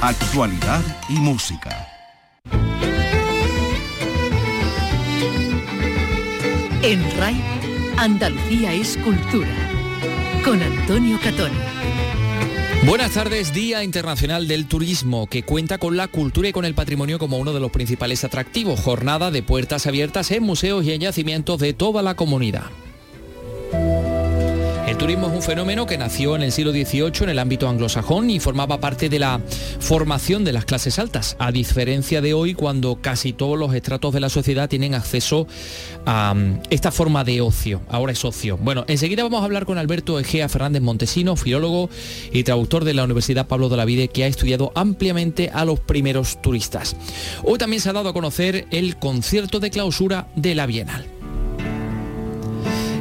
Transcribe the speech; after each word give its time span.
Actualidad 0.00 0.82
y 1.08 1.14
música. 1.14 1.88
En 6.82 7.02
RAI, 7.18 7.42
Andalucía 7.96 8.74
es 8.74 8.98
cultura. 8.98 9.48
Con 10.44 10.62
Antonio 10.62 11.18
Catón. 11.24 11.50
Buenas 12.84 13.12
tardes, 13.12 13.54
Día 13.54 13.82
Internacional 13.82 14.46
del 14.46 14.66
Turismo, 14.66 15.28
que 15.28 15.44
cuenta 15.44 15.78
con 15.78 15.96
la 15.96 16.08
cultura 16.08 16.50
y 16.50 16.52
con 16.52 16.66
el 16.66 16.74
patrimonio 16.74 17.18
como 17.18 17.38
uno 17.38 17.54
de 17.54 17.60
los 17.60 17.70
principales 17.70 18.22
atractivos. 18.22 18.78
Jornada 18.78 19.30
de 19.30 19.42
puertas 19.42 19.86
abiertas 19.86 20.30
en 20.30 20.42
museos 20.42 20.84
y 20.84 20.92
en 20.92 21.00
yacimientos 21.00 21.58
de 21.58 21.72
toda 21.72 22.02
la 22.02 22.14
comunidad. 22.14 22.66
El 24.96 25.00
turismo 25.00 25.26
es 25.26 25.34
un 25.34 25.42
fenómeno 25.42 25.84
que 25.84 25.98
nació 25.98 26.36
en 26.36 26.42
el 26.42 26.52
siglo 26.52 26.72
XVIII 26.72 27.24
en 27.24 27.28
el 27.28 27.38
ámbito 27.38 27.68
anglosajón 27.68 28.30
y 28.30 28.40
formaba 28.40 28.80
parte 28.80 29.10
de 29.10 29.18
la 29.18 29.42
formación 29.78 30.42
de 30.42 30.54
las 30.54 30.64
clases 30.64 30.98
altas, 30.98 31.36
a 31.38 31.52
diferencia 31.52 32.22
de 32.22 32.32
hoy 32.32 32.54
cuando 32.54 33.02
casi 33.02 33.34
todos 33.34 33.58
los 33.58 33.74
estratos 33.74 34.14
de 34.14 34.20
la 34.20 34.30
sociedad 34.30 34.70
tienen 34.70 34.94
acceso 34.94 35.46
a 36.06 36.32
um, 36.34 36.60
esta 36.70 36.90
forma 36.90 37.24
de 37.24 37.42
ocio. 37.42 37.82
Ahora 37.90 38.12
es 38.12 38.24
ocio. 38.24 38.56
Bueno, 38.56 38.86
enseguida 38.88 39.22
vamos 39.22 39.42
a 39.42 39.44
hablar 39.44 39.66
con 39.66 39.76
Alberto 39.76 40.18
Egea 40.18 40.48
Fernández 40.48 40.80
Montesino, 40.80 41.36
filólogo 41.36 41.90
y 42.32 42.44
traductor 42.44 42.84
de 42.84 42.94
la 42.94 43.04
Universidad 43.04 43.48
Pablo 43.48 43.68
de 43.68 43.76
la 43.76 43.84
Vide, 43.84 44.08
que 44.08 44.24
ha 44.24 44.28
estudiado 44.28 44.72
ampliamente 44.74 45.50
a 45.52 45.66
los 45.66 45.78
primeros 45.78 46.40
turistas. 46.40 46.96
Hoy 47.44 47.58
también 47.58 47.82
se 47.82 47.90
ha 47.90 47.92
dado 47.92 48.08
a 48.08 48.14
conocer 48.14 48.66
el 48.70 48.96
concierto 48.96 49.60
de 49.60 49.68
clausura 49.68 50.28
de 50.36 50.54
la 50.54 50.64
Bienal. 50.64 51.15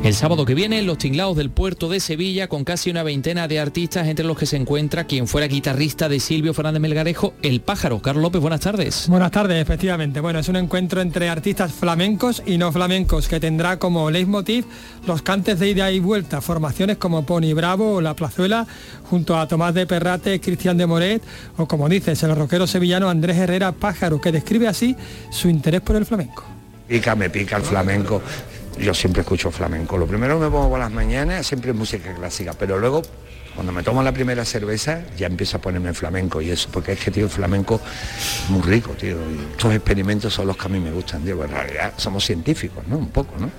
El 0.06 0.14
sábado 0.14 0.46
que 0.46 0.54
viene 0.54 0.78
en 0.78 0.86
los 0.86 1.00
tinglados 1.00 1.36
del 1.36 1.50
puerto 1.50 1.90
de 1.90 2.00
Sevilla 2.00 2.48
con 2.48 2.64
casi 2.64 2.92
una 2.92 3.02
veintena 3.02 3.48
de 3.48 3.60
artistas 3.60 4.08
entre 4.08 4.24
los 4.24 4.38
que 4.38 4.46
se 4.46 4.56
encuentra 4.56 5.06
quien 5.06 5.28
fuera 5.28 5.48
guitarrista 5.48 6.08
de 6.08 6.20
Silvio 6.20 6.54
Fernández 6.54 6.80
Melgarejo, 6.80 7.34
El 7.42 7.60
Pájaro. 7.60 8.00
Carlos 8.04 8.22
López, 8.22 8.40
buenas 8.40 8.60
tardes. 8.60 9.08
Buenas 9.10 9.32
tardes, 9.32 9.60
efectivamente. 9.60 10.20
Bueno, 10.20 10.38
es 10.38 10.48
un 10.48 10.58
encuentro 10.58 11.02
entre 11.02 11.28
artistas 11.28 11.72
flamencos 11.72 12.44
y 12.46 12.60
no 12.60 12.72
flamencos 12.72 13.28
que 13.28 13.40
tendrá 13.40 13.80
como 13.80 14.12
leitmotiv 14.12 14.66
los 15.08 15.24
cantes 15.24 15.58
de 15.58 15.72
ida 15.72 15.92
y 15.92 16.00
vuelta, 16.00 16.40
formaciones 16.40 16.98
como 16.98 17.26
Pony 17.26 17.56
Bravo 17.56 17.96
o 17.96 18.02
La 18.02 18.16
Plazuela, 18.16 18.68
junto 19.10 19.36
a 19.36 19.48
Tomás 19.48 19.74
de 19.74 19.88
Perrate, 19.88 20.40
Cristian 20.40 20.78
de 20.78 20.86
Moret 20.86 21.24
o 21.58 21.68
como 21.68 21.90
dices, 21.90 22.22
el 22.22 22.36
rockero 22.36 22.68
sevillano 22.68 23.10
Andrés 23.10 23.38
Herrera 23.38 23.72
Pájaro, 23.72 24.22
que 24.22 24.32
describe 24.32 24.68
así 24.68 24.96
su 25.32 25.50
interés 25.50 25.82
por 25.82 25.96
el 25.96 26.06
flamenco. 26.06 26.44
Pica, 26.88 27.16
me 27.16 27.32
pica 27.32 27.58
el 27.58 27.64
flamenco 27.64 28.22
yo 28.80 28.94
siempre 28.94 29.22
escucho 29.22 29.52
flamenco. 29.52 29.98
Lo 29.98 30.06
primero 30.08 30.40
me 30.40 30.50
pongo 30.50 30.70
por 30.70 30.80
las 30.80 30.92
mañanas, 30.92 31.46
siempre 31.48 31.74
música 31.74 32.14
clásica, 32.14 32.54
pero 32.54 32.78
luego 32.78 33.02
cuando 33.56 33.72
me 33.72 33.84
tomo 33.84 34.04
la 34.04 34.12
primera 34.12 34.44
cerveza 34.44 35.02
ya 35.18 35.28
empiezo 35.28 35.58
a 35.58 35.62
ponerme 35.62 35.94
flamenco 35.94 36.42
y 36.42 36.50
eso, 36.50 36.68
porque 36.72 36.92
es 36.92 37.00
que, 37.00 37.10
tío, 37.10 37.26
el 37.26 37.30
flamenco 37.30 37.80
es 37.86 38.50
muy 38.50 38.62
rico, 38.62 38.92
tío. 38.92 39.18
Y 39.32 39.52
estos 39.52 39.74
experimentos 39.74 40.34
son 40.34 40.48
los 40.48 40.58
que 40.58 40.66
a 40.66 40.70
mí 40.70 40.80
me 40.80 40.92
gustan, 40.92 41.24
tío. 41.24 41.42
En 41.44 41.52
realidad 41.52 41.94
somos 41.96 42.26
científicos, 42.26 42.86
¿no? 42.88 42.98
Un 42.98 43.10
poco, 43.10 43.34
¿no? 43.40 43.50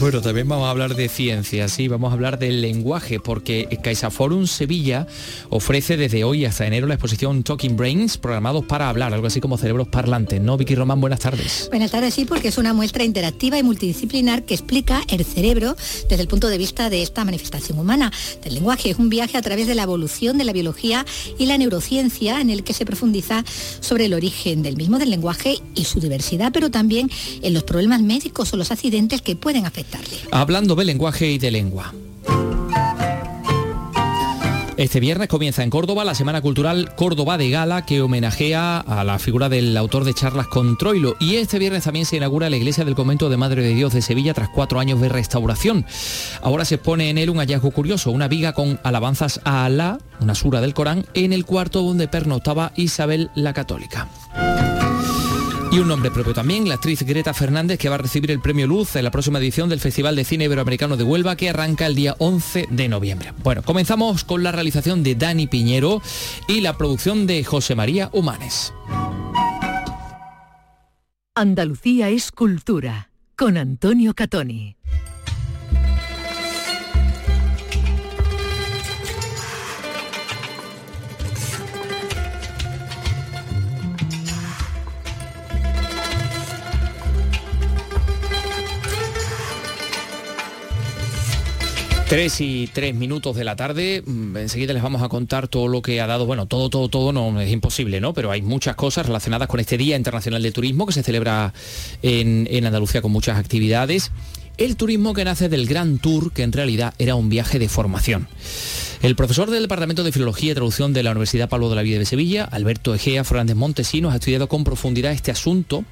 Bueno, 0.00 0.20
también 0.20 0.48
vamos 0.48 0.66
a 0.66 0.70
hablar 0.70 0.96
de 0.96 1.08
ciencia, 1.08 1.68
sí, 1.68 1.86
vamos 1.86 2.10
a 2.10 2.14
hablar 2.14 2.38
del 2.38 2.60
lenguaje, 2.60 3.20
porque 3.20 3.68
CaixaForum 3.82 4.46
Sevilla 4.46 5.06
ofrece 5.48 5.96
desde 5.96 6.24
hoy 6.24 6.44
hasta 6.44 6.66
enero 6.66 6.86
la 6.86 6.94
exposición 6.94 7.44
Talking 7.44 7.76
Brains, 7.76 8.16
programados 8.18 8.64
para 8.64 8.88
hablar, 8.88 9.14
algo 9.14 9.26
así 9.26 9.40
como 9.40 9.58
cerebros 9.58 9.88
parlantes, 9.88 10.40
¿no? 10.40 10.56
Vicky 10.56 10.74
Román, 10.74 11.00
buenas 11.00 11.20
tardes. 11.20 11.68
Buenas 11.70 11.92
tardes, 11.92 12.14
sí, 12.14 12.24
porque 12.24 12.48
es 12.48 12.58
una 12.58 12.72
muestra 12.72 13.04
interactiva 13.04 13.58
y 13.58 13.62
multidisciplinar 13.62 14.44
que 14.44 14.54
explica 14.54 15.02
el 15.08 15.24
cerebro 15.24 15.76
desde 16.08 16.22
el 16.22 16.28
punto 16.28 16.48
de 16.48 16.58
vista 16.58 16.90
de 16.90 17.02
esta 17.02 17.24
manifestación 17.24 17.78
humana 17.78 18.10
del 18.42 18.54
lenguaje. 18.54 18.90
Es 18.90 18.98
un 18.98 19.08
viaje 19.08 19.36
a 19.36 19.42
través 19.42 19.68
de 19.68 19.76
la 19.76 19.84
evolución 19.84 20.36
de 20.36 20.44
la 20.44 20.52
biología 20.52 21.06
y 21.38 21.46
la 21.46 21.58
neurociencia 21.58 22.40
en 22.40 22.50
el 22.50 22.64
que 22.64 22.72
se 22.72 22.86
profundiza 22.86 23.44
sobre 23.80 24.06
el 24.06 24.14
origen 24.14 24.62
del 24.62 24.76
mismo 24.76 24.98
del 24.98 25.10
lenguaje 25.10 25.58
y 25.76 25.84
su 25.84 26.00
diversidad, 26.00 26.50
pero 26.52 26.70
también 26.70 27.10
en 27.42 27.54
los 27.54 27.62
problemas 27.62 28.02
médicos 28.02 28.52
o 28.52 28.56
los 28.56 28.72
accidentes 28.72 29.22
que 29.22 29.36
pueden 29.36 29.66
afectar 29.66 29.81
Hablando 30.30 30.74
de 30.74 30.84
lenguaje 30.84 31.30
y 31.30 31.38
de 31.38 31.50
lengua. 31.50 31.92
Este 34.82 35.00
viernes 35.00 35.28
comienza 35.28 35.62
en 35.62 35.70
Córdoba 35.70 36.04
la 36.04 36.14
Semana 36.14 36.40
Cultural 36.40 36.94
Córdoba 36.96 37.36
de 37.36 37.50
Gala 37.50 37.84
que 37.84 38.00
homenajea 38.00 38.78
a 38.78 39.04
la 39.04 39.18
figura 39.18 39.48
del 39.48 39.76
autor 39.76 40.04
de 40.04 40.14
charlas 40.14 40.48
con 40.48 40.78
Troilo 40.78 41.14
y 41.20 41.36
este 41.36 41.58
viernes 41.58 41.84
también 41.84 42.06
se 42.06 42.16
inaugura 42.16 42.48
la 42.48 42.56
iglesia 42.56 42.84
del 42.84 42.94
convento 42.94 43.28
de 43.28 43.36
Madre 43.36 43.62
de 43.62 43.74
Dios 43.74 43.92
de 43.92 44.00
Sevilla 44.02 44.32
tras 44.32 44.48
cuatro 44.48 44.80
años 44.80 45.00
de 45.00 45.10
restauración. 45.10 45.84
Ahora 46.42 46.64
se 46.64 46.76
expone 46.76 47.10
en 47.10 47.18
él 47.18 47.28
un 47.28 47.38
hallazgo 47.38 47.70
curioso, 47.70 48.10
una 48.10 48.28
viga 48.28 48.54
con 48.54 48.80
alabanzas 48.82 49.40
a 49.44 49.66
Alá, 49.66 49.98
una 50.20 50.34
sura 50.34 50.60
del 50.60 50.74
Corán, 50.74 51.04
en 51.14 51.32
el 51.32 51.44
cuarto 51.44 51.82
donde 51.82 52.08
pernoctaba 52.08 52.72
Isabel 52.74 53.30
la 53.34 53.52
Católica. 53.52 54.08
Y 55.72 55.78
un 55.78 55.88
nombre 55.88 56.10
propio 56.10 56.34
también, 56.34 56.68
la 56.68 56.74
actriz 56.74 57.02
Greta 57.02 57.32
Fernández, 57.32 57.78
que 57.78 57.88
va 57.88 57.94
a 57.94 57.98
recibir 57.98 58.30
el 58.30 58.40
premio 58.40 58.66
Luz 58.66 58.94
en 58.94 59.04
la 59.04 59.10
próxima 59.10 59.38
edición 59.38 59.70
del 59.70 59.80
Festival 59.80 60.14
de 60.14 60.24
Cine 60.24 60.44
Iberoamericano 60.44 60.98
de 60.98 61.04
Huelva, 61.04 61.34
que 61.34 61.48
arranca 61.48 61.86
el 61.86 61.94
día 61.94 62.14
11 62.18 62.66
de 62.68 62.88
noviembre. 62.90 63.32
Bueno, 63.42 63.62
comenzamos 63.62 64.22
con 64.22 64.42
la 64.42 64.52
realización 64.52 65.02
de 65.02 65.14
Dani 65.14 65.46
Piñero 65.46 66.02
y 66.46 66.60
la 66.60 66.76
producción 66.76 67.26
de 67.26 67.42
José 67.42 67.74
María 67.74 68.10
Humanes. 68.12 68.74
Andalucía 71.34 72.10
es 72.10 72.32
cultura, 72.32 73.08
con 73.34 73.56
Antonio 73.56 74.12
Catoni. 74.12 74.76
Tres 92.12 92.42
y 92.42 92.68
tres 92.70 92.94
minutos 92.94 93.34
de 93.36 93.42
la 93.42 93.56
tarde, 93.56 94.02
mm, 94.04 94.36
enseguida 94.36 94.74
les 94.74 94.82
vamos 94.82 95.00
a 95.00 95.08
contar 95.08 95.48
todo 95.48 95.66
lo 95.66 95.80
que 95.80 95.98
ha 96.02 96.06
dado, 96.06 96.26
bueno, 96.26 96.44
todo, 96.44 96.68
todo, 96.68 96.90
todo 96.90 97.10
no 97.10 97.40
es 97.40 97.50
imposible, 97.50 98.02
¿no? 98.02 98.12
Pero 98.12 98.30
hay 98.30 98.42
muchas 98.42 98.76
cosas 98.76 99.06
relacionadas 99.06 99.48
con 99.48 99.60
este 99.60 99.78
Día 99.78 99.96
Internacional 99.96 100.42
de 100.42 100.52
Turismo 100.52 100.84
que 100.84 100.92
se 100.92 101.02
celebra 101.02 101.54
en, 102.02 102.46
en 102.50 102.66
Andalucía 102.66 103.00
con 103.00 103.12
muchas 103.12 103.38
actividades. 103.38 104.10
El 104.58 104.76
turismo 104.76 105.14
que 105.14 105.24
nace 105.24 105.48
del 105.48 105.66
Gran 105.66 105.98
Tour, 106.00 106.34
que 106.34 106.42
en 106.42 106.52
realidad 106.52 106.92
era 106.98 107.14
un 107.14 107.30
viaje 107.30 107.58
de 107.58 107.70
formación. 107.70 108.28
El 109.00 109.16
profesor 109.16 109.50
del 109.50 109.62
Departamento 109.62 110.04
de 110.04 110.12
Filología 110.12 110.52
y 110.52 110.54
Traducción 110.54 110.92
de 110.92 111.02
la 111.02 111.12
Universidad 111.12 111.48
Pablo 111.48 111.70
de 111.70 111.76
la 111.76 111.82
Vida 111.82 111.98
de 111.98 112.04
Sevilla, 112.04 112.44
Alberto 112.44 112.94
Egea 112.94 113.24
Fernández 113.24 113.56
Montesinos, 113.56 114.12
ha 114.12 114.16
estudiado 114.16 114.48
con 114.48 114.64
profundidad 114.64 115.12
este 115.12 115.30
asunto 115.30 115.82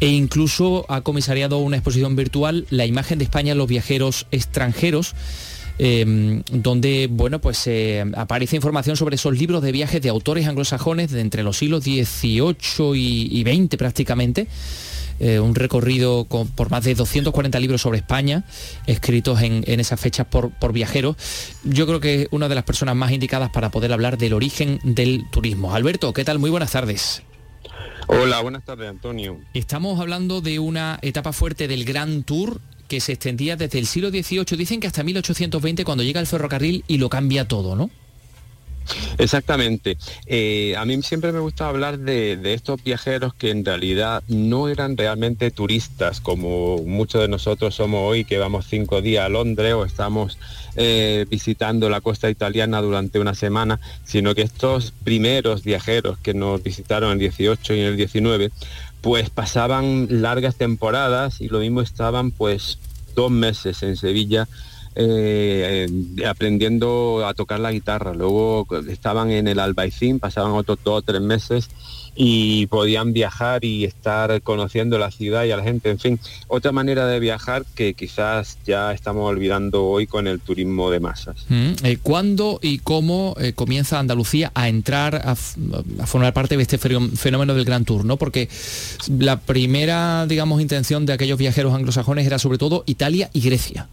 e 0.00 0.08
incluso 0.08 0.86
ha 0.88 1.02
comisariado 1.02 1.58
una 1.58 1.76
exposición 1.76 2.16
virtual, 2.16 2.66
La 2.70 2.86
imagen 2.86 3.18
de 3.18 3.24
España 3.24 3.52
en 3.52 3.58
los 3.58 3.68
viajeros 3.68 4.26
extranjeros, 4.30 5.14
em, 5.78 6.42
donde 6.50 7.08
bueno, 7.10 7.40
pues 7.40 7.66
eh, 7.66 8.04
aparece 8.16 8.56
información 8.56 8.96
sobre 8.96 9.16
esos 9.16 9.38
libros 9.38 9.62
de 9.62 9.72
viajes 9.72 10.00
de 10.00 10.08
autores 10.08 10.46
anglosajones 10.46 11.10
de 11.10 11.20
entre 11.20 11.42
los 11.42 11.58
siglos 11.58 11.84
XVIII 11.84 12.96
y, 12.96 13.42
XX 13.42 13.76
prácticamente. 13.76 14.48
Eh, 15.22 15.38
un 15.38 15.54
recorrido 15.54 16.24
por 16.24 16.70
más 16.70 16.82
de 16.84 16.94
240 16.94 17.60
libros 17.60 17.82
sobre 17.82 17.98
España, 17.98 18.44
escritos 18.86 19.42
en, 19.42 19.64
esas 19.66 20.00
fechas 20.00 20.26
por, 20.26 20.72
viajeros. 20.72 21.16
Yo 21.62 21.86
creo 21.86 22.00
que 22.00 22.22
es 22.22 22.28
una 22.30 22.48
de 22.48 22.54
las 22.54 22.64
personas 22.64 22.96
más 22.96 23.12
indicadas 23.12 23.50
para 23.50 23.70
poder 23.70 23.92
hablar 23.92 24.16
del 24.16 24.32
origen 24.32 24.80
del 24.82 25.28
turismo. 25.30 25.74
Alberto, 25.74 26.14
¿qué 26.14 26.24
tal? 26.24 26.38
Muy 26.38 26.48
buenas 26.48 26.72
tardes. 26.72 27.22
Hola, 28.12 28.40
buenas 28.40 28.64
tardes, 28.64 28.90
Antonio. 28.90 29.38
Estamos 29.54 30.00
hablando 30.00 30.40
de 30.40 30.58
una 30.58 30.98
etapa 31.00 31.32
fuerte 31.32 31.68
del 31.68 31.84
Gran 31.84 32.24
Tour 32.24 32.60
que 32.88 32.98
se 32.98 33.12
extendía 33.12 33.54
desde 33.54 33.78
el 33.78 33.86
siglo 33.86 34.10
XVIII, 34.10 34.58
dicen 34.58 34.80
que 34.80 34.88
hasta 34.88 35.04
1820 35.04 35.84
cuando 35.84 36.02
llega 36.02 36.18
el 36.20 36.26
ferrocarril 36.26 36.84
y 36.88 36.98
lo 36.98 37.08
cambia 37.08 37.46
todo, 37.46 37.76
¿no? 37.76 37.88
Exactamente. 39.18 39.96
Eh, 40.26 40.74
a 40.76 40.84
mí 40.84 41.00
siempre 41.02 41.32
me 41.32 41.40
gusta 41.40 41.68
hablar 41.68 41.98
de, 41.98 42.38
estos 42.54 42.82
viajeros 42.82 43.34
que 43.34 43.50
en 43.50 43.64
realidad 43.64 44.22
no 44.28 44.68
eran 44.68 44.96
realmente 44.96 45.50
turistas, 45.50 46.20
como 46.20 46.78
muchos 46.78 47.20
de 47.20 47.28
nosotros 47.28 47.74
somos 47.74 48.00
hoy, 48.02 48.24
que 48.24 48.38
vamos 48.38 48.66
cinco 48.68 49.02
días 49.02 49.26
a 49.26 49.28
Londres 49.28 49.74
o 49.74 49.84
estamos 49.84 50.38
eh, 50.76 51.26
visitando 51.28 51.88
la 51.88 52.00
costa 52.00 52.30
italiana 52.30 52.80
durante 52.80 53.18
una 53.18 53.34
semana, 53.34 53.80
sino 54.04 54.34
que 54.34 54.42
estos 54.42 54.92
primeros 55.04 55.62
viajeros 55.62 56.18
que 56.18 56.34
nos 56.34 56.62
visitaron 56.62 57.10
en 57.10 57.14
el 57.14 57.18
18 57.20 57.74
y 57.74 57.80
en 57.80 57.86
el 57.86 57.96
19, 57.96 58.50
pues 59.00 59.30
pasaban 59.30 60.06
largas 60.22 60.56
temporadas 60.56 61.40
y 61.40 61.48
lo 61.48 61.60
mismo 61.60 61.80
estaban 61.80 62.30
pues 62.30 62.78
dos 63.14 63.30
meses 63.30 63.82
en 63.82 63.96
Sevilla 63.96 64.48
eh, 64.94 65.88
aprendiendo 66.26 67.26
a 67.26 67.34
tocar 67.34 67.60
la 67.60 67.72
guitarra. 67.72 68.14
Luego 68.14 68.66
estaban 68.88 69.30
en 69.30 69.48
el 69.48 69.58
Albaicín, 69.58 70.18
pasaban 70.18 70.52
otros 70.52 70.78
dos 70.82 70.98
o 70.98 71.02
tres 71.02 71.20
meses 71.20 71.70
y 72.14 72.66
podían 72.66 73.12
viajar 73.12 73.64
y 73.64 73.84
estar 73.84 74.42
conociendo 74.42 74.98
la 74.98 75.10
ciudad 75.10 75.44
y 75.44 75.52
a 75.52 75.56
la 75.56 75.62
gente. 75.62 75.90
En 75.90 75.98
fin, 75.98 76.20
otra 76.48 76.72
manera 76.72 77.06
de 77.06 77.20
viajar 77.20 77.64
que 77.74 77.94
quizás 77.94 78.58
ya 78.66 78.92
estamos 78.92 79.28
olvidando 79.28 79.86
hoy 79.86 80.06
con 80.06 80.26
el 80.26 80.40
turismo 80.40 80.90
de 80.90 81.00
masas. 81.00 81.46
Mm, 81.48 81.72
eh, 81.82 81.98
¿Cuándo 82.02 82.58
y 82.62 82.78
cómo 82.78 83.34
eh, 83.40 83.52
comienza 83.52 83.98
Andalucía 83.98 84.50
a 84.54 84.68
entrar 84.68 85.22
a, 85.24 85.34
formar 85.34 86.32
parte 86.32 86.56
de 86.56 86.62
este 86.62 86.78
fenómeno 86.78 87.54
del 87.54 87.64
Gran 87.64 87.84
Tour? 87.84 88.04
¿no? 88.04 88.16
Porque 88.16 88.48
la 89.18 89.38
primera, 89.40 90.26
digamos, 90.26 90.60
intención 90.60 91.06
de 91.06 91.12
aquellos 91.12 91.38
viajeros 91.38 91.74
anglosajones 91.74 92.26
era 92.26 92.38
sobre 92.38 92.58
todo 92.58 92.82
Italia 92.86 93.30
y 93.32 93.40
Grecia. 93.40 93.88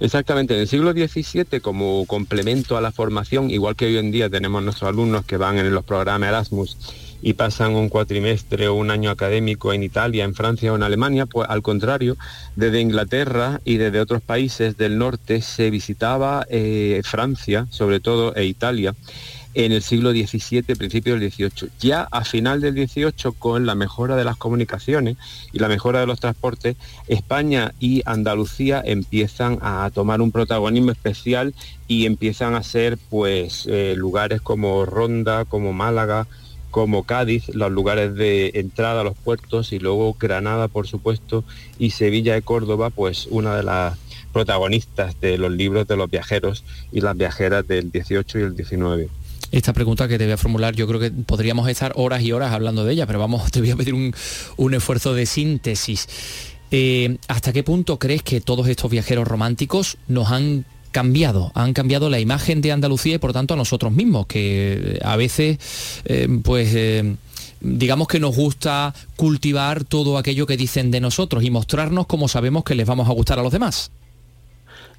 Exactamente, 0.00 0.54
en 0.54 0.60
el 0.60 0.68
siglo 0.68 0.92
XVII 0.92 1.60
como 1.60 2.06
complemento 2.06 2.76
a 2.76 2.80
la 2.80 2.92
formación, 2.92 3.50
igual 3.50 3.74
que 3.74 3.86
hoy 3.86 3.96
en 3.98 4.12
día 4.12 4.30
tenemos 4.30 4.62
nuestros 4.62 4.88
alumnos 4.88 5.24
que 5.24 5.36
van 5.36 5.58
en 5.58 5.74
los 5.74 5.84
programas 5.84 6.28
Erasmus 6.28 6.76
y 7.20 7.32
pasan 7.32 7.74
un 7.74 7.88
cuatrimestre 7.88 8.68
o 8.68 8.74
un 8.74 8.92
año 8.92 9.10
académico 9.10 9.72
en 9.72 9.82
Italia, 9.82 10.22
en 10.22 10.36
Francia 10.36 10.72
o 10.72 10.76
en 10.76 10.84
Alemania, 10.84 11.26
pues 11.26 11.50
al 11.50 11.62
contrario, 11.62 12.16
desde 12.54 12.80
Inglaterra 12.80 13.60
y 13.64 13.78
desde 13.78 14.00
otros 14.00 14.22
países 14.22 14.76
del 14.76 14.98
norte 14.98 15.42
se 15.42 15.68
visitaba 15.68 16.46
eh, 16.48 17.00
Francia, 17.04 17.66
sobre 17.70 17.98
todo, 17.98 18.36
e 18.36 18.44
Italia 18.44 18.94
en 19.58 19.72
el 19.72 19.82
siglo 19.82 20.12
XVII, 20.12 20.62
principio 20.76 21.18
del 21.18 21.32
XVIII. 21.32 21.70
Ya 21.80 22.06
a 22.12 22.24
final 22.24 22.60
del 22.60 22.74
XVIII, 22.74 23.32
con 23.36 23.66
la 23.66 23.74
mejora 23.74 24.14
de 24.14 24.22
las 24.22 24.36
comunicaciones 24.36 25.16
y 25.52 25.58
la 25.58 25.66
mejora 25.66 25.98
de 25.98 26.06
los 26.06 26.20
transportes, 26.20 26.76
España 27.08 27.74
y 27.80 28.02
Andalucía 28.06 28.80
empiezan 28.84 29.58
a 29.60 29.90
tomar 29.92 30.20
un 30.20 30.30
protagonismo 30.30 30.92
especial 30.92 31.54
y 31.88 32.06
empiezan 32.06 32.54
a 32.54 32.62
ser 32.62 32.98
pues 33.10 33.66
eh, 33.66 33.94
lugares 33.96 34.40
como 34.40 34.86
Ronda, 34.86 35.44
como 35.44 35.72
Málaga, 35.72 36.28
como 36.70 37.02
Cádiz, 37.02 37.48
los 37.48 37.72
lugares 37.72 38.14
de 38.14 38.52
entrada 38.54 39.00
a 39.00 39.04
los 39.04 39.18
puertos 39.18 39.72
y 39.72 39.80
luego 39.80 40.14
Granada, 40.20 40.68
por 40.68 40.86
supuesto, 40.86 41.42
y 41.80 41.90
Sevilla 41.90 42.34
de 42.34 42.42
Córdoba, 42.42 42.90
pues 42.90 43.26
una 43.28 43.56
de 43.56 43.64
las 43.64 43.98
protagonistas 44.32 45.20
de 45.20 45.36
los 45.36 45.50
libros 45.50 45.88
de 45.88 45.96
los 45.96 46.08
viajeros 46.08 46.62
y 46.92 47.00
las 47.00 47.16
viajeras 47.16 47.66
del 47.66 47.90
18 47.90 48.38
y 48.38 48.42
el 48.42 48.54
19 48.54 49.08
esta 49.50 49.72
pregunta 49.72 50.08
que 50.08 50.18
te 50.18 50.24
voy 50.24 50.34
a 50.34 50.36
formular, 50.36 50.74
yo 50.74 50.86
creo 50.86 51.00
que 51.00 51.10
podríamos 51.10 51.68
estar 51.68 51.92
horas 51.96 52.22
y 52.22 52.32
horas 52.32 52.52
hablando 52.52 52.84
de 52.84 52.92
ella, 52.92 53.06
pero 53.06 53.18
vamos, 53.18 53.50
te 53.50 53.60
voy 53.60 53.70
a 53.70 53.76
pedir 53.76 53.94
un, 53.94 54.74
esfuerzo 54.74 55.14
de 55.14 55.26
síntesis. 55.26 56.08
Eh, 56.70 57.16
¿Hasta 57.28 57.52
qué 57.52 57.62
punto 57.62 57.98
crees 57.98 58.22
que 58.22 58.40
todos 58.40 58.68
estos 58.68 58.90
viajeros 58.90 59.26
románticos 59.26 59.96
nos 60.06 60.30
han 60.30 60.66
cambiado, 60.90 61.52
han 61.54 61.72
cambiado 61.72 62.10
la 62.10 62.20
imagen 62.20 62.60
de 62.60 62.72
Andalucía 62.72 63.14
y 63.14 63.18
por 63.18 63.32
tanto 63.32 63.54
a 63.54 63.56
nosotros 63.56 63.92
mismos, 63.92 64.26
que 64.26 64.98
a 65.02 65.16
veces, 65.16 65.58
eh, 66.04 66.28
pues... 66.42 66.74
Eh, 66.74 67.16
digamos 67.60 68.06
que 68.06 68.20
nos 68.20 68.36
gusta 68.36 68.94
cultivar 69.16 69.82
todo 69.82 70.16
aquello 70.16 70.46
que 70.46 70.56
dicen 70.56 70.92
de 70.92 71.00
nosotros 71.00 71.42
y 71.42 71.50
mostrarnos 71.50 72.06
como 72.06 72.28
sabemos 72.28 72.62
que 72.62 72.76
les 72.76 72.86
vamos 72.86 73.08
a 73.08 73.12
gustar 73.12 73.40
a 73.40 73.42
los 73.42 73.52
demás. 73.52 73.90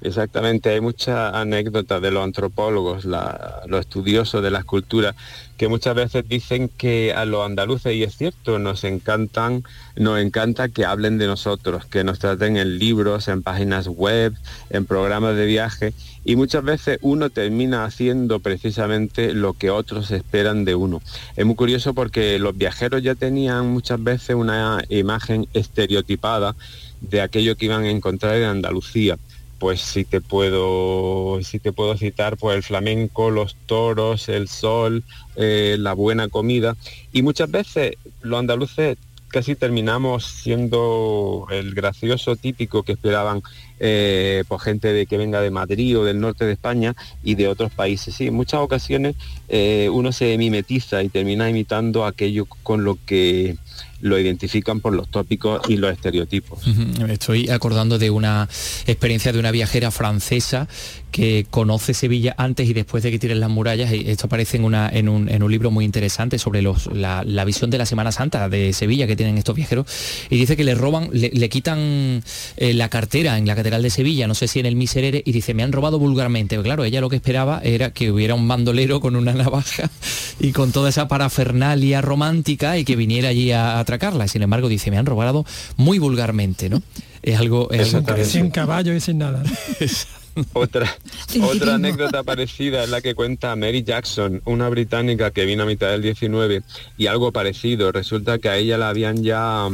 Exactamente, 0.02 0.70
hay 0.70 0.80
muchas 0.80 1.34
anécdotas 1.34 2.00
de 2.00 2.10
los 2.10 2.24
antropólogos, 2.24 3.04
los 3.04 3.80
estudiosos 3.80 4.42
de 4.42 4.50
la 4.50 4.60
escultura, 4.60 5.14
que 5.58 5.68
muchas 5.68 5.94
veces 5.94 6.26
dicen 6.26 6.70
que 6.70 7.12
a 7.12 7.26
los 7.26 7.44
andaluces, 7.44 7.92
y 7.94 8.02
es 8.02 8.16
cierto, 8.16 8.58
nos 8.58 8.84
encantan, 8.84 9.62
nos 9.96 10.18
encanta 10.18 10.70
que 10.70 10.86
hablen 10.86 11.18
de 11.18 11.26
nosotros, 11.26 11.84
que 11.84 12.02
nos 12.02 12.18
traten 12.18 12.56
en 12.56 12.78
libros, 12.78 13.28
en 13.28 13.42
páginas 13.42 13.88
web, 13.88 14.32
en 14.70 14.86
programas 14.86 15.36
de 15.36 15.44
viaje, 15.44 15.92
y 16.24 16.34
muchas 16.34 16.64
veces 16.64 16.98
uno 17.02 17.28
termina 17.28 17.84
haciendo 17.84 18.40
precisamente 18.40 19.34
lo 19.34 19.52
que 19.52 19.68
otros 19.68 20.10
esperan 20.12 20.64
de 20.64 20.76
uno. 20.76 21.02
Es 21.36 21.44
muy 21.44 21.56
curioso 21.56 21.92
porque 21.92 22.38
los 22.38 22.56
viajeros 22.56 23.02
ya 23.02 23.14
tenían 23.16 23.66
muchas 23.66 24.02
veces 24.02 24.34
una 24.34 24.82
imagen 24.88 25.46
estereotipada 25.52 26.56
de 27.02 27.20
aquello 27.20 27.56
que 27.56 27.66
iban 27.66 27.84
a 27.84 27.90
encontrar 27.90 28.36
en 28.36 28.44
Andalucía 28.44 29.18
pues 29.60 29.82
sí 29.82 30.04
te 30.04 30.22
puedo, 30.22 31.38
te 31.62 31.72
puedo 31.72 31.96
citar 31.98 32.38
pues 32.38 32.56
el 32.56 32.62
flamenco, 32.62 33.30
los 33.30 33.54
toros, 33.66 34.30
el 34.30 34.48
sol, 34.48 35.04
eh, 35.36 35.76
la 35.78 35.92
buena 35.92 36.28
comida. 36.28 36.76
Y 37.12 37.20
muchas 37.20 37.50
veces 37.50 37.92
los 38.22 38.40
andaluces 38.40 38.96
casi 39.28 39.54
terminamos 39.54 40.24
siendo 40.24 41.46
el 41.50 41.74
gracioso 41.74 42.36
típico 42.36 42.82
que 42.82 42.92
esperaban 42.92 43.42
eh, 43.80 44.44
pues 44.46 44.62
gente 44.62 44.92
de 44.92 45.06
que 45.06 45.16
venga 45.16 45.40
de 45.40 45.50
Madrid 45.50 45.98
o 45.98 46.04
del 46.04 46.20
norte 46.20 46.44
de 46.44 46.52
España 46.52 46.94
y 47.24 47.34
de 47.34 47.48
otros 47.48 47.72
países. 47.72 48.14
Sí, 48.14 48.26
en 48.26 48.34
muchas 48.34 48.60
ocasiones 48.60 49.16
eh, 49.48 49.88
uno 49.92 50.12
se 50.12 50.36
mimetiza 50.38 51.02
y 51.02 51.08
termina 51.08 51.48
imitando 51.48 52.04
aquello 52.04 52.46
con 52.62 52.84
lo 52.84 52.98
que 53.06 53.56
lo 54.00 54.18
identifican 54.18 54.80
por 54.80 54.94
los 54.94 55.08
tópicos 55.08 55.60
y 55.68 55.76
los 55.76 55.92
estereotipos. 55.92 56.60
estoy 57.08 57.50
acordando 57.50 57.98
de 57.98 58.10
una 58.10 58.48
experiencia 58.86 59.32
de 59.32 59.38
una 59.38 59.50
viajera 59.50 59.90
francesa 59.90 60.68
que 61.10 61.46
conoce 61.50 61.92
Sevilla 61.92 62.34
antes 62.38 62.68
y 62.68 62.72
después 62.72 63.02
de 63.02 63.10
que 63.10 63.18
tiren 63.18 63.40
las 63.40 63.50
murallas. 63.50 63.92
Y 63.92 64.08
esto 64.10 64.26
aparece 64.26 64.56
en, 64.56 64.64
una, 64.64 64.88
en, 64.88 65.08
un, 65.08 65.50
libro 65.50 65.70
muy 65.70 65.84
interesante 65.84 66.38
sobre 66.38 66.62
los, 66.62 66.86
la, 66.86 67.44
visión 67.44 67.70
de 67.70 67.78
la 67.78 67.86
Semana 67.86 68.12
Santa 68.12 68.48
de 68.48 68.72
Sevilla 68.72 69.06
que 69.06 69.16
tienen 69.16 69.36
estos 69.36 69.56
viajeros. 69.56 69.86
Y 70.30 70.36
dice 70.36 70.56
que 70.56 70.64
le 70.64 70.74
roban, 70.74 71.10
le, 71.12 71.48
quitan 71.48 72.22
eh, 72.56 72.74
la 72.74 72.88
cartera 72.88 73.38
en 73.38 73.46
la 73.46 73.56
Catedral 73.56 73.69
de 73.78 73.90
Sevilla, 73.90 74.26
no 74.26 74.34
sé 74.34 74.48
si 74.48 74.60
en 74.60 74.66
el 74.66 74.76
Miserere, 74.76 75.22
y 75.24 75.32
dice, 75.32 75.54
me 75.54 75.62
han 75.62 75.72
robado 75.72 75.98
vulgarmente. 75.98 76.60
claro, 76.62 76.84
ella 76.84 77.00
lo 77.00 77.08
que 77.08 77.16
esperaba 77.16 77.60
era 77.62 77.92
que 77.92 78.10
hubiera 78.10 78.34
un 78.34 78.46
bandolero 78.48 79.00
con 79.00 79.16
una 79.16 79.32
navaja 79.34 79.90
y 80.38 80.52
con 80.52 80.72
toda 80.72 80.88
esa 80.88 81.08
parafernalia 81.08 82.00
romántica 82.00 82.78
y 82.78 82.84
que 82.84 82.96
viniera 82.96 83.28
allí 83.28 83.52
a, 83.52 83.78
atracarla. 83.78 84.28
Sin 84.28 84.42
embargo, 84.42 84.68
dice, 84.68 84.90
me 84.90 84.98
han 84.98 85.06
robado 85.06 85.46
muy 85.76 85.98
vulgarmente, 85.98 86.68
¿no? 86.68 86.82
Es 87.22 87.38
algo... 87.38 87.70
Es 87.70 87.96
sin 88.28 88.50
caballo 88.50 88.94
y 88.94 89.00
sin 89.00 89.18
nada. 89.18 89.42
Otra, 90.52 90.96
otra 91.42 91.74
anécdota 91.74 92.22
parecida 92.22 92.84
es 92.84 92.90
la 92.90 93.00
que 93.00 93.14
cuenta 93.14 93.56
Mary 93.56 93.82
Jackson, 93.82 94.42
una 94.44 94.68
británica 94.68 95.30
que 95.30 95.44
vino 95.44 95.62
a 95.62 95.66
mitad 95.66 95.90
del 95.90 96.02
19 96.02 96.62
y 96.98 97.06
algo 97.06 97.32
parecido. 97.32 97.92
Resulta 97.92 98.38
que 98.38 98.48
a 98.48 98.56
ella 98.56 98.78
la 98.78 98.88
habían 98.88 99.22
ya 99.22 99.68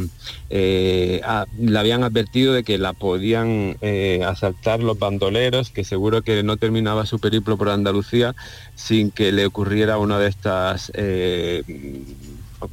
eh, 0.49 1.21
la 1.59 1.79
habían 1.79 2.03
advertido 2.03 2.53
de 2.53 2.63
que 2.63 2.77
la 2.77 2.93
podían 2.93 3.77
eh, 3.81 4.21
asaltar 4.25 4.81
los 4.81 4.97
bandoleros, 4.97 5.69
que 5.69 5.83
seguro 5.83 6.21
que 6.21 6.43
no 6.43 6.57
terminaba 6.57 7.05
su 7.05 7.19
periplo 7.19 7.57
por 7.57 7.69
Andalucía 7.69 8.35
sin 8.75 9.11
que 9.11 9.31
le 9.31 9.45
ocurriera 9.45 9.97
una 9.97 10.19
de 10.19 10.27
estas 10.27 10.91
eh, 10.95 11.63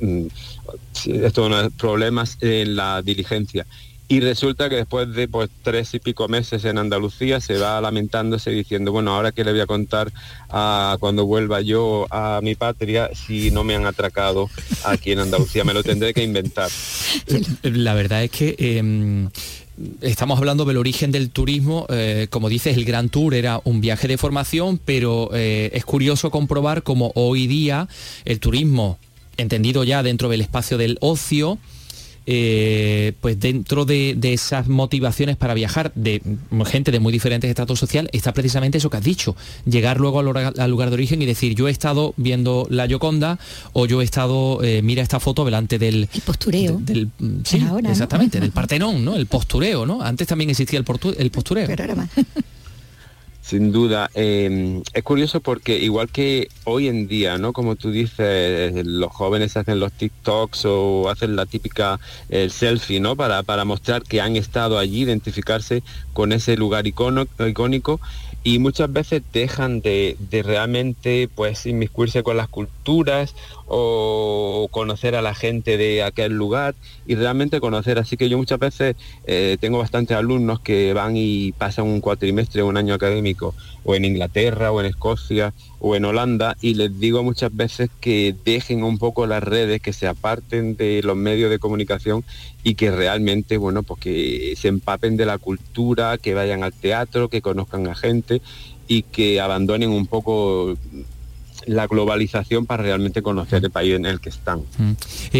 mm, 0.00 0.26
estos 1.06 1.72
problemas 1.74 2.38
en 2.40 2.76
la 2.76 3.02
diligencia 3.02 3.66
y 4.06 4.20
resulta 4.20 4.68
que 4.68 4.76
después 4.76 5.12
de 5.14 5.28
pues, 5.28 5.50
tres 5.62 5.94
y 5.94 5.98
pico 5.98 6.28
meses 6.28 6.64
en 6.64 6.78
Andalucía 6.78 7.40
se 7.40 7.56
va 7.58 7.80
lamentándose 7.80 8.50
diciendo, 8.50 8.92
bueno, 8.92 9.14
ahora 9.14 9.32
que 9.32 9.44
le 9.44 9.52
voy 9.52 9.60
a 9.60 9.66
contar 9.66 10.12
a, 10.50 10.96
cuando 11.00 11.24
vuelva 11.24 11.62
yo 11.62 12.06
a 12.10 12.40
mi 12.42 12.54
patria 12.54 13.10
si 13.14 13.50
no 13.50 13.64
me 13.64 13.74
han 13.74 13.86
atracado 13.86 14.50
aquí 14.84 15.12
en 15.12 15.20
Andalucía, 15.20 15.64
me 15.64 15.72
lo 15.72 15.82
tendré 15.82 16.12
que 16.12 16.22
inventar. 16.22 16.70
La 17.62 17.94
verdad 17.94 18.24
es 18.24 18.30
que... 18.30 18.56
Em, 18.58 19.30
estamos 20.02 20.38
hablando 20.38 20.64
del 20.64 20.76
origen 20.76 21.10
del 21.10 21.30
turismo, 21.30 21.86
eh, 21.88 22.28
como 22.30 22.48
dices, 22.48 22.76
el 22.76 22.84
Gran 22.84 23.08
Tour 23.08 23.34
era 23.34 23.60
un 23.64 23.80
viaje 23.80 24.06
de 24.06 24.18
formación, 24.18 24.78
pero 24.84 25.30
eh, 25.34 25.70
es 25.72 25.84
curioso 25.84 26.30
comprobar 26.30 26.84
cómo 26.84 27.10
hoy 27.16 27.48
día 27.48 27.88
el 28.24 28.38
turismo, 28.38 28.98
entendido 29.36 29.82
ya 29.82 30.04
dentro 30.04 30.28
del 30.28 30.42
espacio 30.42 30.78
del 30.78 30.96
ocio, 31.00 31.58
eh, 32.26 33.12
pues 33.20 33.38
dentro 33.38 33.84
de, 33.84 34.18
esas 34.22 34.66
motivaciones 34.68 35.36
para 35.36 35.54
viajar 35.54 35.92
de 35.94 36.22
gente 36.66 36.90
de 36.90 36.98
muy 36.98 37.12
diferentes 37.12 37.48
estratos 37.48 37.78
social 37.78 38.08
está 38.12 38.32
precisamente 38.32 38.78
eso 38.78 38.90
que 38.90 38.96
has 38.96 39.04
dicho, 39.04 39.36
llegar 39.66 40.00
luego 40.00 40.20
al, 40.20 40.70
lugar 40.70 40.88
de 40.88 40.94
origen 40.94 41.20
y 41.22 41.26
decir 41.26 41.54
yo 41.54 41.68
he 41.68 41.70
estado 41.70 42.14
viendo 42.16 42.66
la 42.70 42.86
Yoconda 42.86 43.38
o 43.72 43.86
yo 43.86 44.00
he 44.00 44.04
estado, 44.04 44.62
eh, 44.62 44.80
mira 44.82 45.02
esta 45.02 45.20
foto 45.20 45.44
delante 45.44 45.78
del... 45.78 46.08
El 46.12 46.20
postureo. 46.22 46.78
del, 46.80 47.10
sí, 47.44 47.62
exactamente, 47.88 48.40
del 48.40 48.50
Partenón, 48.52 49.04
¿no? 49.04 49.16
El 49.16 49.26
postureo, 49.26 49.86
¿no? 49.86 50.02
Antes 50.02 50.26
también 50.26 50.50
existía 50.50 50.78
el, 50.78 50.86
el 51.18 51.30
postureo. 51.30 51.66
Pero 51.66 51.82
ahora 51.82 51.94
más. 51.94 52.10
sin 53.44 53.72
duda. 53.72 54.10
Em, 54.14 54.82
es 54.94 55.02
curioso 55.02 55.40
porque 55.40 55.78
igual 55.78 56.08
que 56.08 56.48
hoy 56.64 56.88
en 56.88 57.06
día, 57.06 57.36
¿no? 57.36 57.52
Como 57.52 57.76
tú 57.76 57.90
dices, 57.90 58.86
los 58.86 59.12
jóvenes 59.12 59.56
hacen 59.58 59.80
los 59.80 59.92
TikToks 59.92 60.64
o 60.64 61.10
hacen 61.10 61.36
la 61.36 61.44
típica 61.44 62.00
el 62.30 62.50
selfie, 62.50 63.00
¿no? 63.00 63.16
Para, 63.16 63.42
para 63.42 63.66
mostrar 63.66 64.02
que 64.02 64.22
han 64.22 64.36
estado 64.36 64.78
allí, 64.78 65.02
identificarse 65.02 65.82
con 66.14 66.32
ese 66.32 66.56
lugar 66.56 66.86
icónico 66.86 68.00
y 68.46 68.58
muchas 68.58 68.92
veces 68.92 69.22
dejan 69.32 69.80
de, 69.80 70.18
realmente 70.44 71.30
pues 71.34 71.64
inmiscuirse 71.64 72.22
con 72.22 72.36
las 72.36 72.48
culturas 72.48 73.34
o 73.66 74.68
conocer 74.70 75.14
a 75.14 75.22
la 75.22 75.34
gente 75.34 75.78
de 75.78 76.02
aquel 76.02 76.34
lugar 76.34 76.74
y 77.06 77.14
realmente 77.14 77.58
conocer. 77.58 77.98
Así 77.98 78.18
que 78.18 78.28
yo 78.28 78.36
muchas 78.36 78.58
veces 78.58 78.96
eh, 79.26 79.56
tengo 79.60 79.78
bastantes 79.78 80.14
alumnos 80.14 80.60
que 80.60 80.92
van 80.92 81.16
y 81.16 81.52
pasan 81.52 81.86
un 81.86 82.02
cuatrimestre, 82.02 82.62
un 82.62 82.76
año 82.76 82.92
académico, 82.92 83.54
o 83.82 83.94
en 83.94 84.04
Inglaterra, 84.04 84.70
o 84.72 84.80
en 84.80 84.86
Escocia, 84.86 85.54
o 85.86 85.94
en 85.96 86.06
Holanda, 86.06 86.56
y 86.62 86.72
les 86.76 86.98
digo 86.98 87.22
muchas 87.22 87.54
veces 87.54 87.90
que 88.00 88.34
dejen 88.46 88.82
un 88.84 88.96
poco 88.96 89.26
las 89.26 89.42
redes, 89.42 89.82
que 89.82 89.92
se 89.92 90.06
aparten 90.06 90.76
de 90.76 91.02
los 91.02 91.14
medios 91.14 91.50
de 91.50 91.58
comunicación 91.58 92.24
y 92.62 92.74
que 92.74 92.90
realmente, 92.90 93.58
bueno, 93.58 93.82
pues 93.82 94.00
que 94.00 94.54
se 94.56 94.68
empapen 94.68 95.18
de 95.18 95.26
la 95.26 95.36
cultura, 95.36 96.16
que 96.16 96.32
vayan 96.32 96.64
al 96.64 96.72
teatro, 96.72 97.28
que 97.28 97.42
conozcan 97.42 97.86
a 97.86 97.94
gente 97.94 98.40
y 98.88 99.02
que 99.02 99.42
abandonen 99.42 99.90
un 99.90 100.06
poco 100.06 100.74
la 101.66 101.86
globalización 101.86 102.66
para 102.66 102.82
realmente 102.82 103.22
conocer 103.22 103.64
el 103.64 103.70
país 103.70 103.94
en 103.94 104.06
el 104.06 104.20
que 104.20 104.28
están. 104.28 104.60
Mm. 104.78 104.92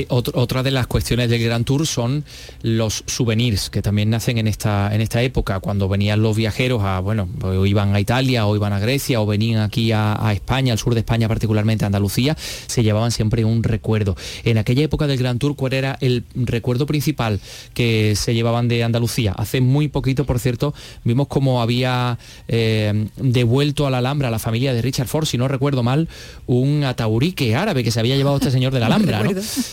Otra 0.09 0.63
de 0.63 0.71
las 0.71 0.87
cuestiones 0.87 1.31
del 1.31 1.43
Gran 1.43 1.65
Tour 1.65 1.87
son 1.87 2.25
los 2.63 3.05
souvenirs 3.07 3.71
que 3.71 3.83
también 3.83 4.11
nacen 4.11 4.39
en 4.39 4.47
esta, 4.47 4.95
en 4.95 5.01
esta 5.01 5.23
época, 5.23 5.61
cuando 5.61 5.89
venían 5.89 6.23
los 6.23 6.37
viajeros 6.37 6.83
a, 6.83 7.01
bueno, 7.01 7.29
o 7.43 7.67
iban 7.67 7.95
a 7.95 8.01
Italia 8.01 8.47
o 8.47 8.57
iban 8.57 8.73
a 8.73 8.79
Grecia 8.79 9.21
o 9.21 9.27
venían 9.27 9.63
aquí 9.63 9.93
a, 9.93 10.31
España, 10.33 10.73
al 10.73 10.79
sur 10.79 10.95
de 10.95 11.01
España, 11.01 11.29
particularmente 11.29 11.85
a 11.85 11.87
Andalucía, 11.87 12.37
se 12.67 12.83
llevaban 12.83 13.11
siempre 13.11 13.45
un 13.45 13.63
recuerdo. 13.63 14.17
En 14.45 14.59
aquella 14.59 14.83
época 14.83 15.07
del 15.07 15.19
Gran 15.19 15.39
Tour, 15.39 15.57
¿cuál 15.57 15.75
era 15.75 15.97
el 16.01 16.25
recuerdo 16.35 16.87
principal 16.87 17.41
que 17.73 18.15
se 18.17 18.35
llevaban 18.35 18.69
de 18.69 18.85
Andalucía? 18.85 19.33
Hace 19.33 19.61
muy 19.61 19.89
poquito, 19.89 20.25
por 20.25 20.39
cierto, 20.39 20.75
vimos 21.05 21.29
cómo 21.29 21.63
había 21.63 22.19
eh, 22.49 23.09
devuelto 23.17 23.87
a 23.87 23.91
la 23.91 23.99
Alhambra 23.99 24.29
a 24.29 24.31
la 24.31 24.39
familia 24.39 24.73
de 24.73 24.83
Richard 24.83 25.09
Ford, 25.09 25.27
si 25.27 25.39
no 25.39 25.49
recuerdo 25.49 25.83
mal, 25.83 26.09
un 26.47 26.85
ataurique 26.85 27.55
árabe 27.55 27.83
que 27.83 27.91
se 27.91 28.01
había 28.01 28.17
llevado 28.17 28.37
este 28.37 28.51
señor 28.51 28.73
de 28.73 28.81
la 28.81 28.87
Alhambra. 28.95 29.23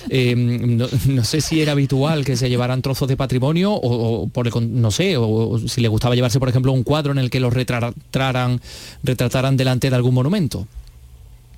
Eh, 0.10 0.36
¿no? 0.36 1.24
sé 1.24 1.42
si 1.42 1.62
era 1.62 1.74
habitual 1.74 2.26
que 2.26 2.36
se 2.36 2.50
llevaran 2.50 2.82
trozos 2.82 3.08
de 3.08 3.18
patrimonio 3.18 3.74
o, 3.74 4.28
por 4.28 4.62
no 4.62 4.92
sé, 4.92 5.18
o, 5.18 5.60
si 5.60 5.82
le 5.82 5.88
gustaba 5.88 6.16
llevarse, 6.16 6.40
por 6.40 6.50
ejemplo, 6.50 6.72
un 6.72 6.84
cuadro 6.84 7.12
en 7.12 7.18
el 7.18 7.30
que 7.30 7.40
los 7.40 7.54
retrataran, 7.54 8.62
retrataran 9.04 9.58
delante 9.58 9.90
de 9.90 9.96
algún 9.96 10.14
monumento. 10.14 10.68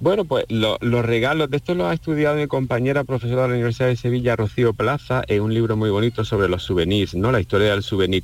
Bueno, 0.03 0.25
pues 0.25 0.43
los 0.49 1.05
regalos, 1.05 1.49
de 1.49 1.55
esto 1.55 1.75
lo 1.75 1.87
ha 1.87 1.93
estudiado 1.93 2.35
mi 2.35 2.45
compañera 2.47 3.05
profesora 3.05 3.43
de 3.43 3.47
la 3.47 3.53
Universidad 3.53 3.87
de 3.87 3.95
Sevilla, 3.95 4.35
Rocío 4.35 4.73
Plaza, 4.73 5.23
en 5.29 5.41
un 5.41 5.53
libro 5.53 5.77
muy 5.77 5.89
bonito 5.91 6.25
sobre 6.25 6.49
los 6.49 6.63
souvenirs, 6.63 7.15
¿no? 7.15 7.31
La 7.31 7.39
historia 7.39 7.69
del 7.69 7.83
souvenir. 7.83 8.21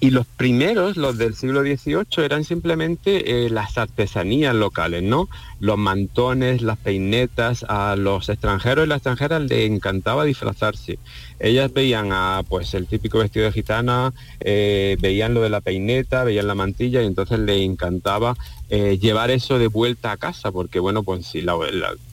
Y 0.00 0.10
los 0.10 0.26
primeros, 0.26 0.98
los 0.98 1.16
del 1.16 1.34
siglo 1.34 1.62
XVIII, 1.62 2.22
eran 2.22 2.44
simplemente 2.44 3.46
eh, 3.46 3.48
las 3.48 3.78
artesanías 3.78 4.54
locales, 4.54 5.02
¿no? 5.02 5.30
Los 5.60 5.78
mantones, 5.78 6.60
las 6.60 6.76
peinetas, 6.76 7.64
a 7.70 7.96
los 7.96 8.28
extranjeros 8.28 8.84
y 8.84 8.88
las 8.90 8.98
extranjeras 8.98 9.40
les 9.40 9.70
encantaba 9.70 10.24
disfrazarse. 10.24 10.98
Ellas 11.40 11.72
veían 11.72 12.10
a, 12.12 12.42
pues, 12.46 12.74
el 12.74 12.86
típico 12.86 13.20
vestido 13.20 13.46
de 13.46 13.52
gitana, 13.52 14.12
eh, 14.40 14.98
veían 15.00 15.32
lo 15.32 15.40
de 15.40 15.48
la 15.48 15.62
peineta, 15.62 16.22
veían 16.22 16.48
la 16.48 16.54
mantilla 16.54 17.02
y 17.02 17.06
entonces 17.06 17.38
les 17.38 17.62
encantaba 17.62 18.36
eh, 18.70 18.98
llevar 18.98 19.30
eso 19.30 19.58
de 19.58 19.68
vuelta 19.68 20.12
a 20.12 20.16
casa, 20.16 20.50
porque 20.50 20.80
bueno, 20.80 21.02
pues 21.02 21.26
si 21.26 21.44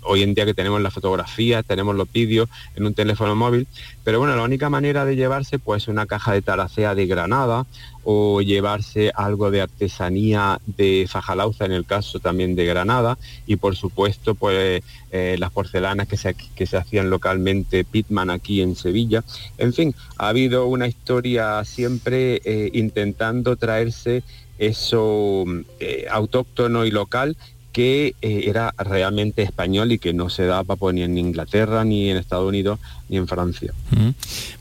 hoy 0.04 0.24
en 0.24 0.34
día 0.34 0.46
que 0.46 0.54
tenemos 0.54 0.82
las 0.82 0.94
fotografías, 0.94 1.66
tenemos 1.66 1.96
los 1.96 2.12
vídeos 2.12 2.50
en 2.76 2.86
un 2.86 2.94
teléfono 2.94 3.36
móvil, 3.36 3.68
pero 4.04 4.20
bueno, 4.20 4.36
la 4.36 4.44
única 4.44 4.70
manera 4.70 5.06
de 5.06 5.16
llevarse 5.16 5.60
pues 5.60 5.88
una 5.88 6.06
caja 6.06 6.34
de 6.34 6.42
taracea 6.42 6.94
de 6.94 7.08
Granada 7.08 7.66
o 8.04 8.42
llevarse 8.42 9.12
algo 9.16 9.52
de 9.52 9.62
artesanía 9.62 10.60
de 10.66 11.06
Fajalauza 11.10 11.66
en 11.66 11.72
el 11.72 11.86
caso 11.86 12.20
también 12.20 12.56
de 12.56 12.66
Granada 12.66 13.18
y 13.46 13.58
por 13.58 13.76
supuesto 13.76 14.34
pues 14.36 14.84
eh, 15.12 15.36
las 15.38 15.52
porcelanas 15.52 16.08
que 16.08 16.18
se, 16.18 16.34
que 16.34 16.66
se 16.66 16.78
hacían 16.78 17.10
localmente 17.10 17.84
Pitman 17.84 18.30
aquí 18.30 18.62
en 18.62 18.76
Sevilla. 18.76 19.24
En 19.58 19.74
fin, 19.74 19.94
ha 20.18 20.30
habido 20.30 20.66
una 20.66 20.88
historia 20.88 21.64
siempre 21.64 22.42
eh, 22.44 22.72
intentando 22.74 23.56
traerse 23.56 24.24
eso 24.62 25.44
eh, 25.80 26.06
autóctono 26.10 26.86
y 26.86 26.92
local 26.92 27.36
que 27.72 28.16
eh, 28.22 28.44
era 28.48 28.74
realmente 28.78 29.42
español 29.42 29.92
y 29.92 30.00
que 30.00 30.14
no 30.14 30.30
se 30.30 30.46
daba 30.46 30.76
pues, 30.76 30.94
ni 30.94 31.04
en 31.04 31.18
Inglaterra, 31.18 31.84
ni 31.84 32.10
en 32.10 32.18
Estados 32.18 32.48
Unidos, 32.48 32.80
ni 33.10 33.18
en 33.18 33.28
Francia. 33.28 33.74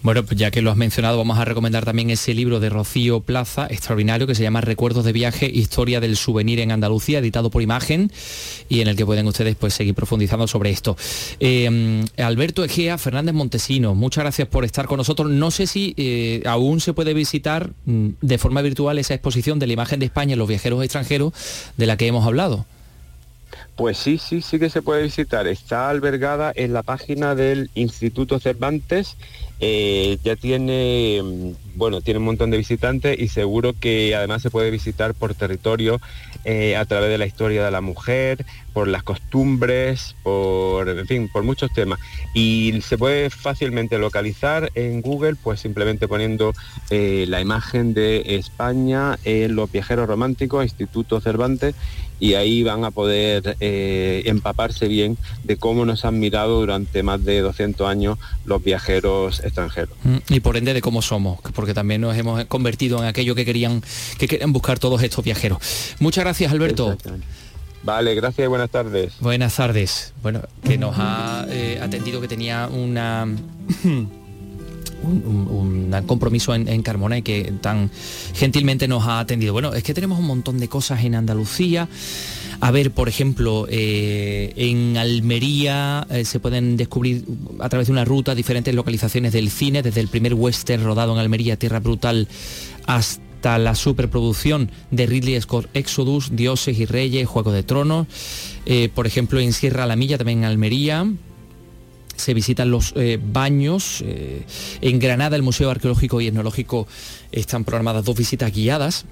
Bueno, 0.03 0.25
pues 0.25 0.39
ya 0.39 0.51
que 0.51 0.63
lo 0.63 0.71
has 0.71 0.77
mencionado, 0.77 1.19
vamos 1.19 1.39
a 1.39 1.45
recomendar 1.45 1.85
también 1.85 2.11
ese 2.11 2.35
libro 2.35 2.61
de 2.61 2.69
Rocío 2.69 3.21
Plaza, 3.21 3.67
extraordinario, 3.69 4.27
que 4.27 4.35
se 4.35 4.43
llama 4.43 4.61
Recuerdos 4.61 5.05
de 5.05 5.13
viaje, 5.13 5.51
historia 5.53 6.01
del 6.01 6.17
souvenir 6.17 6.61
en 6.61 6.73
Andalucía, 6.73 7.19
editado 7.19 7.51
por 7.51 7.63
Imagen, 7.63 8.13
y 8.69 8.81
en 8.81 8.89
el 8.89 8.97
que 8.97 9.07
pueden 9.07 9.27
ustedes 9.27 9.57
pues, 9.57 9.75
seguir 9.75 9.95
profundizando 9.95 10.47
sobre 10.47 10.71
esto. 10.71 10.97
Em, 11.39 12.05
Alberto 12.19 12.65
Egea, 12.65 12.99
Fernández 12.99 13.35
Montesino, 13.35 13.95
muchas 13.95 14.25
gracias 14.25 14.49
por 14.49 14.65
estar 14.65 14.87
con 14.87 14.99
nosotros. 14.99 15.31
No 15.31 15.51
sé 15.51 15.67
si 15.67 15.95
eh, 15.97 16.43
aún 16.47 16.81
se 16.81 16.93
puede 16.93 17.15
visitar 17.15 17.71
mm, 17.87 18.09
de 18.21 18.39
forma 18.39 18.63
virtual 18.63 18.99
esa 18.99 19.15
exposición 19.15 19.59
de 19.59 19.67
la 19.67 19.73
imagen 19.73 20.01
de 20.01 20.07
España 20.07 20.33
en 20.35 20.39
los 20.39 20.49
viajeros 20.49 20.83
extranjeros 20.83 21.33
de 21.77 21.87
la 21.87 21.97
que 21.97 22.07
hemos 22.07 22.27
hablado. 22.27 22.67
Pues 23.81 23.97
sí, 23.97 24.19
sí, 24.19 24.43
sí 24.43 24.59
que 24.59 24.69
se 24.69 24.83
puede 24.83 25.05
visitar. 25.05 25.47
Está 25.47 25.89
albergada 25.89 26.53
en 26.55 26.75
la 26.75 26.83
página 26.83 27.35
del 27.35 27.71
Instituto 27.75 28.39
Cervantes. 28.39 29.17
Eh, 29.59 30.19
ya 30.23 30.37
tiene, 30.37 31.23
mm, 31.25 31.70
bueno, 31.75 32.01
tiene 32.01 32.19
un 32.19 32.27
montón 32.27 32.51
de 32.51 32.57
visitantes 32.57 33.19
y 33.19 33.29
seguro 33.29 33.75
que 33.79 34.15
además 34.15 34.43
se 34.43 34.51
puede 34.51 34.71
visitar 34.71 35.15
por 35.15 35.35
territorio 35.35 36.01
eh, 36.45 36.77
a 36.77 36.85
través 36.85 37.11
de 37.11 37.19
la 37.19 37.27
historia 37.27 37.65
de 37.65 37.71
la 37.71 37.81
mujer, 37.81 38.45
por 38.73 38.89
las 38.89 39.03
costumbres, 39.03 40.15
por, 40.23 40.89
en 40.89 41.07
fin, 41.07 41.29
por 41.33 41.43
muchos 41.43 41.73
temas. 41.73 42.01
Y 42.35 42.81
se 42.83 42.99
puede 42.99 43.31
fácilmente 43.31 43.99
localizar 43.99 44.71
en 44.75 45.01
Google, 45.03 45.37
pues 45.37 45.61
simplemente 45.61 46.09
poniendo 46.09 46.53
eh, 46.91 47.27
la 47.29 47.41
imagen 47.41 47.95
de 47.95 48.37
España 48.37 49.19
en 49.25 49.55
los 49.55 49.71
viajeros 49.71 50.09
románticos, 50.09 50.65
Instituto 50.65 51.21
Cervantes, 51.21 51.75
y 52.21 52.35
ahí 52.35 52.63
van 52.63 52.85
a 52.85 52.91
poder 52.91 53.57
eh, 53.61 54.23
empaparse 54.27 54.87
bien 54.87 55.17
de 55.43 55.57
cómo 55.57 55.87
nos 55.87 56.05
han 56.05 56.21
mirado 56.21 56.61
durante 56.61 57.03
más 57.03 57.25
de 57.25 57.41
200 57.41 57.89
años 57.89 58.19
los 58.45 58.63
viajeros 58.63 59.41
extranjeros. 59.41 59.97
Mm, 60.05 60.17
y 60.29 60.41
por 60.41 60.57
ende 60.57 60.75
de 60.75 60.83
cómo 60.83 61.03
somos, 61.03 61.41
porque 61.61 61.75
también 61.75 62.01
nos 62.01 62.17
hemos 62.17 62.43
convertido 62.47 63.01
en 63.01 63.05
aquello 63.05 63.35
que 63.35 63.45
querían, 63.45 63.83
que 64.17 64.27
querían 64.27 64.51
buscar 64.51 64.79
todos 64.79 65.03
estos 65.03 65.23
viajeros. 65.23 65.59
Muchas 65.99 66.25
gracias, 66.25 66.51
Alberto. 66.51 66.97
Vale, 67.83 68.15
gracias 68.15 68.47
y 68.47 68.49
buenas 68.49 68.71
tardes. 68.71 69.13
Buenas 69.21 69.57
tardes. 69.57 70.15
Bueno, 70.23 70.41
que 70.65 70.79
nos 70.79 70.95
ha 70.97 71.45
eh, 71.51 71.79
atendido 71.83 72.19
que 72.23 72.29
tenía 72.29 72.67
una... 72.73 73.25
un, 73.85 74.21
compromiso 76.07 76.55
en, 76.55 76.83
Carmona 76.83 77.19
y 77.19 77.23
que 77.23 77.53
tan 77.61 77.91
gentilmente 78.33 78.89
nos 78.89 79.05
ha 79.07 79.21
atendido. 79.21 79.53
Bueno, 79.53 79.75
es 79.75 79.83
que 79.83 79.93
tenemos 79.93 80.19
un 80.19 80.27
montón 80.27 80.59
de 80.59 80.69
cosas 80.69 81.05
en 81.05 81.15
Andalucía. 81.15 81.89
A 82.63 82.71
ver, 82.73 82.91
por 82.91 83.09
ejemplo, 83.09 83.67
eh, 83.71 84.53
en 84.57 84.99
Almería 84.99 86.07
eh, 86.11 86.27
se 86.27 86.41
pueden 86.41 86.77
descubrir 86.77 87.25
a 87.59 87.71
través 87.71 87.89
de 87.89 87.93
una 87.93 88.05
ruta 88.05 88.35
diferentes 88.35 88.75
localizaciones 88.75 89.33
del 89.33 89.51
cine, 89.51 89.83
desde 89.83 90.03
el 90.03 90.09
primer 90.09 90.35
western 90.35 90.85
rodado 90.85 91.15
en 91.15 91.19
Almería, 91.19 91.57
Tierra 91.57 91.81
Brutal, 91.81 92.29
hasta 92.87 93.57
la 93.59 93.75
superproducción 93.75 94.71
de 94.91 95.07
Ridley 95.07 95.41
Scott 95.41 95.71
Exodus, 95.73 96.37
Dioses 96.37 96.79
y 96.79 96.85
Reyes, 96.85 97.27
Juego 97.27 97.51
de 97.51 97.63
Tronos. 97.63 98.07
Eh, 98.67 98.91
por 98.95 99.07
ejemplo, 99.07 99.41
en 99.41 99.55
Sierra 99.55 99.87
La 99.87 99.97
Milla, 99.97 100.19
también 100.19 100.41
en 100.41 100.45
Almería 100.45 101.11
se 102.17 102.35
visitan 102.35 102.71
los 102.71 102.93
baños. 103.33 104.05
En 104.83 104.99
Granada, 104.99 105.37
el 105.37 105.43
Museo 105.43 105.71
Arqueológico 105.71 106.21
y 106.21 106.27
Etnológico 106.27 106.87
están 107.33 107.65
programadas 107.65 108.05
dos 108.05 108.15
visitas 108.15 108.53
guiadas 108.53 109.07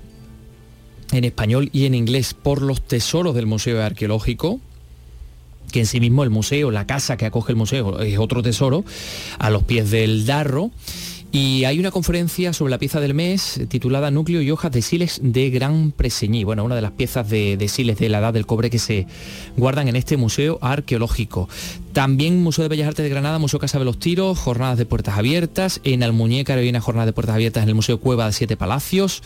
en 1.12 1.24
español 1.24 1.70
y 1.72 1.86
en 1.86 1.94
inglés 1.94 2.34
por 2.34 2.62
los 2.62 2.82
tesoros 2.82 3.34
del 3.34 3.46
Museo 3.46 3.82
Arqueológico 3.82 4.60
que 5.72 5.80
en 5.80 5.86
sí 5.86 6.00
mismo 6.00 6.24
el 6.24 6.30
museo, 6.30 6.70
la 6.70 6.86
casa 6.86 7.16
que 7.16 7.26
acoge 7.26 7.52
el 7.52 7.56
museo 7.56 8.00
es 8.00 8.18
otro 8.18 8.42
tesoro, 8.42 8.84
a 9.38 9.50
los 9.50 9.64
pies 9.64 9.90
del 9.90 10.26
Darro. 10.26 10.70
Y 11.30 11.64
hay 11.64 11.78
una 11.78 11.90
conferencia 11.90 12.54
sobre 12.54 12.70
la 12.70 12.78
pieza 12.78 13.00
del 13.00 13.12
mes 13.12 13.60
titulada 13.68 14.10
Núcleo 14.10 14.40
y 14.40 14.50
hojas 14.50 14.72
de 14.72 14.80
siles 14.80 15.20
de 15.22 15.50
Gran 15.50 15.92
Preseñí. 15.92 16.42
Bueno, 16.42 16.64
una 16.64 16.74
de 16.74 16.80
las 16.80 16.92
piezas 16.92 17.28
de, 17.28 17.62
siles 17.68 17.98
de 17.98 18.08
la 18.08 18.20
edad 18.20 18.32
del 18.32 18.46
cobre 18.46 18.70
que 18.70 18.78
se 18.78 19.06
guardan 19.54 19.88
en 19.88 19.96
este 19.96 20.16
museo 20.16 20.58
arqueológico. 20.62 21.46
También 21.92 22.42
Museo 22.42 22.62
de 22.62 22.70
Bellas 22.70 22.88
Artes 22.88 23.02
de 23.02 23.10
Granada, 23.10 23.38
Museo 23.38 23.60
Casa 23.60 23.78
de 23.78 23.84
los 23.84 23.98
Tiros, 23.98 24.38
jornadas 24.38 24.78
de 24.78 24.86
puertas 24.86 25.18
abiertas. 25.18 25.82
En 25.84 26.02
Almuñécar 26.02 26.56
hay 26.56 26.68
una 26.70 26.80
jornada 26.80 27.04
de 27.04 27.12
puertas 27.12 27.34
abiertas 27.34 27.62
en 27.62 27.68
el 27.68 27.74
Museo 27.74 28.00
Cueva 28.00 28.24
de 28.24 28.32
Siete 28.32 28.56
Palacios. 28.56 29.22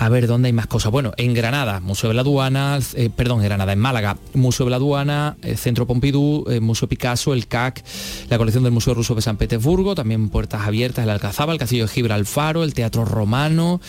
A 0.00 0.08
ver, 0.08 0.28
¿dónde 0.28 0.46
hay 0.46 0.52
más 0.52 0.68
cosas? 0.68 0.92
Bueno, 0.92 1.12
en 1.16 1.34
Granada, 1.34 1.80
Museo 1.80 2.10
de 2.10 2.14
la 2.14 2.20
Aduana, 2.20 2.78
eh, 2.94 3.10
perdón, 3.14 3.40
en 3.40 3.46
Granada, 3.46 3.72
en 3.72 3.80
Málaga, 3.80 4.16
Museo 4.32 4.66
de 4.66 4.70
la 4.70 4.76
Aduana, 4.76 5.36
el 5.42 5.58
Centro 5.58 5.88
Pompidou, 5.88 6.44
el 6.48 6.60
Museo 6.60 6.88
Picasso, 6.88 7.34
el 7.34 7.48
CAC, 7.48 7.82
la 8.30 8.38
colección 8.38 8.62
del 8.62 8.72
Museo 8.72 8.94
Ruso 8.94 9.16
de 9.16 9.22
San 9.22 9.36
Petersburgo, 9.36 9.96
también 9.96 10.28
Puertas 10.28 10.62
Abiertas, 10.64 11.02
el 11.02 11.10
Alcazaba, 11.10 11.52
el 11.52 11.58
Castillo 11.58 11.86
de 11.86 11.92
Gibralfaro, 11.92 12.62
el 12.62 12.74
Teatro 12.74 13.04
Romano, 13.04 13.80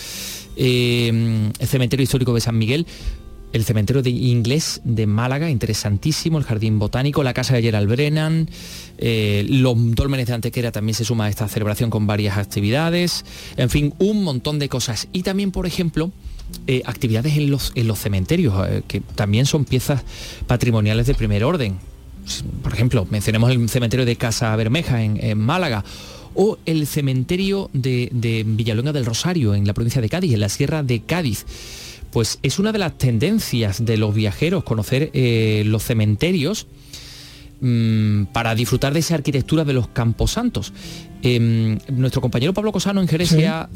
eh, 0.55 1.51
el 1.59 1.67
Cementerio 1.67 2.03
Histórico 2.03 2.33
de 2.33 2.41
San 2.41 2.57
Miguel 2.57 2.87
el 3.51 3.65
cementerio 3.65 4.01
de 4.01 4.11
inglés 4.11 4.81
de 4.83 5.07
Málaga, 5.07 5.49
interesantísimo, 5.49 6.37
el 6.37 6.43
jardín 6.43 6.79
botánico, 6.79 7.23
la 7.23 7.33
casa 7.33 7.55
de 7.55 7.61
Gerald 7.61 7.89
Brennan, 7.89 8.49
eh, 8.97 9.45
los 9.49 9.75
dólmenes 9.95 10.27
de 10.27 10.33
Antequera 10.33 10.71
también 10.71 10.93
se 10.93 11.05
suma 11.05 11.25
a 11.25 11.29
esta 11.29 11.47
celebración 11.47 11.89
con 11.89 12.05
varias 12.05 12.37
actividades, 12.37 13.25
en 13.57 13.69
fin, 13.69 13.93
un 13.97 14.23
montón 14.23 14.59
de 14.59 14.69
cosas. 14.69 15.07
Y 15.13 15.23
también, 15.23 15.51
por 15.51 15.65
ejemplo, 15.65 16.11
eh, 16.67 16.83
actividades 16.85 17.37
en 17.37 17.49
los, 17.49 17.71
en 17.75 17.87
los 17.87 17.99
cementerios, 17.99 18.53
eh, 18.67 18.83
que 18.87 19.01
también 19.01 19.45
son 19.45 19.65
piezas 19.65 20.03
patrimoniales 20.45 21.07
de 21.07 21.15
primer 21.15 21.43
orden. 21.43 21.77
Por 22.61 22.73
ejemplo, 22.73 23.07
mencionemos 23.09 23.49
el 23.49 23.69
cementerio 23.69 24.05
de 24.05 24.15
Casa 24.15 24.55
Bermeja 24.55 25.01
en, 25.01 25.39
Málaga 25.39 25.83
o 26.35 26.59
el 26.67 26.85
cementerio 26.85 27.71
de, 27.73 28.09
de 28.11 28.43
Villaluenga 28.45 28.93
del 28.93 29.05
Rosario 29.05 29.55
en 29.55 29.65
la 29.65 29.73
provincia 29.73 29.99
de 29.99 30.09
Cádiz, 30.09 30.33
en 30.33 30.39
la 30.41 30.49
Sierra 30.49 30.83
de 30.83 30.99
Cádiz 30.99 31.45
pues 32.11 32.39
es 32.43 32.59
una 32.59 32.71
de 32.71 32.79
las 32.79 32.97
tendencias 32.97 33.85
de 33.85 33.97
los 33.97 34.13
viajeros 34.13 34.63
conocer 34.63 35.11
eh, 35.13 35.63
los 35.65 35.83
cementerios 35.83 36.67
mm, 37.61 38.25
para 38.25 38.55
disfrutar 38.55 38.93
de 38.93 38.99
esa 38.99 39.15
arquitectura 39.15 39.63
de 39.63 39.73
los 39.73 39.87
camposantos. 39.87 40.73
Em, 41.21 41.77
nuestro 41.89 42.21
compañero 42.21 42.53
Pablo 42.53 42.71
Cosano 42.71 43.01
en 43.01 43.07
Jerez 43.07 43.29
se 43.29 43.47
ha 43.47 43.69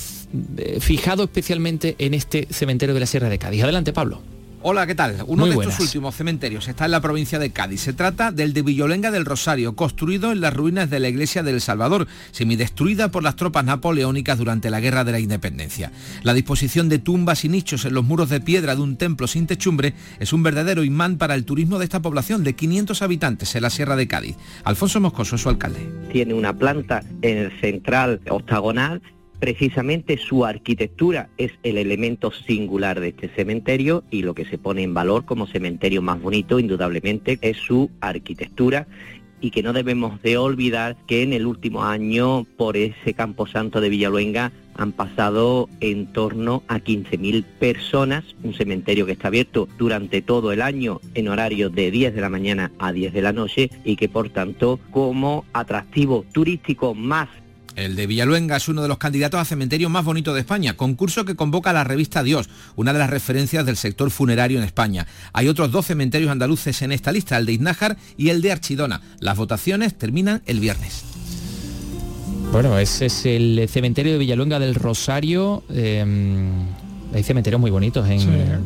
eh, 0.57 0.77
fijado 0.79 1.23
especialmente 1.23 1.95
en 1.99 2.13
este 2.13 2.47
cementerio 2.49 2.93
de 2.93 3.01
la 3.01 3.05
Sierra 3.05 3.29
de 3.29 3.37
Cádiz. 3.37 3.63
Adelante, 3.63 3.91
Pablo. 3.91 4.21
Hola, 4.65 4.87
¿qué 4.87 4.95
tal? 4.95 5.17
Uno 5.27 5.45
de 5.45 5.55
estos 5.55 5.81
últimos 5.81 6.15
cementerios 6.15 6.69
está 6.69 6.85
en 6.85 6.91
la 6.91 7.01
provincia 7.01 7.37
de 7.37 7.49
Cádiz. 7.49 7.81
Se 7.81 7.91
trata 7.91 8.31
del 8.31 8.53
de 8.53 8.61
Villolenga 8.61 9.11
del 9.11 9.25
Rosario, 9.25 9.75
construido 9.75 10.31
en 10.31 10.39
las 10.39 10.53
ruinas 10.53 10.89
de 10.89 11.01
la 11.01 11.09
iglesia 11.09 11.43
del 11.43 11.59
Salvador, 11.59 12.07
semidestruida 12.31 13.11
por 13.11 13.23
las 13.23 13.35
tropas 13.35 13.65
napoleónicas 13.65 14.37
durante 14.37 14.69
la 14.69 14.79
Guerra 14.79 15.03
de 15.03 15.11
la 15.11 15.19
Independencia. 15.19 15.91
La 16.23 16.33
disposición 16.33 16.87
de 16.87 16.99
tumbas 16.99 17.43
y 17.43 17.49
nichos 17.49 17.83
en 17.83 17.93
los 17.93 18.05
muros 18.05 18.29
de 18.29 18.39
piedra 18.39 18.73
de 18.73 18.81
un 18.81 18.95
templo 18.95 19.27
sin 19.27 19.47
techumbre 19.47 19.95
es 20.21 20.31
un 20.31 20.43
verdadero 20.43 20.85
imán 20.85 21.17
para 21.17 21.35
el 21.35 21.43
turismo 21.43 21.77
de 21.77 21.83
esta 21.83 22.01
población 22.01 22.45
de 22.45 22.53
500 22.53 23.01
habitantes 23.01 23.53
en 23.55 23.63
la 23.63 23.69
Sierra 23.69 23.97
de 23.97 24.07
Cádiz. 24.07 24.37
Alfonso 24.63 25.01
Moscoso 25.01 25.35
es 25.35 25.41
su 25.41 25.49
alcalde. 25.49 25.91
Tiene 26.09 26.33
una 26.33 26.53
planta 26.53 27.03
en 27.21 27.37
el 27.37 27.59
central 27.59 28.21
octagonal 28.29 29.01
precisamente 29.43 30.15
su 30.15 30.45
arquitectura 30.45 31.27
es 31.37 31.51
el 31.63 31.77
elemento 31.77 32.31
singular 32.31 33.01
de 33.01 33.09
este 33.09 33.27
cementerio 33.27 34.05
y 34.09 34.21
lo 34.21 34.33
que 34.33 34.45
se 34.45 34.57
pone 34.57 34.83
en 34.83 34.93
valor 34.93 35.25
como 35.25 35.47
cementerio 35.47 36.01
más 36.01 36.21
bonito 36.21 36.59
indudablemente 36.59 37.39
es 37.41 37.57
su 37.57 37.91
arquitectura 37.99 38.87
y 39.41 39.51
que 39.51 39.61
no 39.61 39.73
debemos 39.73 40.21
de 40.21 40.37
olvidar 40.37 40.95
que 41.07 41.23
en 41.23 41.33
el 41.33 41.45
último 41.45 41.83
año 41.83 42.45
por 42.55 42.77
ese 42.77 43.13
camposanto 43.13 43.81
de 43.81 43.89
Villaluenga 43.89 44.53
han 44.75 44.93
pasado 44.93 45.67
en 45.81 46.13
torno 46.13 46.63
a 46.69 46.79
15.000 46.79 47.43
personas, 47.59 48.23
un 48.43 48.53
cementerio 48.53 49.05
que 49.05 49.11
está 49.11 49.27
abierto 49.27 49.67
durante 49.77 50.21
todo 50.21 50.53
el 50.53 50.61
año 50.61 51.01
en 51.15 51.27
horario 51.27 51.69
de 51.69 51.91
10 51.91 52.15
de 52.15 52.21
la 52.21 52.29
mañana 52.29 52.71
a 52.79 52.93
10 52.93 53.11
de 53.11 53.21
la 53.21 53.33
noche 53.33 53.69
y 53.83 53.97
que 53.97 54.07
por 54.07 54.29
tanto 54.29 54.79
como 54.89 55.43
atractivo 55.51 56.23
turístico 56.31 56.95
más 56.95 57.27
el 57.75 57.95
de 57.95 58.07
Villaluenga 58.07 58.57
es 58.57 58.67
uno 58.67 58.81
de 58.81 58.87
los 58.87 58.97
candidatos 58.97 59.39
a 59.39 59.45
cementerio 59.45 59.89
más 59.89 60.05
bonito 60.05 60.33
de 60.33 60.41
España, 60.41 60.75
concurso 60.75 61.25
que 61.25 61.35
convoca 61.35 61.73
la 61.73 61.83
revista 61.83 62.23
Dios, 62.23 62.49
una 62.75 62.93
de 62.93 62.99
las 62.99 63.09
referencias 63.09 63.65
del 63.65 63.77
sector 63.77 64.11
funerario 64.11 64.57
en 64.57 64.63
España. 64.63 65.07
Hay 65.33 65.47
otros 65.47 65.71
dos 65.71 65.85
cementerios 65.85 66.31
andaluces 66.31 66.81
en 66.81 66.91
esta 66.91 67.11
lista, 67.11 67.37
el 67.37 67.45
de 67.45 67.53
Iznájar 67.53 67.97
y 68.17 68.29
el 68.29 68.41
de 68.41 68.51
Archidona. 68.51 69.01
Las 69.19 69.37
votaciones 69.37 69.97
terminan 69.97 70.41
el 70.45 70.59
viernes. 70.59 71.03
Bueno, 72.51 72.77
ese 72.77 73.07
es 73.07 73.25
el 73.25 73.67
cementerio 73.67 74.13
de 74.13 74.19
Villaluenga 74.19 74.59
del 74.59 74.75
Rosario. 74.75 75.63
Em, 75.69 76.67
hay 77.13 77.23
cementerios 77.23 77.59
muy 77.59 77.71
bonitos. 77.71 78.07
En, 78.07 78.21
eh, 78.21 78.59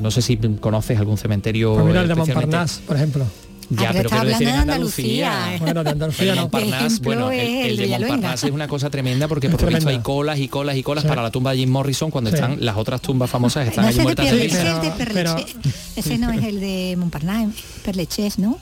no 0.00 0.10
sé 0.12 0.22
si 0.22 0.36
conoces 0.36 0.96
algún 0.98 1.18
cementerio. 1.18 1.74
Pues 1.74 1.96
el 1.96 2.08
de 2.08 2.14
Montparnasse, 2.14 2.82
por 2.86 2.96
ejemplo. 2.96 3.26
Ya, 3.70 3.92
pero 3.92 4.10
quiero 4.10 4.24
decir 4.24 4.48
en 4.48 4.54
Andalucía. 4.56 5.56
Bueno, 5.60 5.84
de 5.84 5.90
Andalucía 5.90 6.34
no. 6.34 6.48
bueno, 6.48 7.30
el, 7.30 7.76
de 7.76 7.88
Montparnasse 7.88 8.48
es 8.48 8.52
una 8.52 8.66
cosa 8.66 8.90
tremenda 8.90 9.28
porque 9.28 9.48
por 9.48 9.62
lo 9.62 9.68
visto 9.68 9.88
hay 9.88 10.00
colas 10.00 10.38
y 10.38 10.48
colas 10.48 10.76
y 10.76 10.82
colas 10.82 11.04
para 11.04 11.22
la 11.22 11.30
tumba 11.30 11.52
de 11.52 11.58
Jim 11.58 11.70
Morrison 11.70 12.10
cuando 12.10 12.30
están 12.30 12.56
las 12.60 12.76
otras 12.76 13.00
tumbas 13.00 13.30
famosas 13.30 13.68
están 13.68 13.84
no 13.84 13.90
allí 13.90 14.00
muertas. 14.00 14.26
Pero, 15.14 15.36
Ese 15.96 16.18
no 16.18 16.32
es 16.32 16.42
el 16.44 16.60
de 16.60 16.96
Montparnasse, 16.98 17.52
Perleches, 17.84 18.38
¿no? 18.38 18.58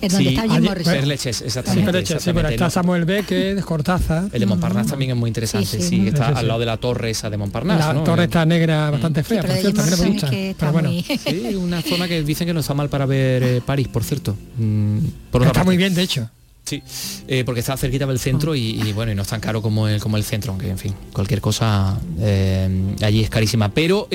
Es 0.00 0.12
donde 0.12 0.30
está 0.30 0.42
Jim 0.42 0.64
Morrison. 0.64 0.92
Perleches, 0.94 1.42
exactamente. 1.42 1.92
Perleches, 1.92 2.22
sí, 2.22 2.30
pero 2.34 2.48
está 2.48 2.70
Samuel 2.70 3.04
Beckett, 3.04 3.60
Cortázar. 3.62 4.28
El 4.32 4.40
de 4.40 4.46
Montparnasse 4.46 4.90
también 4.90 5.12
es 5.12 5.16
muy 5.16 5.28
interesante, 5.28 5.80
sí, 5.80 6.08
está 6.08 6.28
al 6.28 6.46
lado 6.46 6.60
de 6.60 6.66
la 6.66 6.76
torre 6.76 7.10
esa 7.10 7.30
de 7.30 7.36
Montparnasse. 7.36 7.94
La 7.94 8.04
torre 8.04 8.24
está 8.24 8.44
negra, 8.44 8.90
bastante 8.90 9.22
fea, 9.22 9.42
por 9.42 9.50
cierto, 9.52 9.82
también 9.82 10.00
me 10.00 10.10
gusta. 10.10 10.30
Pero 10.58 10.72
bueno. 10.72 10.90
Sí, 10.90 11.54
una 11.54 11.82
zona 11.82 12.08
que 12.08 12.22
dicen 12.22 12.46
que 12.46 12.54
no 12.54 12.60
está 12.60 12.74
mal 12.74 12.88
para 12.88 13.06
ver 13.06 13.42
eh, 13.42 13.60
París, 13.64 13.88
por 13.88 14.04
cierto. 14.04 14.36
Mm, 14.58 14.98
está 15.42 15.64
muy 15.64 15.76
bien, 15.76 15.94
de 15.94 16.02
hecho. 16.02 16.28
Sí, 16.64 16.82
eh, 17.28 17.44
porque 17.44 17.60
está 17.60 17.76
cerquita 17.76 18.06
del 18.06 18.18
centro 18.18 18.56
y, 18.56 18.92
bueno, 18.92 19.12
y 19.12 19.14
no 19.14 19.22
es 19.22 19.28
tan 19.28 19.40
caro 19.40 19.62
como 19.62 19.86
el, 19.86 20.00
como 20.00 20.16
el 20.16 20.24
centro, 20.24 20.50
aunque 20.50 20.68
en 20.68 20.78
fin, 20.78 20.94
cualquier 21.12 21.40
cosa 21.40 21.96
eh, 22.18 22.68
allí 23.02 23.22
es 23.22 23.30
carísima. 23.30 23.68
Pero, 23.68 24.08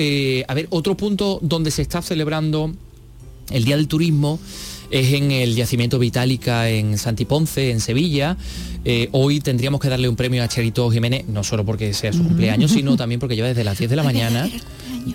a 0.46 0.54
ver, 0.54 0.66
otro 0.70 0.96
punto 0.96 1.38
donde 1.42 1.70
se 1.70 1.82
está 1.82 2.02
celebrando 2.02 2.72
el 3.50 3.64
Día 3.64 3.76
del 3.76 3.88
Turismo 3.88 4.38
es 4.92 5.12
en 5.14 5.32
el 5.32 5.56
yacimiento 5.56 5.98
Vitálica 5.98 6.68
en 6.68 6.98
Santiponce, 6.98 7.70
en 7.70 7.80
Sevilla. 7.80 8.36
Eh, 8.84 9.08
hoy 9.12 9.40
tendríamos 9.40 9.80
que 9.80 9.88
darle 9.88 10.08
un 10.08 10.16
premio 10.16 10.42
a 10.42 10.48
Cherito 10.48 10.90
Jiménez, 10.90 11.24
no 11.28 11.42
solo 11.42 11.64
porque 11.64 11.94
sea 11.94 12.12
su 12.12 12.22
cumpleaños, 12.22 12.72
sino 12.72 12.96
también 12.96 13.18
porque 13.18 13.34
lleva 13.34 13.48
desde 13.48 13.64
las 13.64 13.78
10 13.78 13.88
de 13.90 13.96
la 13.96 14.02
mañana 14.02 14.48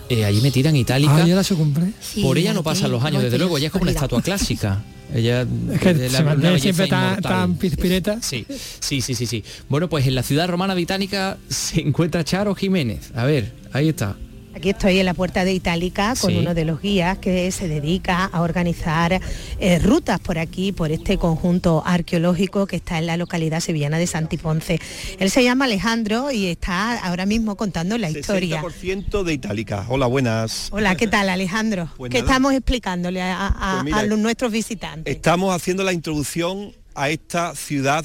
eh, 0.10 0.26
allí 0.26 0.42
metida 0.42 0.70
en 0.70 0.78
Itálica. 0.78 1.24
Ah, 1.24 1.44
su 1.44 1.56
cumple? 1.56 1.92
Por 2.22 2.40
ella 2.40 2.54
no 2.54 2.64
pasan 2.64 2.92
los 2.92 3.04
años, 3.04 3.22
desde 3.22 3.38
luego, 3.38 3.58
ella 3.58 3.68
es 3.68 3.72
como 3.72 3.84
una 3.84 3.92
estatua 3.92 4.22
clásica. 4.22 4.84
Ella 5.14 5.44
es 5.72 5.80
que 5.80 6.10
se 6.10 6.24
mantiene 6.24 6.60
siempre 6.60 6.88
tan, 6.88 7.22
tan 7.22 7.56
pizpireta. 7.56 8.20
Sí, 8.22 8.46
sí, 8.80 9.02
sí, 9.02 9.14
sí, 9.14 9.26
sí. 9.28 9.44
Bueno, 9.70 9.90
pues 9.90 10.08
en 10.08 10.16
la 10.16 10.24
ciudad 10.24 10.50
romana 10.50 10.74
Vitálica 10.74 11.38
se 11.48 11.82
encuentra 11.82 12.24
Charo 12.24 12.56
Jiménez. 12.56 13.12
A 13.16 13.26
ver, 13.26 13.54
ahí 13.72 13.90
está. 13.90 14.18
Aquí 14.58 14.72
estoy 14.72 14.98
en 14.98 15.06
la 15.06 15.14
puerta 15.14 15.46
de 15.46 15.54
Itálica 15.54 16.16
con 16.20 16.36
uno 16.36 16.56
de 16.56 16.66
los 16.66 16.82
guías 16.82 17.20
que 17.20 17.52
se 17.52 17.68
dedica 17.68 18.26
a 18.26 18.42
organizar 18.42 19.22
eh, 19.60 19.78
rutas 19.78 20.20
por 20.20 20.40
aquí, 20.40 20.72
por 20.72 20.92
este 20.92 21.20
conjunto 21.20 21.84
arqueológico 21.86 22.66
que 22.66 22.78
está 22.78 22.98
en 22.98 23.06
la 23.06 23.18
localidad 23.18 23.60
sevillana 23.60 24.00
de 24.00 24.08
Santiponce. 24.08 24.80
Él 25.20 25.30
se 25.30 25.44
llama 25.44 25.66
Alejandro 25.66 26.32
y 26.32 26.48
está 26.48 26.98
ahora 27.06 27.28
mismo 27.28 27.56
contando 27.56 28.00
la 28.00 28.10
historia. 28.10 28.64
60% 28.64 29.22
de 29.22 29.34
Itálica. 29.34 29.86
Hola, 29.90 30.08
buenas. 30.08 30.70
Hola, 30.72 30.96
¿qué 30.96 31.06
tal 31.06 31.30
Alejandro? 31.30 31.92
Pues 31.96 32.12
¿Qué 32.12 32.18
estamos 32.18 32.52
explicándole 32.54 33.22
a, 33.22 33.84
pues 33.84 34.08
los, 34.08 34.18
nuestros 34.18 34.52
visitantes? 34.52 35.16
Estamos 35.16 35.56
haciendo 35.56 35.84
la 35.84 35.94
introducción 35.94 36.74
a 36.96 37.12
esta 37.12 37.54
ciudad 37.54 38.04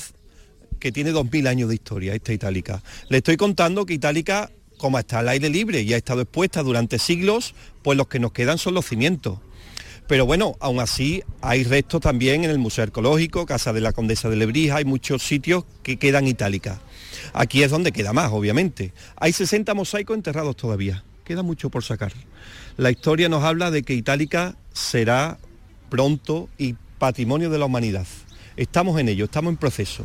que 0.78 0.92
tiene 0.92 1.14
2.000 1.14 1.48
años 1.48 1.70
de 1.70 1.76
historia, 1.76 2.14
esta 2.14 2.34
Itálica. 2.34 2.82
Le 3.08 3.16
estoy 3.16 3.38
contando 3.38 3.86
que 3.86 3.94
Itálica 3.94 4.50
como 4.82 4.98
está 4.98 5.20
al 5.20 5.28
aire 5.28 5.48
libre 5.48 5.82
y 5.82 5.94
ha 5.94 5.96
estado 5.96 6.22
expuesta 6.22 6.60
durante 6.64 6.98
siglos, 6.98 7.54
pues 7.82 7.96
los 7.96 8.08
que 8.08 8.18
nos 8.18 8.32
quedan 8.32 8.58
son 8.58 8.74
los 8.74 8.84
cimientos. 8.84 9.38
Pero 10.08 10.26
bueno, 10.26 10.56
aún 10.58 10.80
así 10.80 11.22
hay 11.40 11.62
restos 11.62 12.00
también 12.00 12.42
en 12.42 12.50
el 12.50 12.58
Museo 12.58 12.82
Arqueológico, 12.82 13.46
Casa 13.46 13.72
de 13.72 13.80
la 13.80 13.92
Condesa 13.92 14.28
de 14.28 14.34
Lebrija, 14.34 14.78
hay 14.78 14.84
muchos 14.84 15.22
sitios 15.22 15.62
que 15.84 15.98
quedan 15.98 16.26
itálicas. 16.26 16.80
Aquí 17.32 17.62
es 17.62 17.70
donde 17.70 17.92
queda 17.92 18.12
más, 18.12 18.32
obviamente. 18.32 18.92
Hay 19.14 19.32
60 19.32 19.72
mosaicos 19.74 20.16
enterrados 20.16 20.56
todavía, 20.56 21.04
queda 21.24 21.44
mucho 21.44 21.70
por 21.70 21.84
sacar. 21.84 22.12
La 22.76 22.90
historia 22.90 23.28
nos 23.28 23.44
habla 23.44 23.70
de 23.70 23.84
que 23.84 23.94
Itálica 23.94 24.56
será 24.72 25.38
pronto 25.90 26.48
y 26.58 26.74
patrimonio 26.98 27.50
de 27.50 27.58
la 27.58 27.66
humanidad. 27.66 28.08
Estamos 28.56 28.98
en 28.98 29.10
ello, 29.10 29.26
estamos 29.26 29.52
en 29.52 29.58
proceso 29.58 30.04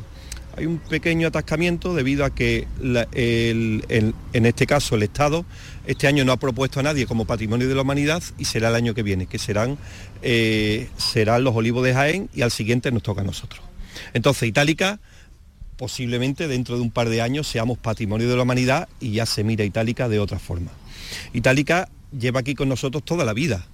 hay 0.58 0.65
un 0.65 0.80
pequeño 0.80 1.28
atascamiento 1.28 1.93
debido 1.93 2.26
a 2.26 2.34
que 2.34 2.67
en 2.82 4.46
este 4.46 4.65
caso 4.65 4.96
el 4.96 5.04
Estado 5.04 5.46
este 5.86 6.08
año 6.08 6.26
no 6.26 6.32
ha 6.32 6.38
propuesto 6.38 6.80
a 6.80 6.84
nadie 6.84 7.06
como 7.06 7.26
patrimonio 7.26 7.70
de 7.70 7.76
la 7.76 7.84
humanidad 7.84 8.24
y 8.39 8.46
será 8.46 8.70
el 8.70 8.76
año 8.76 8.96
que 8.96 9.04
viene, 9.04 9.28
que 9.28 9.38
serán, 9.38 9.78
eh, 10.24 10.89
serán 10.98 11.43
los 11.43 11.56
olivos 11.56 11.84
de 11.84 11.93
Jaén 11.93 12.30
y 12.34 12.41
al 12.41 12.50
siguiente 12.50 12.91
nos 12.91 13.04
toca 13.04 13.22
a 13.22 13.24
nosotros. 13.24 13.62
Entonces, 14.13 14.50
Itálica, 14.50 15.00
posiblemente 15.78 16.48
dentro 16.48 16.76
de 16.76 16.82
un 16.82 16.89
par 16.89 17.08
de 17.10 17.22
años 17.22 17.48
seamos 17.48 17.78
patrimonio 17.78 18.28
de 18.28 18.36
la 18.36 18.41
humanidad 18.41 18.89
y 19.00 19.12
ya 19.12 19.28
se 19.28 19.43
mira 19.43 19.63
Itálica 19.63 20.10
de 20.10 20.20
otra 20.20 20.39
forma. 20.39 20.72
Itálica 21.34 21.88
lleva 22.17 22.39
aquí 22.39 22.56
con 22.56 22.67
nosotros 22.67 23.06
toda 23.06 23.26
la 23.26 23.34
vida, 23.34 23.67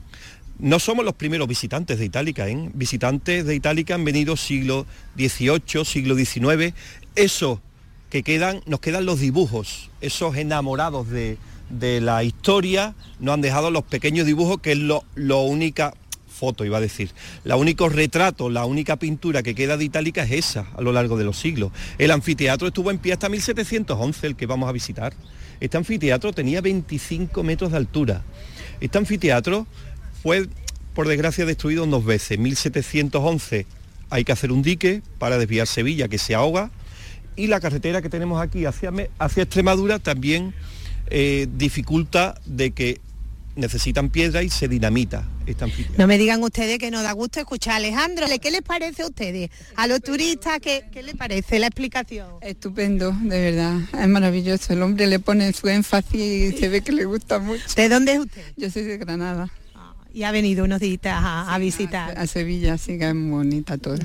no 0.59 0.79
somos 0.79 1.03
los 1.03 1.15
primeros 1.15 1.47
visitantes 1.47 1.99
de 1.99 2.05
Itálica, 2.05 2.47
¿eh? 2.47 2.69
visitantes 2.73 3.45
de 3.45 3.55
Itálica 3.55 3.95
han 3.95 4.05
venido 4.05 4.37
siglo 4.37 4.85
XVIII, 5.17 5.85
siglo 5.85 6.15
XIX, 6.15 6.73
eso 7.15 7.61
que 8.09 8.23
quedan, 8.23 8.61
nos 8.65 8.79
quedan 8.79 9.05
los 9.05 9.19
dibujos, 9.19 9.89
esos 10.01 10.35
enamorados 10.37 11.09
de, 11.09 11.37
de 11.69 12.01
la 12.01 12.23
historia 12.23 12.95
nos 13.19 13.33
han 13.33 13.41
dejado 13.41 13.71
los 13.71 13.83
pequeños 13.83 14.25
dibujos, 14.25 14.59
que 14.61 14.73
es 14.73 14.77
lo, 14.77 15.03
lo 15.15 15.41
única 15.41 15.93
foto, 16.33 16.65
iba 16.65 16.77
a 16.77 16.81
decir. 16.81 17.11
La 17.43 17.55
único 17.55 17.87
retrato, 17.89 18.49
la 18.49 18.65
única 18.65 18.97
pintura 18.97 19.43
que 19.43 19.55
queda 19.55 19.77
de 19.77 19.85
Itálica 19.85 20.23
es 20.23 20.31
esa 20.31 20.67
a 20.75 20.81
lo 20.81 20.91
largo 20.91 21.17
de 21.17 21.23
los 21.23 21.37
siglos. 21.37 21.71
El 21.97 22.11
anfiteatro 22.11 22.67
estuvo 22.67 22.91
en 22.91 22.97
pie 22.97 23.13
hasta 23.13 23.29
1711, 23.29 24.27
el 24.27 24.35
que 24.35 24.45
vamos 24.45 24.67
a 24.67 24.73
visitar. 24.73 25.13
Este 25.59 25.77
anfiteatro 25.77 26.33
tenía 26.33 26.59
25 26.59 27.43
metros 27.43 27.71
de 27.71 27.77
altura. 27.77 28.23
Este 28.81 28.97
anfiteatro 28.97 29.67
fue, 30.23 30.47
por 30.95 31.07
desgracia, 31.07 31.45
destruido 31.45 31.85
dos 31.85 32.05
veces. 32.05 32.39
1711 32.39 33.65
hay 34.09 34.23
que 34.23 34.31
hacer 34.31 34.51
un 34.51 34.63
dique 34.63 35.01
para 35.19 35.37
desviar 35.37 35.67
Sevilla, 35.67 36.07
que 36.07 36.17
se 36.17 36.33
ahoga, 36.33 36.71
y 37.35 37.47
la 37.47 37.59
carretera 37.59 38.01
que 38.01 38.09
tenemos 38.09 38.41
aquí 38.41 38.65
hacia, 38.65 38.91
hacia 39.19 39.43
Extremadura 39.43 39.99
también 39.99 40.53
eh, 41.07 41.47
dificulta 41.57 42.39
de 42.45 42.71
que 42.71 43.01
necesitan 43.55 44.09
piedra 44.09 44.43
y 44.43 44.49
se 44.49 44.67
dinamita 44.67 45.25
esta. 45.45 45.67
No 45.97 46.07
me 46.07 46.17
digan 46.17 46.41
ustedes 46.41 46.79
que 46.79 46.89
no 46.89 47.03
da 47.03 47.11
gusto 47.11 47.39
escuchar 47.39 47.73
a 47.73 47.77
Alejandro. 47.77 48.25
¿Qué 48.41 48.49
les 48.49 48.61
parece 48.61 49.03
a 49.03 49.07
ustedes? 49.07 49.49
A 49.75 49.87
los 49.87 50.01
turistas, 50.01 50.59
¿qué, 50.59 50.85
¿qué 50.91 51.03
les 51.03 51.15
parece 51.15 51.59
la 51.59 51.67
explicación? 51.67 52.27
Estupendo, 52.41 53.11
de 53.11 53.51
verdad. 53.51 53.77
Es 53.99 54.07
maravilloso. 54.07 54.73
El 54.73 54.81
hombre 54.81 55.05
le 55.07 55.19
pone 55.19 55.51
su 55.53 55.67
énfasis 55.67 56.13
y 56.55 56.57
se 56.57 56.69
ve 56.69 56.81
que 56.81 56.93
le 56.93 57.05
gusta 57.05 57.39
mucho. 57.39 57.63
¿De 57.75 57.89
dónde 57.89 58.13
es 58.13 58.19
usted? 58.19 58.43
Yo 58.55 58.69
soy 58.69 58.83
de 58.83 58.97
Granada. 58.97 59.51
Y 60.13 60.23
ha 60.23 60.31
venido 60.31 60.63
unos 60.65 60.79
días 60.79 60.99
a, 61.05 61.57
visitar. 61.59 62.17
A, 62.17 62.27
Sevilla, 62.27 62.77
sí 62.77 62.99
que 62.99 63.09
es 63.09 63.15
bonita 63.15 63.77
todo. 63.77 63.97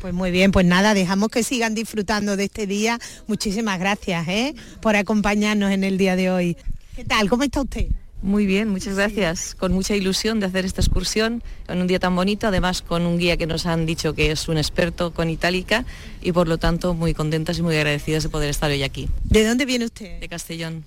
Pues 0.00 0.14
muy 0.14 0.30
bien, 0.30 0.52
pues 0.52 0.66
nada, 0.66 0.94
dejamos 0.94 1.30
que 1.30 1.42
sigan 1.42 1.74
disfrutando 1.74 2.36
de 2.36 2.44
este 2.44 2.66
día. 2.66 2.98
Muchísimas 3.26 3.78
gracias 3.78 4.26
¿eh? 4.28 4.54
por 4.80 4.96
acompañarnos 4.96 5.72
en 5.72 5.84
el 5.84 5.98
día 5.98 6.16
de 6.16 6.30
hoy. 6.30 6.56
¿Qué 6.94 7.04
tal? 7.04 7.28
¿Cómo 7.28 7.42
está 7.42 7.60
usted? 7.60 7.88
Muy 8.22 8.46
bien, 8.46 8.68
muchas 8.68 8.94
gracias. 8.94 9.56
Con 9.56 9.72
mucha 9.72 9.96
ilusión 9.96 10.38
de 10.38 10.46
hacer 10.46 10.64
esta 10.64 10.80
excursión 10.80 11.42
en 11.66 11.80
un 11.80 11.88
día 11.88 11.98
tan 11.98 12.14
bonito, 12.14 12.46
además 12.46 12.80
con 12.80 13.04
un 13.04 13.18
guía 13.18 13.36
que 13.36 13.48
nos 13.48 13.66
han 13.66 13.84
dicho 13.84 14.14
que 14.14 14.30
es 14.30 14.46
un 14.46 14.58
experto 14.58 15.12
con 15.12 15.28
Itálica 15.28 15.84
y 16.20 16.30
por 16.30 16.46
lo 16.46 16.58
tanto 16.58 16.94
muy 16.94 17.14
contentas 17.14 17.58
y 17.58 17.62
muy 17.62 17.74
agradecidas 17.74 18.22
de 18.22 18.28
poder 18.28 18.50
estar 18.50 18.70
hoy 18.70 18.84
aquí. 18.84 19.08
¿De 19.24 19.44
dónde 19.44 19.66
viene 19.66 19.86
usted? 19.86 20.20
De 20.20 20.28
Castellón. 20.28 20.84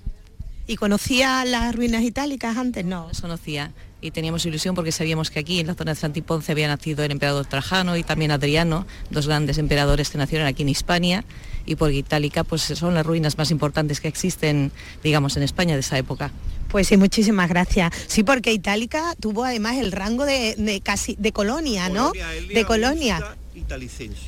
¿Y 0.66 0.78
conocía 0.78 1.44
las 1.46 1.76
ruinas 1.76 2.04
itálicas 2.04 2.56
antes? 2.58 2.86
No. 2.86 3.08
Las 3.10 3.20
conocía 3.20 3.74
y 4.06 4.12
teníamos 4.12 4.46
ilusión 4.46 4.76
porque 4.76 4.92
sabíamos 4.92 5.32
que 5.32 5.40
aquí 5.40 5.60
en 5.60 5.68
la 5.68 5.74
zona 5.74 5.94
de 5.94 6.00
Santiponce 6.00 6.52
había 6.52 6.68
nacido 6.68 7.04
el 7.04 7.12
emperador 7.12 7.46
Trajano 7.48 7.98
y 7.98 8.04
también 8.04 8.30
Adriano, 8.30 8.86
dos 9.10 9.28
grandes 9.28 9.58
emperadores 9.58 10.12
que 10.12 10.18
nacieron 10.20 10.48
aquí 10.48 10.62
en 10.62 10.70
Hispania 10.70 11.26
y 11.66 11.76
por 11.76 11.92
Itálica 11.92 12.44
pues 12.44 12.62
son 12.62 12.94
las 12.94 13.06
ruinas 13.06 13.38
más 13.38 13.50
importantes 13.50 14.00
que 14.00 14.08
existen, 14.08 14.72
digamos, 15.04 15.38
en 15.38 15.44
España 15.44 15.74
de 15.74 15.80
esa 15.80 15.98
época. 15.98 16.32
Pues 16.70 16.88
sí, 16.88 16.98
muchísimas 16.98 17.50
gracias. 17.50 17.94
Sí, 18.08 18.24
porque 18.24 18.54
Itálica 18.54 19.16
tuvo 19.20 19.44
además 19.44 19.78
el 19.78 19.92
rango 19.92 20.26
de, 20.26 20.82
casi 20.84 21.16
de 21.18 21.32
colonia, 21.32 21.90
¿no? 21.90 22.12
de 22.12 22.66
colonia. 22.66 23.36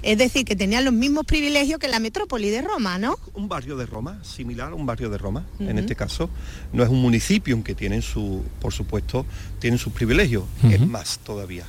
Es 0.01 0.17
decir, 0.17 0.45
que 0.45 0.55
tenía 0.55 0.81
los 0.81 0.93
mismos 0.93 1.25
privilegios 1.25 1.79
que 1.79 1.87
la 1.87 1.99
metrópoli 1.99 2.49
de 2.49 2.61
Roma, 2.61 2.97
¿no? 2.97 3.17
Un 3.33 3.47
barrio 3.47 3.77
de 3.77 3.85
Roma, 3.85 4.23
similar 4.23 4.71
a 4.71 4.75
un 4.75 4.85
barrio 4.85 5.09
de 5.09 5.17
Roma, 5.17 5.45
en 5.59 5.77
este 5.77 5.95
caso. 5.95 6.29
No 6.73 6.83
es 6.83 6.89
un 6.89 7.01
municipio, 7.01 7.53
aunque 7.55 7.75
tienen 7.75 8.01
su, 8.01 8.43
por 8.59 8.73
supuesto, 8.73 9.25
tienen 9.59 9.77
sus 9.77 9.93
privilegios. 9.93 10.43
Es 10.69 10.79
más 10.79 11.19
todavía. 11.19 11.65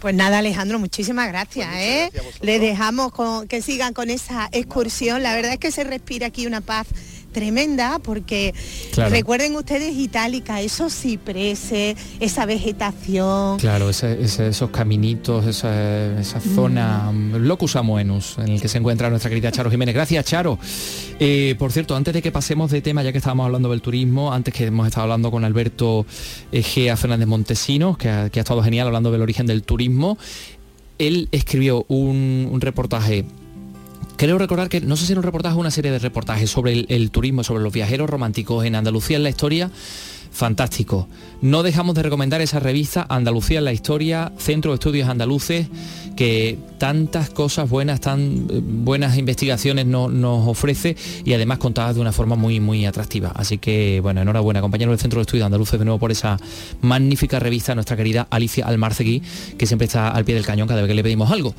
Pues 0.00 0.14
nada, 0.14 0.38
Alejandro, 0.38 0.78
muchísimas 0.78 1.28
gracias. 1.28 1.68
Pues 1.68 1.80
¿eh? 1.82 2.10
Le 2.40 2.58
dejamos 2.58 3.12
que 3.48 3.60
sigan 3.60 3.92
con 3.92 4.08
esa 4.08 4.48
excursión. 4.52 5.22
La 5.22 5.34
verdad 5.34 5.52
es 5.52 5.58
que 5.58 5.70
se 5.70 5.84
respira 5.84 6.28
aquí 6.28 6.46
una 6.46 6.62
paz 6.62 6.86
tremenda 7.30 7.98
porque 7.98 8.54
recuerden 8.96 9.56
ustedes 9.56 9.96
Itálica, 9.96 10.60
esos 10.60 10.92
cipreses, 10.92 11.96
esa 12.20 12.46
vegetación. 12.46 13.58
Claro, 13.58 13.90
esos 13.90 14.70
caminitos, 14.70 15.46
esa, 15.46 16.40
zona, 16.54 17.10
mm. 17.12 17.36
locus 17.36 17.76
amoenus, 17.76 18.36
en 18.38 18.48
el 18.48 18.60
que 18.60 18.68
se 18.68 18.78
encuentra 18.78 19.10
nuestra 19.10 19.28
querida 19.28 19.50
Charo 19.52 19.70
Jiménez. 19.70 19.94
Gracias, 19.94 20.24
Charo. 20.24 20.58
Eh, 21.18 21.54
por 21.58 21.72
cierto, 21.72 21.96
antes 21.96 22.14
de 22.14 22.22
que 22.22 22.32
pasemos 22.32 22.70
de 22.70 22.82
tema, 22.82 23.02
ya 23.02 23.12
que 23.12 23.18
estábamos 23.18 23.46
hablando 23.46 23.70
del 23.70 23.82
turismo, 23.82 24.32
antes 24.32 24.54
que 24.54 24.66
hemos 24.66 24.86
estado 24.86 25.04
hablando 25.04 25.30
con 25.30 25.44
Alberto 25.44 26.06
Egea 26.52 26.96
Fernández 26.96 27.28
Montesinos, 27.28 27.98
que 27.98 28.08
ha, 28.08 28.26
estado 28.26 28.62
genial 28.62 28.86
hablando 28.86 29.10
del 29.10 29.22
origen 29.22 29.46
del 29.46 29.62
turismo, 29.62 30.18
él 30.98 31.28
escribió 31.32 31.84
un 31.88 32.58
reportaje 32.60 33.24
Creo 34.20 34.36
recordar 34.36 34.68
que, 34.68 34.82
no 34.82 34.98
sé 34.98 35.06
si 35.06 35.12
era 35.12 35.20
un 35.20 35.24
reportaje 35.24 35.56
una 35.56 35.70
serie 35.70 35.90
de 35.90 35.98
reportajes 35.98 36.50
sobre 36.50 36.84
el, 36.86 37.10
turismo, 37.10 37.42
sobre 37.42 37.62
los 37.62 37.72
viajeros 37.72 38.10
románticos 38.10 38.66
en 38.66 38.74
Andalucía 38.74 39.16
en 39.16 39.22
la 39.22 39.30
historia, 39.30 39.70
fantástico. 40.30 41.08
No 41.42 41.62
dejamos 41.62 41.94
de 41.94 42.02
recomendar 42.02 42.42
esa 42.42 42.60
revista 42.60 43.06
Andalucía 43.08 43.60
en 43.60 43.64
la 43.64 43.72
Historia, 43.72 44.30
Centro 44.36 44.72
de 44.72 44.74
Estudios 44.74 45.08
Andaluces, 45.08 45.68
que 46.14 46.58
tantas 46.76 47.30
cosas 47.30 47.70
buenas, 47.70 48.00
tan 48.00 48.46
eh, 48.50 48.60
buenas 48.62 49.16
investigaciones 49.16 49.86
nos 49.86 50.46
ofrece 50.46 50.96
y 51.24 51.32
además 51.32 51.56
contadas 51.56 51.94
de 51.94 52.02
una 52.02 52.12
forma 52.12 52.36
muy, 52.36 52.60
muy 52.60 52.84
atractiva. 52.84 53.32
Así 53.34 53.56
que, 53.56 54.00
bueno, 54.02 54.20
enhorabuena, 54.20 54.60
compañero 54.60 54.90
del 54.90 55.00
Centro 55.00 55.18
de 55.18 55.22
Estudios 55.22 55.46
Andaluces, 55.46 55.78
de 55.78 55.84
nuevo 55.86 55.98
por 55.98 56.10
esa 56.10 56.36
magnífica 56.82 57.38
revista, 57.38 57.74
nuestra 57.74 57.96
querida 57.96 58.26
Alicia 58.28 58.66
Almarcegui, 58.66 59.22
que 59.56 59.66
siempre 59.66 59.86
está 59.86 60.10
al 60.10 60.26
pie 60.26 60.34
del 60.34 60.44
cañón 60.44 60.68
cada 60.68 60.82
vez 60.82 60.88
que 60.88 60.94
le 60.94 61.02
pedimos 61.02 61.30
algo. 61.30 61.54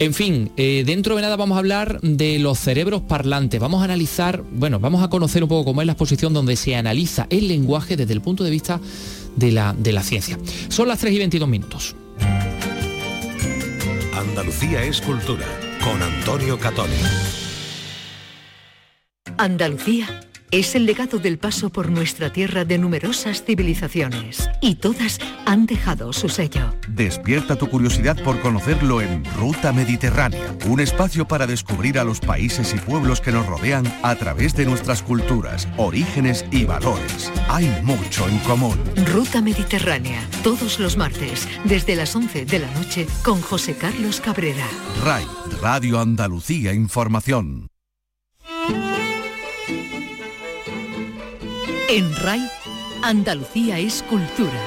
En 0.00 0.12
fin, 0.12 0.50
eh, 0.56 0.82
dentro 0.84 1.14
de 1.14 1.22
nada 1.22 1.36
vamos 1.36 1.54
a 1.54 1.58
hablar 1.60 2.00
de 2.00 2.40
los 2.40 2.58
cerebros 2.58 3.02
parlantes. 3.02 3.60
Vamos 3.60 3.80
a 3.80 3.84
analizar, 3.84 4.42
bueno, 4.50 4.80
vamos 4.80 5.04
a 5.04 5.08
conocer 5.08 5.44
un 5.44 5.48
poco 5.48 5.66
cómo 5.66 5.82
es 5.82 5.86
la 5.86 5.92
exposición 5.92 6.32
donde 6.32 6.56
se 6.56 6.74
analiza 6.74 7.28
el 7.30 7.46
lenguaje 7.46 7.96
desde 7.96 8.14
el 8.14 8.22
punto 8.22 8.42
de 8.42 8.50
vista 8.50 8.80
de 9.36 9.52
la, 9.52 9.74
de 9.76 9.92
la 9.92 10.02
ciencia. 10.02 10.38
Son 10.68 10.88
las 10.88 10.98
3 10.98 11.14
y 11.14 11.18
22 11.18 11.48
minutos. 11.48 11.96
Andalucía 14.14 14.82
es 14.82 15.00
cultura, 15.00 15.46
con 15.82 16.02
Antonio 16.02 16.58
Catoni. 16.58 16.94
Andalucía 19.38 20.29
es 20.50 20.74
el 20.74 20.86
legado 20.86 21.18
del 21.18 21.38
paso 21.38 21.70
por 21.70 21.90
nuestra 21.90 22.32
tierra 22.32 22.64
de 22.64 22.78
numerosas 22.78 23.44
civilizaciones 23.44 24.48
y 24.60 24.76
todas 24.76 25.18
han 25.46 25.66
dejado 25.66 26.12
su 26.12 26.28
sello. 26.28 26.74
Despierta 26.88 27.56
tu 27.56 27.68
curiosidad 27.68 28.22
por 28.22 28.40
conocerlo 28.40 29.00
en 29.00 29.24
Ruta 29.36 29.72
Mediterránea, 29.72 30.54
un 30.66 30.80
espacio 30.80 31.26
para 31.26 31.46
descubrir 31.46 31.98
a 31.98 32.04
los 32.04 32.20
países 32.20 32.74
y 32.74 32.78
pueblos 32.78 33.20
que 33.20 33.32
nos 33.32 33.46
rodean 33.46 33.86
a 34.02 34.14
través 34.16 34.54
de 34.54 34.66
nuestras 34.66 35.02
culturas, 35.02 35.68
orígenes 35.76 36.44
y 36.50 36.64
valores. 36.64 37.30
Hay 37.48 37.70
mucho 37.82 38.28
en 38.28 38.38
común. 38.40 38.78
Ruta 39.12 39.40
Mediterránea, 39.40 40.20
todos 40.42 40.80
los 40.80 40.96
martes, 40.96 41.48
desde 41.64 41.96
las 41.96 42.14
11 42.14 42.44
de 42.44 42.58
la 42.58 42.70
noche, 42.72 43.06
con 43.22 43.40
José 43.40 43.76
Carlos 43.76 44.20
Cabrera. 44.20 44.66
RAI, 45.04 45.24
Radio 45.60 46.00
Andalucía 46.00 46.72
Información. 46.72 47.69
En 51.92 52.14
RAI, 52.14 52.48
Andalucía 53.02 53.80
es 53.80 54.04
cultura. 54.04 54.60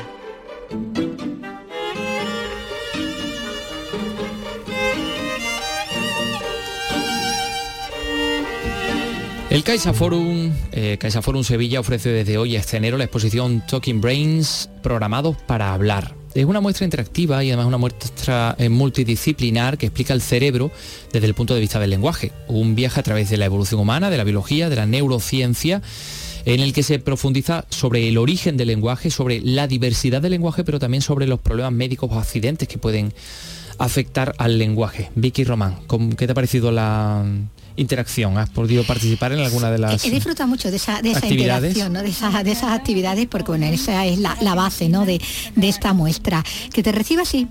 El 9.50 9.64
Caixa 9.64 9.94
Forum, 9.94 10.52
eh, 10.74 10.98
Caixa 11.00 11.22
Forum 11.22 11.46
Sevilla 11.46 11.80
ofrece 11.80 12.10
desde 12.10 12.38
hoy 12.38 12.58
hasta 12.58 12.76
enero 12.76 12.98
la 12.98 13.06
exposición 13.06 13.64
Talking 13.66 14.02
Brains 14.02 14.70
programados 14.82 15.38
para 15.38 15.74
hablar. 15.74 16.16
Es 16.34 16.44
una 16.44 16.60
muestra 16.60 16.84
interactiva 16.84 17.42
y 17.42 17.52
además 17.52 17.68
una 17.68 17.78
muestra 17.78 18.58
eh, 18.60 18.68
multidisciplinar 18.68 19.78
que 19.78 19.86
explica 19.86 20.14
el 20.14 20.22
cerebro 20.22 20.72
desde 21.14 21.28
el 21.28 21.36
punto 21.36 21.54
de 21.54 21.62
vista 21.62 21.80
del 21.80 21.92
lenguaje. 21.92 22.34
Un 22.50 22.76
viaje 22.76 23.00
a 23.00 23.04
través 23.04 23.30
de 23.30 23.38
la 23.38 23.46
evolución 23.46 23.80
humana, 23.80 24.10
de 24.10 24.18
la 24.18 24.26
biología, 24.26 24.68
de 24.68 24.76
la 24.76 24.86
neurociencia 24.86 25.82
en 26.45 26.60
el 26.60 26.73
que 26.73 26.84
se 26.84 26.99
profundiza 26.99 27.65
sobre 27.69 28.08
el 28.08 28.17
origen 28.17 28.58
del 28.58 28.67
lenguaje, 28.67 29.10
sobre 29.10 29.41
la 29.41 29.67
diversidad 29.67 30.21
del 30.21 30.32
lenguaje, 30.32 30.63
pero 30.63 30.79
también 30.79 31.01
sobre 31.01 31.27
los 31.27 31.39
problemas 31.39 31.73
médicos 31.73 32.10
o 32.12 32.19
accidentes 32.19 32.67
que 32.67 32.77
pueden 32.77 33.13
afectar 33.77 34.36
al 34.38 34.58
lenguaje. 34.58 35.10
Vicky 35.15 35.43
Román, 35.43 35.77
¿qué 36.17 36.25
te 36.25 36.32
ha 36.32 36.36
parecido 36.36 36.71
la 36.71 37.23
interacción? 37.75 38.38
¿Has 38.38 38.49
podido 38.49 38.84
participar 38.84 39.32
en 39.34 39.39
alguna 39.39 39.71
de 39.71 39.79
las 39.79 40.06
He 40.06 40.12
disfrutado 40.12 40.47
mucho 40.47 40.69
de 40.69 40.77
esa, 40.77 41.01
de 41.01 41.12
esa 41.12 41.27
interacción, 41.27 41.93
de, 41.93 42.08
esas, 42.08 42.43
de 42.43 42.51
esas 42.51 42.71
actividades, 42.71 43.27
porque 43.27 43.51
bueno, 43.51 43.65
esa 43.65 44.06
es 44.06 44.19
la, 44.19 44.56
base 44.56 44.89
¿no? 44.89 45.06
de, 45.06 45.21
de 45.56 45.69
esta 45.69 45.93
muestra. 45.93 46.43
Que 46.73 46.84
te 46.84 46.91
reciba 46.91 47.23
así. 47.23 47.47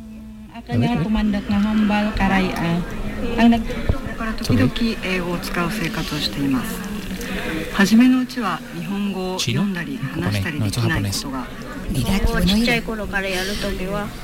Chino, 9.38 9.66
japonés, 10.14 10.54
no, 10.58 10.66
esto 10.66 10.80
es 10.80 10.86
japonés. 10.86 11.26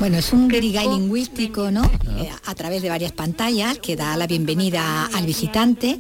Bueno, 0.01 0.17
es 0.17 0.33
un 0.33 0.49
guirigay 0.49 0.89
lingüístico, 0.89 1.71
¿no? 1.71 1.85
Eh, 2.17 2.31
a 2.47 2.55
través 2.55 2.81
de 2.83 2.89
varias 2.89 3.13
pantallas 3.13 3.79
que 3.79 3.95
da 3.95 4.17
la 4.17 4.27
bienvenida 4.27 5.07
al 5.13 5.27
visitante 5.27 5.99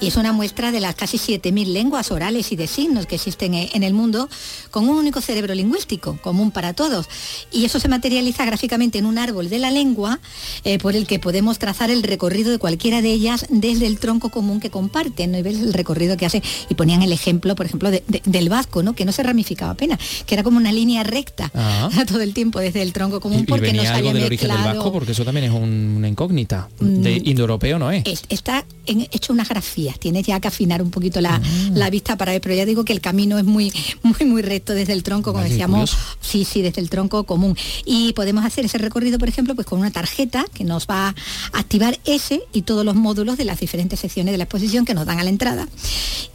y 0.00 0.06
es 0.06 0.16
una 0.16 0.32
muestra 0.32 0.72
de 0.72 0.80
las 0.80 0.94
casi 0.94 1.18
7.000 1.18 1.66
lenguas 1.66 2.10
orales 2.10 2.52
y 2.52 2.56
de 2.56 2.66
signos 2.66 3.06
que 3.06 3.16
existen 3.16 3.54
e, 3.54 3.70
en 3.74 3.82
el 3.82 3.92
mundo 3.92 4.28
con 4.70 4.88
un 4.88 4.96
único 4.96 5.20
cerebro 5.20 5.54
lingüístico, 5.54 6.18
común 6.22 6.50
para 6.52 6.72
todos. 6.72 7.06
Y 7.52 7.66
eso 7.66 7.80
se 7.80 7.88
materializa 7.88 8.46
gráficamente 8.46 8.98
en 8.98 9.04
un 9.04 9.18
árbol 9.18 9.50
de 9.50 9.58
la 9.58 9.70
lengua 9.70 10.20
eh, 10.64 10.78
por 10.78 10.96
el 10.96 11.06
que 11.06 11.18
podemos 11.18 11.58
trazar 11.58 11.90
el 11.90 12.02
recorrido 12.02 12.50
de 12.50 12.58
cualquiera 12.58 13.02
de 13.02 13.12
ellas 13.12 13.46
desde 13.50 13.86
el 13.86 13.98
tronco 13.98 14.30
común 14.30 14.58
que 14.58 14.70
comparten, 14.70 15.32
¿no? 15.32 15.38
Y 15.38 15.42
ves 15.42 15.58
el 15.58 15.74
recorrido 15.74 16.16
que 16.16 16.26
hace 16.26 16.42
y 16.68 16.74
ponían 16.74 17.02
el 17.02 17.12
ejemplo, 17.12 17.54
por 17.54 17.66
ejemplo, 17.66 17.90
del 17.90 18.48
vasco, 18.48 18.82
¿no? 18.82 18.94
Que 18.94 19.04
no 19.04 19.12
se 19.12 19.22
ramificaba 19.22 19.72
apenas, 19.72 19.98
que 20.26 20.34
era 20.34 20.42
como 20.42 20.56
una 20.56 20.72
línea 20.72 21.02
recta 21.02 21.50
ah. 21.54 21.90
todo 22.06 22.20
el 22.20 22.34
tiempo 22.34 22.60
desde 22.60 22.82
el 22.82 22.92
tronco 22.92 23.20
común 23.20 23.46
porque 23.46 23.72
no 23.72 23.82
se 23.82 23.88
algo 23.88 24.12
del 24.12 24.24
origen 24.24 24.48
del 24.48 24.58
vasco 24.58 24.92
porque 24.92 25.12
eso 25.12 25.24
también 25.24 25.46
es 25.46 25.52
una 25.52 26.08
incógnita. 26.08 26.68
De 26.78 27.20
mm. 27.20 27.28
indoeuropeo 27.28 27.78
no 27.78 27.90
es. 27.90 28.04
Está 28.28 28.64
hecho 28.86 29.32
unas 29.32 29.48
grafías, 29.48 29.98
tienes 29.98 30.26
ya 30.26 30.40
que 30.40 30.48
afinar 30.48 30.82
un 30.82 30.90
poquito 30.90 31.20
la, 31.20 31.38
mm. 31.38 31.74
la, 31.74 31.90
vista 31.90 32.16
para 32.16 32.32
ver, 32.32 32.40
pero 32.40 32.54
ya 32.54 32.66
digo 32.66 32.84
que 32.84 32.92
el 32.92 33.00
camino 33.00 33.38
es 33.38 33.44
muy, 33.44 33.72
muy, 34.02 34.26
muy 34.26 34.42
recto 34.42 34.74
desde 34.74 34.92
el 34.92 35.02
tronco, 35.02 35.32
como 35.32 35.44
decíamos, 35.44 35.96
sí, 36.20 36.44
sí, 36.44 36.62
desde 36.62 36.80
el 36.80 36.90
tronco 36.90 37.24
común. 37.24 37.56
Y 37.84 38.12
podemos 38.12 38.44
hacer 38.44 38.64
ese 38.64 38.78
recorrido, 38.78 39.18
por 39.18 39.28
ejemplo, 39.28 39.54
pues 39.54 39.66
con 39.66 39.78
una 39.78 39.90
tarjeta 39.90 40.44
que 40.52 40.64
nos 40.64 40.86
va 40.86 41.08
a 41.08 41.14
activar 41.52 41.98
ese 42.04 42.42
y 42.52 42.62
todos 42.62 42.84
los 42.84 42.94
módulos 42.94 43.36
de 43.36 43.44
las 43.44 43.60
diferentes 43.60 44.00
secciones 44.00 44.32
de 44.32 44.38
la 44.38 44.44
exposición 44.44 44.84
que 44.84 44.94
nos 44.94 45.06
dan 45.06 45.18
a 45.18 45.24
la 45.24 45.30
entrada. 45.30 45.68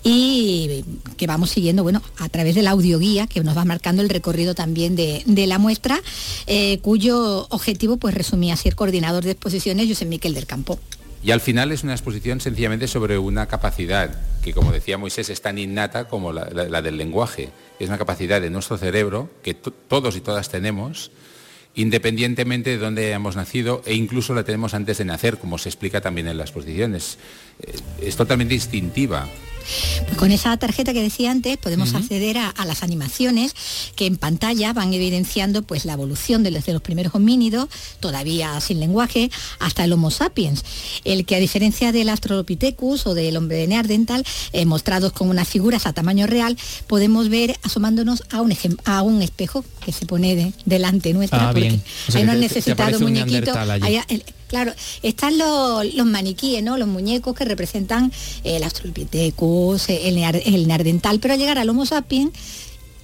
Y 0.07 0.85
que 1.17 1.25
vamos 1.25 1.49
siguiendo, 1.49 1.81
bueno, 1.81 1.99
a 2.19 2.29
través 2.29 2.53
de 2.53 2.61
la 2.61 2.69
audioguía 2.69 3.25
que 3.25 3.41
nos 3.41 3.57
va 3.57 3.65
marcando 3.65 4.03
el 4.03 4.09
recorrido 4.09 4.53
también 4.53 4.95
de, 4.95 5.47
la 5.47 5.57
muestra, 5.57 5.99
eh, 6.45 6.77
cuyo 6.83 7.47
objetivo, 7.49 7.97
pues 7.97 8.13
resumía 8.13 8.55
ser 8.55 8.75
coordinador 8.75 9.23
de 9.23 9.31
exposiciones 9.31 9.87
José 9.87 10.05
Miquel 10.05 10.35
del 10.35 10.45
Campo. 10.45 10.79
Y 11.23 11.31
al 11.31 11.41
final 11.41 11.71
es 11.71 11.83
una 11.83 11.93
exposición 11.93 12.39
sencillamente 12.39 12.87
sobre 12.87 13.17
una 13.17 13.47
capacidad 13.47 14.15
que, 14.43 14.53
como 14.53 14.71
decía 14.71 14.99
Moisés, 14.99 15.31
es 15.31 15.41
tan 15.41 15.57
innata 15.57 16.07
como 16.07 16.31
la, 16.31 16.81
del 16.83 16.97
lenguaje. 16.97 17.49
Es 17.79 17.87
una 17.87 17.97
capacidad 17.97 18.39
de 18.39 18.51
nuestro 18.51 18.77
cerebro 18.77 19.31
que 19.41 19.55
todos 19.55 20.15
y 20.15 20.21
todas 20.21 20.49
tenemos, 20.49 21.09
independientemente 21.73 22.69
de 22.69 22.77
dónde 22.77 23.07
hayamos 23.07 23.35
nacido 23.35 23.81
e 23.87 23.95
incluso 23.95 24.35
la 24.35 24.43
tenemos 24.43 24.75
antes 24.75 24.99
de 24.99 25.05
nacer, 25.05 25.39
como 25.39 25.57
se 25.57 25.69
explica 25.69 25.99
también 25.99 26.27
en 26.27 26.37
las 26.37 26.49
exposiciones. 26.49 27.17
Eh, 27.59 27.73
es 28.03 28.15
totalmente 28.15 28.53
instintiva. 28.53 29.27
Pues 30.05 30.17
con 30.17 30.31
esa 30.31 30.55
tarjeta 30.57 30.93
que 30.93 31.01
decía 31.01 31.31
antes 31.31 31.57
podemos 31.57 31.93
acceder 31.93 32.37
a, 32.37 32.53
las 32.65 32.83
animaciones 32.83 33.53
que 33.95 34.05
en 34.05 34.17
pantalla 34.17 34.73
van 34.73 34.93
evidenciando 34.93 35.61
pues 35.61 35.85
la 35.85 35.93
evolución 35.93 36.43
desde 36.43 36.73
los 36.73 36.81
primeros 36.81 37.13
homínidos, 37.13 37.69
todavía 37.99 38.59
sin 38.59 38.79
lenguaje, 38.79 39.29
hasta 39.59 39.83
el 39.83 39.93
Homo 39.93 40.09
sapiens, 40.11 40.63
el 41.03 41.25
que 41.25 41.35
a 41.35 41.39
diferencia 41.39 41.91
del 41.91 42.09
Australopithecus 42.09 43.05
o 43.05 43.13
del 43.13 43.37
hombre 43.37 43.57
de 43.57 43.67
Neandertal, 43.67 44.25
eh, 44.51 44.65
mostrados 44.65 45.13
con 45.13 45.29
unas 45.29 45.47
figuras 45.47 45.85
a 45.85 45.93
tamaño 45.93 46.27
real, 46.27 46.57
podemos 46.87 47.29
ver 47.29 47.57
asomándonos 47.63 48.23
a 48.31 48.41
un, 48.41 48.55
a 48.85 49.01
un 49.01 49.21
espejo 49.21 49.63
que 49.83 49.91
se 49.91 50.05
pone 50.05 50.53
delante 50.65 51.13
nuestra, 51.13 51.49
ah, 51.49 51.51
porque 51.51 51.79
ahí 52.13 52.23
no 52.23 52.31
han 52.31 52.39
necesitado 52.39 52.99
muñequito. 52.99 53.53
Claro, 54.47 54.73
están 55.01 55.37
los, 55.37 56.05
maniquíes, 56.05 56.63
¿no? 56.63 56.77
Los 56.77 56.87
muñecos 56.87 57.35
que 57.35 57.45
representan 57.45 58.11
el 58.43 58.63
Australopithecus, 58.63 59.89
el, 59.89 60.17
el 60.17 60.67
Neandertal, 60.67 61.19
pero 61.19 61.33
al 61.33 61.39
llegar 61.39 61.57
al 61.57 61.69
Homo 61.69 61.85
sapiens 61.85 62.31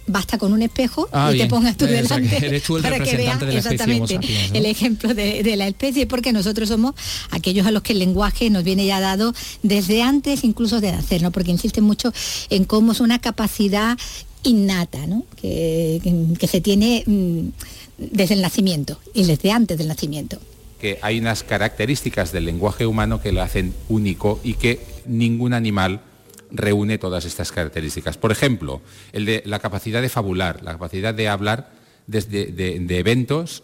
basta 0.08 0.38
con 0.38 0.54
un 0.54 0.62
espejo 0.62 1.08
ah, 1.12 1.32
y 1.34 1.38
te 1.38 1.48
pongas 1.48 1.78
tú 1.78 1.86
delante 1.86 2.62
para 2.82 3.00
que 3.00 3.18
veas 3.18 3.42
exactamente 3.42 4.20
el 4.54 4.66
ejemplo 4.66 5.14
de, 5.14 5.56
la 5.56 5.68
especie, 5.68 6.06
porque 6.08 6.34
nosotros 6.34 6.70
somos 6.70 6.96
aquellos 7.30 7.66
a 7.66 7.72
los 7.72 7.84
que 7.84 7.94
el 7.94 8.00
lenguaje 8.00 8.50
nos 8.50 8.64
viene 8.64 8.86
ya 8.86 9.00
dado 9.00 9.34
desde 9.64 10.02
antes 10.02 10.44
incluso 10.44 10.82
de 10.82 10.92
nacer, 10.92 11.22
¿no? 11.22 11.32
Porque 11.32 11.52
insisten 11.52 11.84
mucho 11.84 12.14
en 12.50 12.66
cómo 12.66 12.92
es 12.92 13.00
una 13.00 13.20
capacidad 13.20 13.98
innata, 14.44 15.06
¿no? 15.06 15.24
que 15.40 16.48
se 16.50 16.62
tiene 16.62 17.04
mm, 17.06 17.50
desde 17.98 18.34
el 18.34 18.42
nacimiento 18.42 19.00
y 19.14 19.24
desde 19.26 19.52
antes 19.52 19.78
del 19.78 19.88
nacimiento 19.88 20.40
que 20.82 20.98
hay 21.04 21.20
unas 21.20 21.44
características 21.44 22.32
del 22.32 22.46
lenguaje 22.46 22.88
humano 22.88 23.22
que 23.22 23.32
lo 23.32 23.44
hacen 23.44 23.76
único 23.88 24.42
y 24.44 24.56
que 24.56 24.84
ningún 25.06 25.54
animal 25.54 26.02
reúne 26.50 26.98
todas 26.98 27.24
estas 27.26 27.52
características. 27.52 28.18
Por 28.18 28.32
ejemplo, 28.32 28.82
la 29.14 29.60
capacidad 29.60 30.02
de 30.02 30.10
fabular, 30.10 30.64
la 30.64 30.72
capacidad 30.72 31.14
de 31.14 31.30
hablar 31.30 31.72
desde, 32.08 32.48
de, 32.48 32.98
eventos 32.98 33.64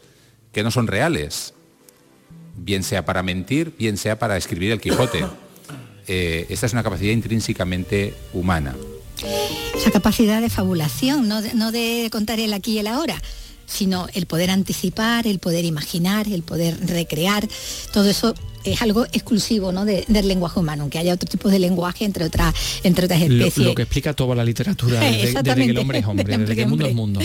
que 0.53 0.61
no 0.61 0.69
son 0.69 0.85
reales, 0.85 1.55
bien 2.55 2.83
sea 2.83 3.03
para 3.03 3.23
mentir, 3.23 3.73
bien 3.79 3.97
sea 3.97 4.19
para 4.19 4.37
escribir 4.37 4.71
el 4.71 4.79
Quijote. 4.79 5.25
Eh, 6.09 6.45
esta 6.47 6.67
es 6.67 6.71
una 6.71 6.83
capacidad 6.83 7.11
intrínsecamente 7.11 8.13
humana. 8.31 8.77
Esa 9.75 9.91
capacidad 9.91 10.39
de 10.39 10.49
fabulación, 10.49 11.27
no 11.27 11.41
de 11.73 12.07
contar 12.13 12.39
el 12.39 12.53
aquí 12.53 12.75
y 12.75 12.79
el 12.79 12.87
ahora, 12.87 13.21
sino 13.67 14.07
el 14.13 14.25
poder 14.25 14.49
anticipar, 14.49 15.27
el 15.27 15.39
poder 15.39 15.65
imaginar, 15.65 16.27
el 16.27 16.41
poder 16.41 16.79
recrear, 16.87 17.47
todo 17.93 18.09
eso 18.09 18.33
es 18.71 18.81
algo 18.81 19.05
exclusivo 19.05 19.71
¿no? 19.71 19.85
del 19.85 20.27
lenguaje 20.27 20.59
humano, 20.59 20.83
aunque 20.83 20.97
haya 20.97 21.13
otro 21.13 21.29
tipo 21.29 21.49
de 21.49 21.59
lenguaje 21.59 22.05
entre 22.05 22.25
otras, 22.25 22.53
entre 22.83 23.05
otras 23.05 23.21
especies. 23.21 23.65
Lo, 23.65 23.75
que 23.75 23.83
explica 23.83 24.13
toda 24.13 24.35
la 24.35 24.43
literatura, 24.43 24.99
desde, 24.99 25.43
que 25.43 25.63
el 25.63 25.77
hombre 25.77 25.99
es 25.99 26.05
hombre, 26.05 26.37
desde, 26.37 26.55
que 26.55 26.63
el 26.63 26.67
mundo 26.67 26.85
es 26.85 26.95
mundo. 26.95 27.19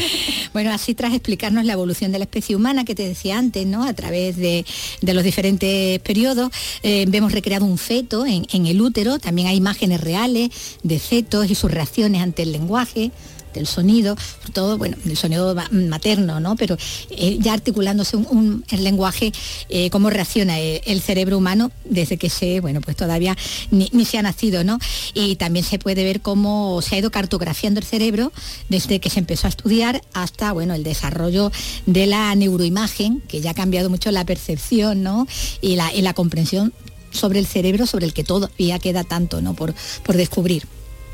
Bueno, 0.53 0.73
así 0.73 0.95
tras 0.95 1.15
explicarnos 1.15 1.65
la 1.65 1.73
evolución 1.73 2.13
de 2.13 2.19
la 2.19 2.25
especie 2.25 2.55
humana 2.55 2.85
que 2.85 2.95
te 2.95 3.07
decía 3.07 3.39
antes, 3.39 3.67
¿no? 3.67 3.85
a 3.85 3.93
través 3.95 4.37
de, 4.37 4.65
los 5.01 5.25
diferentes 5.25 5.99
periodos, 6.01 6.51
eh, 6.83 7.07
vemos 7.09 7.33
recreado 7.33 7.65
un 7.65 7.79
feto 7.79 8.25
en, 8.27 8.47
en 8.53 8.67
el 8.67 8.81
útero, 8.81 9.19
también 9.19 9.49
hay 9.49 9.57
imágenes 9.57 10.01
reales 10.01 10.51
de 10.83 10.99
fetos 10.99 11.51
y 11.51 11.55
sus 11.55 11.71
reacciones 11.71 12.23
ante 12.23 12.43
el 12.43 12.53
lenguaje 12.53 13.11
del 13.53 13.67
sonido, 13.67 14.17
todo, 14.53 14.79
bueno, 14.79 14.97
el 15.05 15.17
sonido 15.17 15.55
materno, 15.71 16.41
¿no? 16.41 16.57
Pero 16.57 16.77
eh, 17.11 17.39
ya 17.41 17.53
articulándose 17.53 18.17
un, 18.17 18.65
el 18.71 18.85
lenguaje, 18.85 19.33
eh, 19.69 19.91
cómo 19.91 20.11
reacciona 20.11 20.61
eh, 20.61 20.83
el, 20.87 21.01
cerebro 21.01 21.39
humano 21.39 21.71
desde 21.85 22.17
que 22.17 22.31
se, 22.31 22.61
bueno, 22.61 22.81
pues 22.81 22.97
todavía 22.97 23.37
ni, 23.71 24.05
se 24.05 24.19
ha 24.19 24.23
nacido, 24.23 24.65
¿no? 24.65 24.79
Y 25.15 25.37
también 25.37 25.65
se 25.65 25.79
puede 25.79 26.05
ver 26.05 26.21
cómo 26.21 26.81
se 26.83 26.95
ha 26.95 26.99
ido 26.99 27.11
cartografiando 27.11 27.81
el 27.81 27.87
cerebro 27.87 28.33
desde 28.69 29.01
que 29.01 29.11
se 29.11 29.21
empezó 29.21 29.47
a 29.47 29.51
estudiar 29.51 30.03
hasta, 30.13 30.53
bueno, 30.53 30.75
el 30.75 30.83
desarrollo 30.83 31.51
de 31.87 32.07
la 32.07 32.35
neuroimagen, 32.35 33.21
que 33.29 33.41
ya 33.41 33.51
ha 33.51 33.55
cambiado 33.55 33.91
mucho 33.91 34.11
la 34.11 34.25
percepción, 34.25 35.03
¿no? 35.03 35.27
Y 35.61 35.77
la, 35.77 35.93
y 35.93 36.03
la 36.03 36.15
comprensión 36.15 36.73
sobre 37.11 37.39
el 37.39 37.47
cerebro, 37.47 37.87
sobre 37.87 38.07
el 38.07 38.15
que 38.15 38.25
todavía 38.25 38.79
queda 38.79 39.05
tanto, 39.05 39.41
¿no? 39.41 39.55
Por, 39.55 39.75
por 40.03 40.17
descubrir 40.17 40.67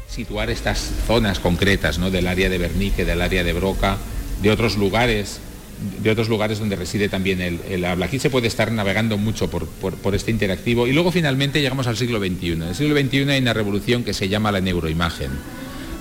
situar 0.08 0.50
estas 0.50 0.90
zonas 1.06 1.38
concretas 1.38 1.98
¿no? 1.98 2.10
del 2.10 2.26
área 2.26 2.48
de 2.48 2.58
Bernique, 2.58 3.04
del 3.04 3.20
área 3.20 3.44
de 3.44 3.52
Broca, 3.52 3.98
de 4.42 4.50
otros 4.50 4.76
lugares 4.76 5.40
de 6.02 6.10
otros 6.10 6.28
lugares 6.28 6.58
donde 6.58 6.74
reside 6.74 7.08
también 7.08 7.40
el, 7.40 7.84
habla. 7.84 8.06
Aquí 8.06 8.18
se 8.18 8.30
puede 8.30 8.48
estar 8.48 8.72
navegando 8.72 9.16
mucho 9.16 9.48
por, 9.48 9.68
por, 9.68 10.14
este 10.16 10.32
interactivo 10.32 10.88
y 10.88 10.92
luego 10.92 11.12
finalmente 11.12 11.60
llegamos 11.60 11.86
al 11.86 11.96
siglo 11.96 12.18
XXI. 12.18 12.52
En 12.52 12.62
el 12.62 12.74
siglo 12.74 13.00
XXI 13.00 13.30
hay 13.30 13.40
una 13.40 13.52
revolución 13.52 14.02
que 14.02 14.12
se 14.12 14.28
llama 14.28 14.50
la 14.50 14.60
neuroimagen. 14.60 15.30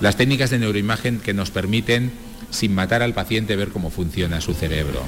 Las 0.00 0.16
técnicas 0.16 0.50
de 0.50 0.58
neuroimagen 0.58 1.20
que 1.20 1.32
nos 1.32 1.52
permiten, 1.52 2.10
sin 2.50 2.74
matar 2.74 3.02
al 3.04 3.14
paciente, 3.14 3.54
ver 3.54 3.68
cómo 3.68 3.90
funciona 3.90 4.40
su 4.40 4.52
cerebro 4.52 5.04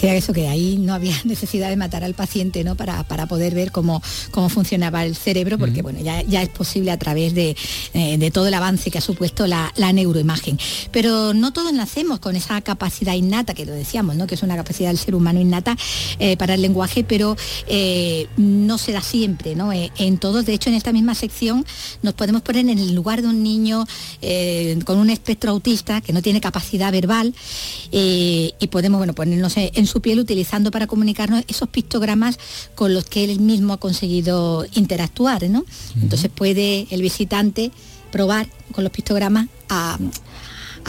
decía 0.00 0.14
eso, 0.14 0.32
que 0.32 0.48
ahí 0.48 0.78
no 0.78 0.94
había 0.94 1.14
necesidad 1.24 1.68
de 1.68 1.76
matar 1.76 2.04
al 2.04 2.14
paciente 2.14 2.64
¿no? 2.64 2.74
para, 2.74 3.04
para 3.04 3.26
poder 3.26 3.54
ver 3.54 3.70
cómo, 3.70 4.02
cómo 4.30 4.48
funcionaba 4.48 5.04
el 5.04 5.14
cerebro, 5.14 5.58
porque 5.58 5.82
bueno, 5.82 6.00
ya, 6.00 6.22
ya 6.22 6.42
es 6.42 6.48
posible 6.48 6.90
a 6.90 6.98
través 6.98 7.34
de, 7.34 7.54
eh, 7.92 8.16
de, 8.16 8.30
todo 8.30 8.46
el 8.46 8.54
avance 8.54 8.90
que 8.90 8.96
ha 8.96 9.02
supuesto 9.02 9.46
la, 9.46 9.72
la, 9.76 9.92
neuroimagen. 9.92 10.58
Pero 10.90 11.34
no 11.34 11.52
todos 11.52 11.72
nacemos 11.74 12.18
con 12.18 12.34
esa 12.34 12.62
capacidad 12.62 13.12
innata, 13.12 13.52
que 13.52 13.66
lo 13.66 13.72
decíamos, 13.72 14.16
¿no? 14.16 14.26
que 14.26 14.36
es 14.36 14.42
una 14.42 14.56
capacidad 14.56 14.88
del 14.88 14.98
ser 14.98 15.14
humano 15.14 15.38
innata 15.38 15.76
eh, 16.18 16.36
para 16.38 16.54
el 16.54 16.62
lenguaje, 16.62 17.04
pero 17.04 17.36
eh, 17.66 18.26
no 18.38 18.78
se 18.78 18.92
da 18.92 19.02
siempre, 19.02 19.54
¿no? 19.54 19.70
en 19.72 20.18
todos, 20.18 20.46
de 20.46 20.54
hecho, 20.54 20.70
en 20.70 20.76
esta 20.76 20.92
misma 20.92 21.14
sección 21.14 21.66
nos 22.02 22.14
podemos 22.14 22.40
poner 22.40 22.62
en 22.68 22.78
el 22.78 22.94
lugar 22.94 23.20
de 23.20 23.28
un 23.28 23.42
niño 23.42 23.86
con 24.84 24.98
un 24.98 25.10
espectro 25.10 25.50
autista 25.50 26.00
que 26.00 26.12
no 26.12 26.22
tiene 26.22 26.40
capacidad 26.40 26.92
verbal 26.92 27.34
y 27.90 28.68
podemos 28.70 28.98
bueno, 28.98 29.14
ponernos 29.14 29.54
en 29.56 29.89
su 29.90 30.00
piel 30.00 30.20
utilizando 30.20 30.70
para 30.70 30.86
comunicarnos 30.86 31.44
esos 31.48 31.68
pictogramas 31.68 32.38
con 32.74 32.94
los 32.94 33.04
que 33.04 33.24
él 33.24 33.40
mismo 33.40 33.72
ha 33.72 33.76
conseguido 33.78 34.64
interactuar, 34.74 35.48
¿no? 35.50 35.64
Entonces 36.00 36.30
puede 36.34 36.86
el 36.90 37.02
visitante 37.02 37.72
probar 38.10 38.46
con 38.72 38.84
los 38.84 38.92
pictogramas 38.92 39.48
a, 39.68 39.98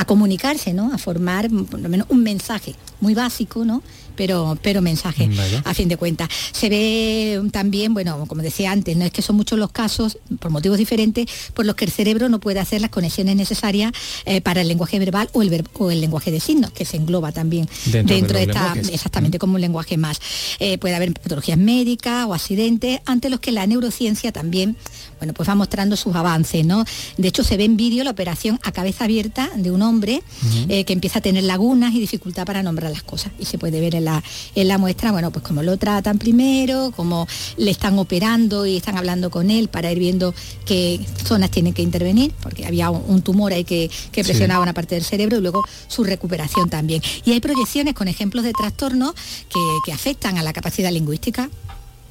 comunicarse, 0.08 0.74
¿no? 0.74 0.92
A 0.94 0.98
formar 0.98 1.50
por 1.70 1.80
lo 1.80 1.88
menos 1.88 2.08
un 2.10 2.24
mensaje 2.24 2.76
muy 3.02 3.14
básico, 3.14 3.66
¿no? 3.66 3.84
Pero, 4.22 4.56
pero 4.62 4.84
mensaje, 4.84 5.28
a 5.66 5.74
fin 5.74 5.88
de 5.88 5.98
cuentas. 5.98 6.30
Se 6.52 6.70
ve 6.70 7.42
también, 7.52 7.96
bueno, 7.96 8.28
como 8.28 8.44
decía 8.44 8.72
antes, 8.72 8.96
no 8.96 9.04
es 9.04 9.12
que 9.12 9.24
son 9.24 9.36
muchos 9.36 9.58
los 9.58 9.72
casos, 9.72 10.20
por 10.38 10.52
motivos 10.52 10.78
diferentes, 10.78 11.26
por 11.56 11.66
los 11.66 11.74
que 11.74 11.86
el 11.86 11.92
cerebro 11.92 12.30
no 12.30 12.40
puede 12.40 12.60
hacer 12.60 12.82
las 12.82 12.92
conexiones 12.92 13.36
necesarias 13.36 13.92
eh, 14.26 14.40
para 14.40 14.62
el 14.62 14.68
lenguaje 14.68 15.00
verbal 15.00 15.28
o 15.34 15.42
el, 15.42 15.66
o 15.74 15.90
el 15.90 16.02
lenguaje 16.02 16.30
de 16.30 16.40
signos, 16.40 16.70
que 16.70 16.86
se 16.86 16.98
engloba 16.98 17.32
también 17.32 17.68
dentro, 17.88 18.38
de, 18.38 18.44
esta, 18.44 18.76
exactamente 18.94 19.40
como 19.40 19.56
un 19.56 19.62
lenguaje 19.62 19.98
más. 19.98 20.22
Eh, 20.60 20.78
puede 20.78 20.94
haber 20.94 21.14
patologías 21.14 21.58
médicas 21.58 22.28
o 22.28 22.36
accidentes, 22.36 23.00
ante 23.08 23.32
los 23.32 23.40
que 23.40 23.52
la 23.52 23.66
neurociencia 23.66 24.32
también 24.32 24.78
bueno, 25.22 25.36
pues 25.36 25.48
va 25.48 25.54
mostrando 25.54 25.96
sus 25.96 26.16
avances, 26.16 26.66
¿no? 26.66 26.84
De 27.16 27.28
hecho, 27.28 27.44
se 27.44 27.56
ve 27.56 27.66
en 27.66 27.78
vídeo 27.78 28.04
la 28.04 28.10
operación 28.10 28.60
a 28.64 28.72
cabeza 28.72 29.04
abierta 29.04 29.52
de 29.56 29.70
un 29.70 29.84
hombre 29.84 30.24
eh, 30.68 30.84
que 30.84 30.94
empieza 30.94 31.20
a 31.20 31.22
tener 31.22 31.44
lagunas 31.44 31.94
y 31.94 32.00
dificultad 32.00 32.44
para 32.44 32.64
nombrar 32.64 32.92
las 32.92 33.04
cosas. 33.04 33.32
Y 33.38 33.46
se 33.46 33.60
puede 33.60 33.80
ver 33.80 33.94
en 33.94 34.06
la, 34.06 34.11
en 34.56 34.68
la 34.68 34.78
muestra, 34.78 35.12
bueno, 35.12 35.32
pues 35.32 35.46
cómo 35.46 35.64
lo 35.64 35.78
tratan 35.78 36.18
primero, 36.18 36.92
cómo 36.96 37.28
le 37.58 37.72
están 37.72 37.98
operando 38.00 38.66
y 38.66 38.78
están 38.78 38.98
hablando 38.98 39.30
con 39.30 39.52
él 39.52 39.68
para 39.68 39.92
ir 39.92 40.00
viendo 40.00 40.34
qué 40.66 41.00
zonas 41.24 41.52
tienen 41.52 41.74
que 41.74 41.82
intervenir, 41.82 42.34
porque 42.42 42.66
había 42.66 42.90
un, 42.90 43.22
tumor 43.22 43.54
ahí 43.54 43.64
que, 43.64 43.90
presionaba 44.12 44.64
una 44.64 44.74
parte 44.74 44.96
del 44.96 45.04
cerebro 45.04 45.38
y 45.38 45.42
luego 45.42 45.64
su 45.88 46.04
recuperación 46.04 46.70
también. 46.70 47.02
Y 47.26 47.32
hay 47.32 47.40
proyecciones 47.40 47.94
con 47.94 48.08
ejemplos 48.08 48.44
de 48.44 48.54
trastornos 48.54 49.14
que, 49.14 49.60
que 49.86 49.94
afectan 49.94 50.38
a 50.38 50.44
la 50.44 50.54
capacidad 50.54 50.92
lingüística. 50.92 51.50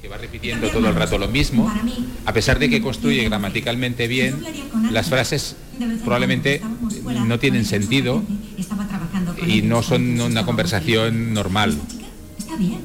Que 0.01 0.07
va 0.07 0.17
repitiendo 0.17 0.67
todo 0.69 0.87
el 0.87 0.95
rato 0.95 1.17
lo 1.19 1.27
mismo, 1.27 1.71
a 2.25 2.33
pesar 2.33 2.57
de 2.57 2.69
que 2.69 2.81
construye 2.81 3.23
gramaticalmente 3.23 4.07
bien, 4.07 4.43
las 4.91 5.09
frases 5.09 5.55
probablemente 6.03 6.61
no 7.27 7.39
tienen 7.39 7.65
sentido 7.65 8.23
y 9.47 9.61
no 9.61 9.81
son 9.83 10.19
una 10.19 10.45
conversación 10.45 11.33
normal. 11.33 11.77
Está 12.37 12.55
bien 12.55 12.79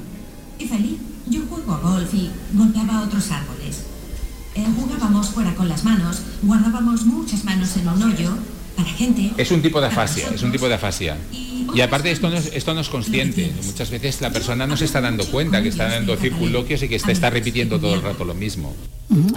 y 0.58 0.66
feliz. 0.66 0.98
Yo 1.28 1.42
juego 1.48 1.74
a 1.74 1.78
golf 1.78 2.14
y 2.14 2.30
golpeaba 2.52 3.02
otros 3.02 3.30
árboles. 3.30 3.82
Eh, 4.54 4.64
jugábamos 4.76 5.28
fuera 5.30 5.54
con 5.54 5.68
las 5.68 5.84
manos, 5.84 6.22
guardábamos 6.42 7.04
muchas 7.04 7.44
manos 7.44 7.76
en 7.76 7.88
un 7.88 8.02
hoyo 8.02 8.38
para 8.76 8.88
gente. 8.88 9.32
Es 9.36 9.50
un 9.50 9.60
tipo 9.60 9.80
de 9.80 9.88
afasia, 9.88 10.28
es 10.34 10.42
un 10.42 10.52
tipo 10.52 10.68
de 10.68 10.74
afasia. 10.74 11.16
Y 11.32 11.55
aparte 11.80 12.10
esto 12.10 12.30
no, 12.30 12.36
es, 12.36 12.50
esto 12.54 12.74
no 12.74 12.80
es 12.80 12.88
consciente. 12.88 13.52
Muchas 13.64 13.90
veces 13.90 14.20
la 14.20 14.30
persona 14.30 14.66
no 14.66 14.76
se 14.76 14.84
está 14.84 15.00
dando 15.00 15.26
cuenta 15.26 15.62
que 15.62 15.68
está 15.68 15.88
dando 15.88 16.16
circunloquios 16.16 16.82
y 16.82 16.88
que 16.88 16.96
está, 16.96 17.12
está 17.12 17.30
repitiendo 17.30 17.78
todo 17.78 17.94
el 17.94 18.02
rato 18.02 18.24
lo 18.24 18.34
mismo. 18.34 18.74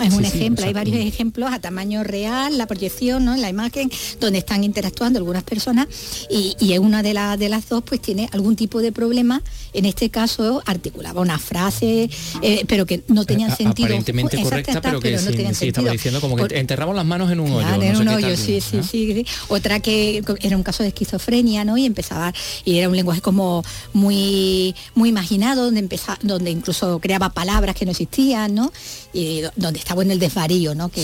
Es 0.04 0.14
un 0.16 0.26
ejemplo, 0.26 0.66
hay 0.66 0.74
varios 0.74 0.98
ejemplos 0.98 1.52
a 1.54 1.60
tamaño 1.60 2.04
real, 2.04 2.58
la 2.58 2.66
proyección, 2.66 3.26
¿no? 3.26 3.38
la 3.38 3.50
imagen, 3.50 3.92
donde 4.20 4.40
están 4.40 4.64
interactuando 4.64 5.20
algunas 5.20 5.44
personas 5.44 5.88
y, 6.30 6.56
y 6.60 6.76
una 6.80 7.04
de, 7.04 7.14
de 7.38 7.50
las 7.50 7.70
dos 7.70 7.84
pues 7.84 8.02
tiene 8.02 8.28
algún 8.32 8.56
tipo 8.56 8.82
de 8.82 8.92
problema, 8.92 9.44
en 9.74 9.86
este 9.86 10.10
caso 10.10 10.64
articulaba 10.66 11.22
una 11.22 11.38
frase, 11.38 12.10
eh, 12.42 12.66
pero 12.68 12.88
que 12.88 13.04
no 13.10 13.26
tenían 13.26 13.56
sentido. 13.56 13.88
Aparentemente 13.88 14.42
correcta, 14.42 14.82
pero 14.82 15.00
que 15.00 15.20
sí, 15.20 15.68
estaba 15.68 15.92
diciendo 15.92 16.20
como 16.20 16.36
que 16.36 16.58
enterramos 16.58 16.96
las 16.96 17.06
manos 17.06 17.32
en 17.32 17.40
un 17.40 17.52
hoyo. 17.52 17.82
en 17.82 17.96
un 17.96 18.08
hoyo, 18.08 18.36
sí, 18.36 18.62
sí, 18.62 18.82
sí, 18.82 19.26
Otra 19.50 19.80
que 19.82 20.24
era 20.42 20.58
un 20.58 20.64
caso 20.64 20.82
de 20.82 20.90
esquizofrenia, 20.90 21.64
¿no? 21.64 21.78
Y 21.78 21.86
empezaba, 21.86 22.19
y 22.66 22.78
era 22.78 22.90
un 22.90 22.96
lenguaje 22.96 23.22
como 23.22 23.64
muy, 23.94 24.76
muy 24.96 25.10
imaginado, 25.10 25.66
donde 25.66 25.80
empezaba, 25.80 26.20
donde 26.22 26.52
incluso 26.52 27.00
creaba 27.00 27.30
palabras 27.30 27.76
que 27.76 27.86
no 27.86 27.92
existían, 27.92 28.56
¿no? 28.56 28.72
Y 29.14 29.42
donde 29.56 29.80
está 29.80 29.94
bueno 29.94 30.14
el 30.14 30.20
desvarío, 30.20 30.76
¿no? 30.76 30.90
Que, 30.90 31.04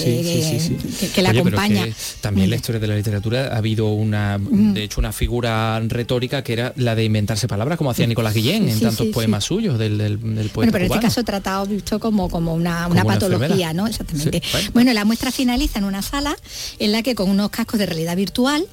que, 1.13 1.21
la 1.21 1.31
acompaña. 1.31 1.87
también 2.21 2.49
la 2.49 2.55
historia 2.55 2.79
de 2.79 2.87
la 2.87 2.95
literatura 2.95 3.53
ha 3.53 3.57
habido 3.57 3.87
una, 3.87 4.37
de 4.39 4.83
hecho, 4.83 4.99
una 4.99 5.11
figura 5.11 5.79
retórica 5.87 6.43
que 6.43 6.53
era 6.53 6.73
la 6.75 6.95
de 6.95 7.03
inventarse 7.03 7.47
palabras, 7.47 7.77
como 7.77 7.91
hacía 7.91 8.07
Nicolás 8.07 8.33
Guillén 8.33 8.69
en 8.69 8.79
tantos 8.79 9.07
poemas 9.07 9.43
suyos 9.43 9.79
del, 9.79 9.97
del, 9.97 10.17
poeta. 10.17 10.53
Bueno, 10.53 10.71
pero 10.71 10.85
en 10.85 10.91
este 10.91 11.01
caso 11.01 11.23
tratado 11.23 11.65
visto 11.65 11.99
como, 11.99 12.29
como 12.29 12.53
una, 12.53 12.87
una 12.87 13.03
patología, 13.03 13.73
¿no? 13.73 13.87
Exactamente. 13.87 14.41
bueno. 14.73 14.93
la 14.93 15.03
muestra 15.03 15.31
finaliza 15.31 15.79
en 15.79 15.85
una 15.85 16.01
sala 16.01 16.35
en 16.79 16.91
la 16.91 17.03
que 17.03 17.15
con 17.15 17.29
unos 17.29 17.49
cascos 17.49 17.79
de 17.79 17.85
realidad 17.85 18.15
virtual, 18.15 18.65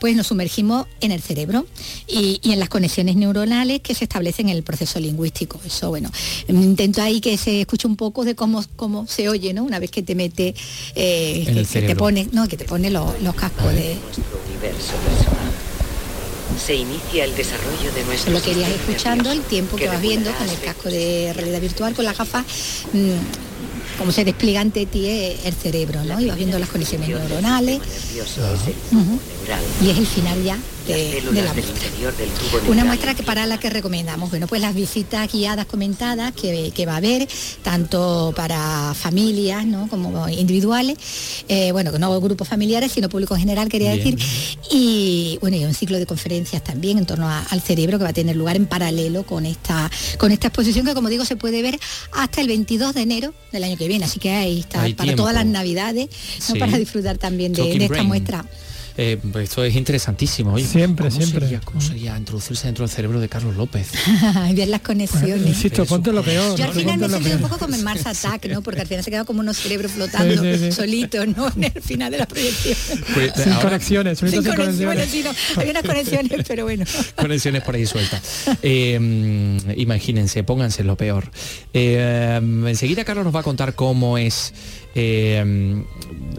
pues 0.00 0.16
nos 0.16 0.26
sumergimos 0.28 0.86
en 1.00 1.12
el 1.12 1.22
cerebro 1.22 1.66
y, 2.06 2.40
y 2.42 2.52
en 2.52 2.60
las 2.60 2.68
conexiones 2.68 3.16
neuronales 3.16 3.80
que 3.80 3.94
se 3.94 4.04
establecen 4.04 4.48
en 4.48 4.56
el 4.56 4.62
proceso 4.62 4.98
lingüístico. 5.00 5.60
Eso, 5.64 5.90
bueno, 5.90 6.10
intento 6.48 7.02
ahí 7.02 7.20
que 7.20 7.36
se 7.36 7.62
escuche 7.62 7.86
un 7.86 7.96
poco 7.96 8.24
de 8.24 8.34
cómo, 8.34 8.64
cómo 8.76 9.06
se 9.06 9.28
oye, 9.28 9.52
¿no? 9.52 9.64
Una 9.64 9.78
vez 9.78 9.90
que 9.90 10.02
te 10.02 10.14
mete, 10.14 10.54
eh, 10.94 11.66
que, 11.70 11.82
te 11.82 11.96
pone, 11.96 12.28
no, 12.32 12.48
que 12.48 12.56
te 12.56 12.64
pone 12.64 12.90
los, 12.90 13.12
cascos 13.34 13.72
de. 13.72 13.96
Se 16.64 16.74
inicia 16.74 17.24
el 17.24 17.36
desarrollo 17.36 17.92
de 17.94 18.04
nuestro. 18.04 18.32
Lo 18.32 18.42
que 18.42 18.50
irías 18.50 18.70
escuchando 18.70 19.30
el 19.30 19.42
tiempo 19.42 19.76
que, 19.76 19.86
vas 19.86 20.00
viendo 20.00 20.32
con 20.32 20.48
el 20.48 20.58
casco 20.58 20.88
de 20.88 21.32
realidad 21.34 21.60
virtual, 21.60 21.94
con 21.94 22.04
la 22.04 22.12
gafas. 22.12 22.44
Mm, 22.92 23.98
como 23.98 24.12
se 24.12 24.24
despliega 24.24 24.60
ante 24.60 24.86
ti 24.86 25.08
el 25.08 25.54
cerebro, 25.54 26.04
¿no? 26.04 26.20
Y 26.20 26.26
vas 26.26 26.36
viendo 26.36 26.58
las 26.58 26.68
conexiones 26.68 27.08
neuronales. 27.08 27.80
Y 29.82 29.90
es 29.90 29.98
el 29.98 30.06
final 30.06 30.44
ya 30.44 30.56
de, 30.88 31.22
la 31.42 31.52
muestra. 31.52 31.88
Una 32.68 32.84
muestra 32.84 33.14
que 33.14 33.22
para 33.22 33.46
la 33.46 33.58
que 33.58 33.70
recomendamos, 33.70 34.30
bueno, 34.30 34.46
pues 34.46 34.60
las 34.60 34.74
visitas 34.74 35.30
guiadas 35.30 35.66
comentadas 35.66 36.32
que, 36.32 36.86
va 36.86 36.94
a 36.94 36.96
haber, 36.96 37.28
tanto 37.62 38.32
para 38.34 38.94
familias 38.94 39.66
¿no? 39.66 39.88
como 39.88 40.28
individuales, 40.28 40.96
eh, 41.48 41.72
bueno, 41.72 41.92
que 41.92 41.98
no 41.98 42.18
grupos 42.20 42.48
familiares, 42.48 42.92
sino 42.92 43.08
público 43.08 43.34
en 43.34 43.40
general, 43.40 43.68
quería 43.68 43.90
decir, 43.90 44.18
y 44.70 45.38
bueno, 45.40 45.56
y 45.56 45.64
un 45.64 45.74
ciclo 45.74 45.98
de 45.98 46.06
conferencias 46.06 46.64
también 46.64 46.98
en 46.98 47.06
torno 47.06 47.28
al 47.28 47.60
cerebro 47.60 47.98
que 47.98 48.04
va 48.04 48.10
a 48.10 48.14
tener 48.14 48.36
lugar 48.36 48.56
en 48.56 48.66
paralelo 48.66 49.24
con 49.24 49.46
esta, 49.46 49.90
con 50.16 50.32
esta 50.32 50.48
exposición 50.48 50.86
que 50.86 50.94
como 50.94 51.08
digo 51.08 51.24
se 51.24 51.36
puede 51.36 51.62
ver 51.62 51.78
hasta 52.12 52.40
el 52.40 52.48
22 52.48 52.94
de 52.94 53.02
enero 53.02 53.34
del 53.52 53.64
año 53.64 53.76
que 53.76 53.88
viene, 53.88 54.04
así 54.04 54.18
que 54.18 54.30
ahí 54.30 54.60
está 54.60 54.86
para 54.96 55.14
todas 55.14 55.34
las 55.34 55.46
navidades, 55.46 56.08
para 56.58 56.78
disfrutar 56.78 57.18
también 57.18 57.52
de 57.52 57.84
esta 57.84 58.02
muestra. 58.02 58.44
Eh, 59.00 59.16
pues 59.30 59.48
esto 59.48 59.64
es 59.64 59.76
interesantísimo. 59.76 60.58
siempre, 60.58 61.08
siempre. 61.12 61.42
Sería, 61.42 61.60
¿Cómo 61.60 61.80
sería 61.80 62.18
introducirse 62.18 62.66
dentro 62.66 62.84
del 62.84 62.92
cerebro 62.92 63.20
de 63.20 63.28
Carlos 63.28 63.54
López? 63.54 63.92
ver 64.56 64.66
las 64.66 64.80
conexiones. 64.80 65.46
insisto, 65.46 65.86
ponte 65.86 66.12
lo 66.12 66.24
peor. 66.24 66.58
Yo 66.58 66.64
al 66.64 66.72
final 66.72 66.98
me 66.98 67.06
he 67.06 67.10
sentido 67.10 67.36
un 67.36 67.42
poco 67.42 67.58
como 67.58 67.76
en 67.76 67.84
Mars 67.84 68.04
Attack, 68.06 68.46
¿no? 68.46 68.60
Porque 68.60 68.80
al 68.80 68.88
final 68.88 69.04
se 69.04 69.12
queda 69.12 69.24
como 69.24 69.38
unos 69.38 69.56
cerebros 69.56 69.92
flotando 69.92 70.34
solitos, 70.72 71.28
¿no? 71.28 71.48
En 71.58 71.64
el 71.64 71.82
final 71.82 72.10
de 72.10 72.18
la 72.18 72.26
proyección. 72.26 72.76
Pues, 73.14 73.32
sin 73.36 73.52
conexiones, 73.54 74.18
sin 74.18 74.42
conexiones. 74.42 75.08
Sí, 75.08 75.22
no, 75.22 75.30
hay 75.60 75.70
unas 75.70 75.82
conexiones, 75.84 76.44
pero 76.46 76.64
bueno. 76.64 76.84
Conexiones 77.14 77.62
por 77.62 77.76
ahí 77.76 77.86
sueltas. 77.86 78.20
Eh, 78.62 79.58
imagínense, 79.76 80.42
pónganse 80.42 80.82
lo 80.82 80.96
peor. 80.96 81.30
Eh, 81.72 82.40
enseguida 82.66 83.04
Carlos 83.04 83.24
nos 83.24 83.34
va 83.34 83.40
a 83.40 83.44
contar 83.44 83.74
cómo 83.74 84.18
es 84.18 84.52
eh, 85.00 85.84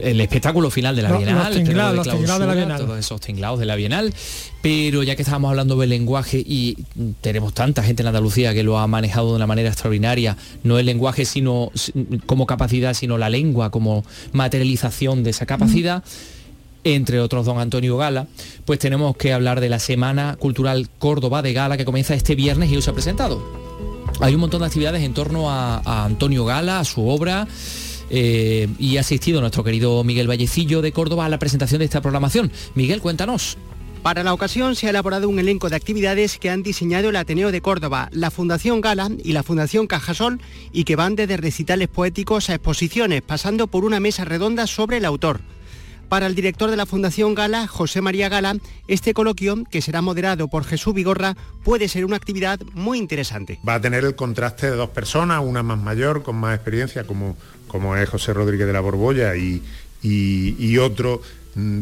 el 0.01 0.21
espectáculo 0.21 0.69
final 0.69 0.95
de 0.95 1.01
la 1.01 1.15
Bienal, 1.15 1.53
los 1.53 1.63
tinglados, 1.63 2.05
de, 2.05 2.45
la 2.45 2.53
Bienal. 2.53 2.79
todos 2.79 2.99
esos 2.99 3.21
tinglados 3.21 3.59
de 3.59 3.65
la 3.65 3.75
Bienal, 3.75 4.13
pero 4.61 5.03
ya 5.03 5.15
que 5.15 5.21
estábamos 5.21 5.49
hablando 5.49 5.77
del 5.77 5.89
lenguaje 5.89 6.43
y 6.45 6.77
tenemos 7.21 7.53
tanta 7.53 7.83
gente 7.83 8.03
en 8.03 8.07
Andalucía 8.07 8.53
que 8.53 8.63
lo 8.63 8.77
ha 8.77 8.87
manejado 8.87 9.29
de 9.29 9.35
una 9.37 9.47
manera 9.47 9.69
extraordinaria, 9.69 10.35
no 10.63 10.77
el 10.77 10.85
lenguaje 10.85 11.25
sino 11.25 11.71
como 12.25 12.45
capacidad, 12.45 12.93
sino 12.93 13.17
la 13.17 13.29
lengua 13.29 13.71
como 13.71 14.03
materialización 14.33 15.23
de 15.23 15.29
esa 15.29 15.45
capacidad. 15.45 16.03
entre 16.83 17.19
otros 17.19 17.45
don 17.45 17.59
Antonio 17.59 17.97
Gala, 17.97 18.27
pues 18.65 18.79
tenemos 18.79 19.15
que 19.15 19.33
hablar 19.33 19.59
de 19.59 19.69
la 19.69 19.79
Semana 19.79 20.37
Cultural 20.39 20.89
Córdoba 20.97 21.41
de 21.41 21.53
Gala 21.53 21.77
que 21.77 21.85
comienza 21.85 22.13
este 22.13 22.35
viernes 22.35 22.71
y 22.71 22.75
hoy 22.75 22.81
se 22.81 22.89
ha 22.89 22.93
presentado. 22.93 23.41
Hay 24.21 24.33
un 24.33 24.41
montón 24.41 24.61
de 24.61 24.67
actividades 24.67 25.03
en 25.03 25.13
torno 25.13 25.49
a 25.49 26.05
Antonio 26.05 26.43
Gala, 26.45 26.79
a 26.79 26.85
su 26.85 27.07
obra, 27.07 27.47
eh, 28.09 28.67
y 28.77 28.97
ha 28.97 29.01
asistido 29.01 29.41
nuestro 29.41 29.63
querido 29.63 30.03
Miguel 30.03 30.29
Vallecillo 30.29 30.81
de 30.81 30.91
Córdoba 30.91 31.25
a 31.25 31.29
la 31.29 31.39
presentación 31.39 31.79
de 31.79 31.85
esta 31.85 32.01
programación. 32.01 32.51
Miguel, 32.75 33.01
cuéntanos. 33.01 33.57
Para 34.01 34.23
la 34.23 34.33
ocasión 34.33 34.75
se 34.75 34.87
ha 34.87 34.91
elaborado 34.91 35.27
un 35.27 35.39
elenco 35.39 35.69
de 35.69 35.75
actividades 35.75 36.37
que 36.37 36.49
han 36.49 36.63
diseñado 36.63 37.09
el 37.09 37.17
Ateneo 37.17 37.51
de 37.51 37.61
Córdoba, 37.61 38.07
la 38.13 38.31
Fundación 38.31 38.79
Gala 38.79 39.09
y 39.21 39.33
la 39.33 39.43
Fundación 39.43 39.87
Cajasol 39.87 40.39
y 40.71 40.85
que 40.85 40.95
van 40.95 41.15
desde 41.15 41.35
recitales 41.35 41.89
poéticos 41.89 42.49
a 42.49 42.55
exposiciones, 42.55 43.21
pasando 43.21 43.67
por 43.67 43.83
una 43.83 43.99
mesa 43.99 44.23
redonda 44.23 44.67
sobre 44.67 44.97
el 44.97 45.05
autor. 45.05 45.41
Para 46.09 46.25
el 46.25 46.35
director 46.35 46.69
de 46.69 46.77
la 46.77 46.85
Fundación 46.85 47.35
Gala, 47.35 47.67
José 47.67 48.01
María 48.01 48.29
Gala, 48.29 48.57
este 48.87 49.13
coloquio, 49.13 49.63
que 49.69 49.81
será 49.81 50.01
moderado 50.01 50.47
por 50.47 50.65
Jesús 50.65 50.93
Vigorra, 50.93 51.37
puede 51.63 51.87
ser 51.87 52.03
una 52.03 52.15
actividad 52.15 52.59
muy 52.73 52.97
interesante. 52.97 53.59
Va 53.67 53.75
a 53.75 53.81
tener 53.81 54.03
el 54.03 54.15
contraste 54.15 54.71
de 54.71 54.75
dos 54.75 54.89
personas, 54.89 55.41
una 55.43 55.63
más 55.63 55.79
mayor, 55.79 56.23
con 56.23 56.35
más 56.35 56.55
experiencia, 56.55 57.05
como 57.05 57.37
como 57.69 57.95
es 57.95 58.09
José 58.09 58.33
Rodríguez 58.33 58.67
de 58.67 58.73
la 58.73 58.81
Borbolla 58.81 59.37
y, 59.37 59.63
y, 60.01 60.77
otro 60.77 61.21
mm, 61.21 61.38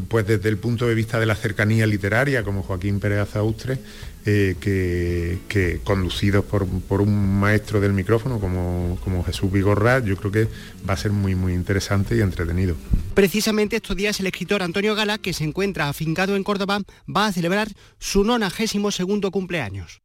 pues 0.08 0.26
desde 0.26 0.50
el 0.50 0.58
punto 0.58 0.88
de 0.88 0.96
vista 0.96 1.20
de 1.20 1.26
la 1.26 1.36
cercanía 1.36 1.86
literaria, 1.86 2.44
como 2.44 2.64
Joaquín 2.64 3.00
Pérez 3.00 3.20
Azaustre, 3.20 3.80
eh, 4.26 4.56
que, 4.60 5.80
conducidos 5.84 6.44
por, 6.44 7.02
un 7.02 7.40
maestro 7.40 7.80
del 7.80 7.94
micrófono 7.94 8.40
como, 8.40 8.98
como 9.04 9.24
Jesús 9.24 9.52
Vigorra, 9.52 10.00
yo 10.00 10.18
creo 10.18 10.32
que 10.32 10.48
va 10.88 10.96
a 10.96 10.98
ser 10.98 11.12
muy, 11.12 11.36
muy 11.36 11.54
interesante 11.54 12.18
y 12.18 12.22
entretenido. 12.22 12.76
Precisamente 13.14 13.78
estos 13.78 13.96
días 13.96 14.20
el 14.20 14.28
escritor 14.28 14.64
Antonio 14.64 14.96
Gala, 14.96 15.18
que 15.18 15.34
se 15.34 15.44
encuentra 15.44 15.88
afincado 15.88 16.36
en 16.36 16.44
Córdoba, 16.44 16.82
va 17.10 17.28
a 17.28 17.32
celebrar 17.32 17.70
su 18.00 18.24
92 18.24 18.94
segundo 18.94 19.32
cumpleaños. 19.32 20.02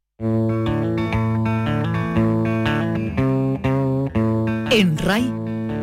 En 4.71 4.97
RAI, 4.97 5.31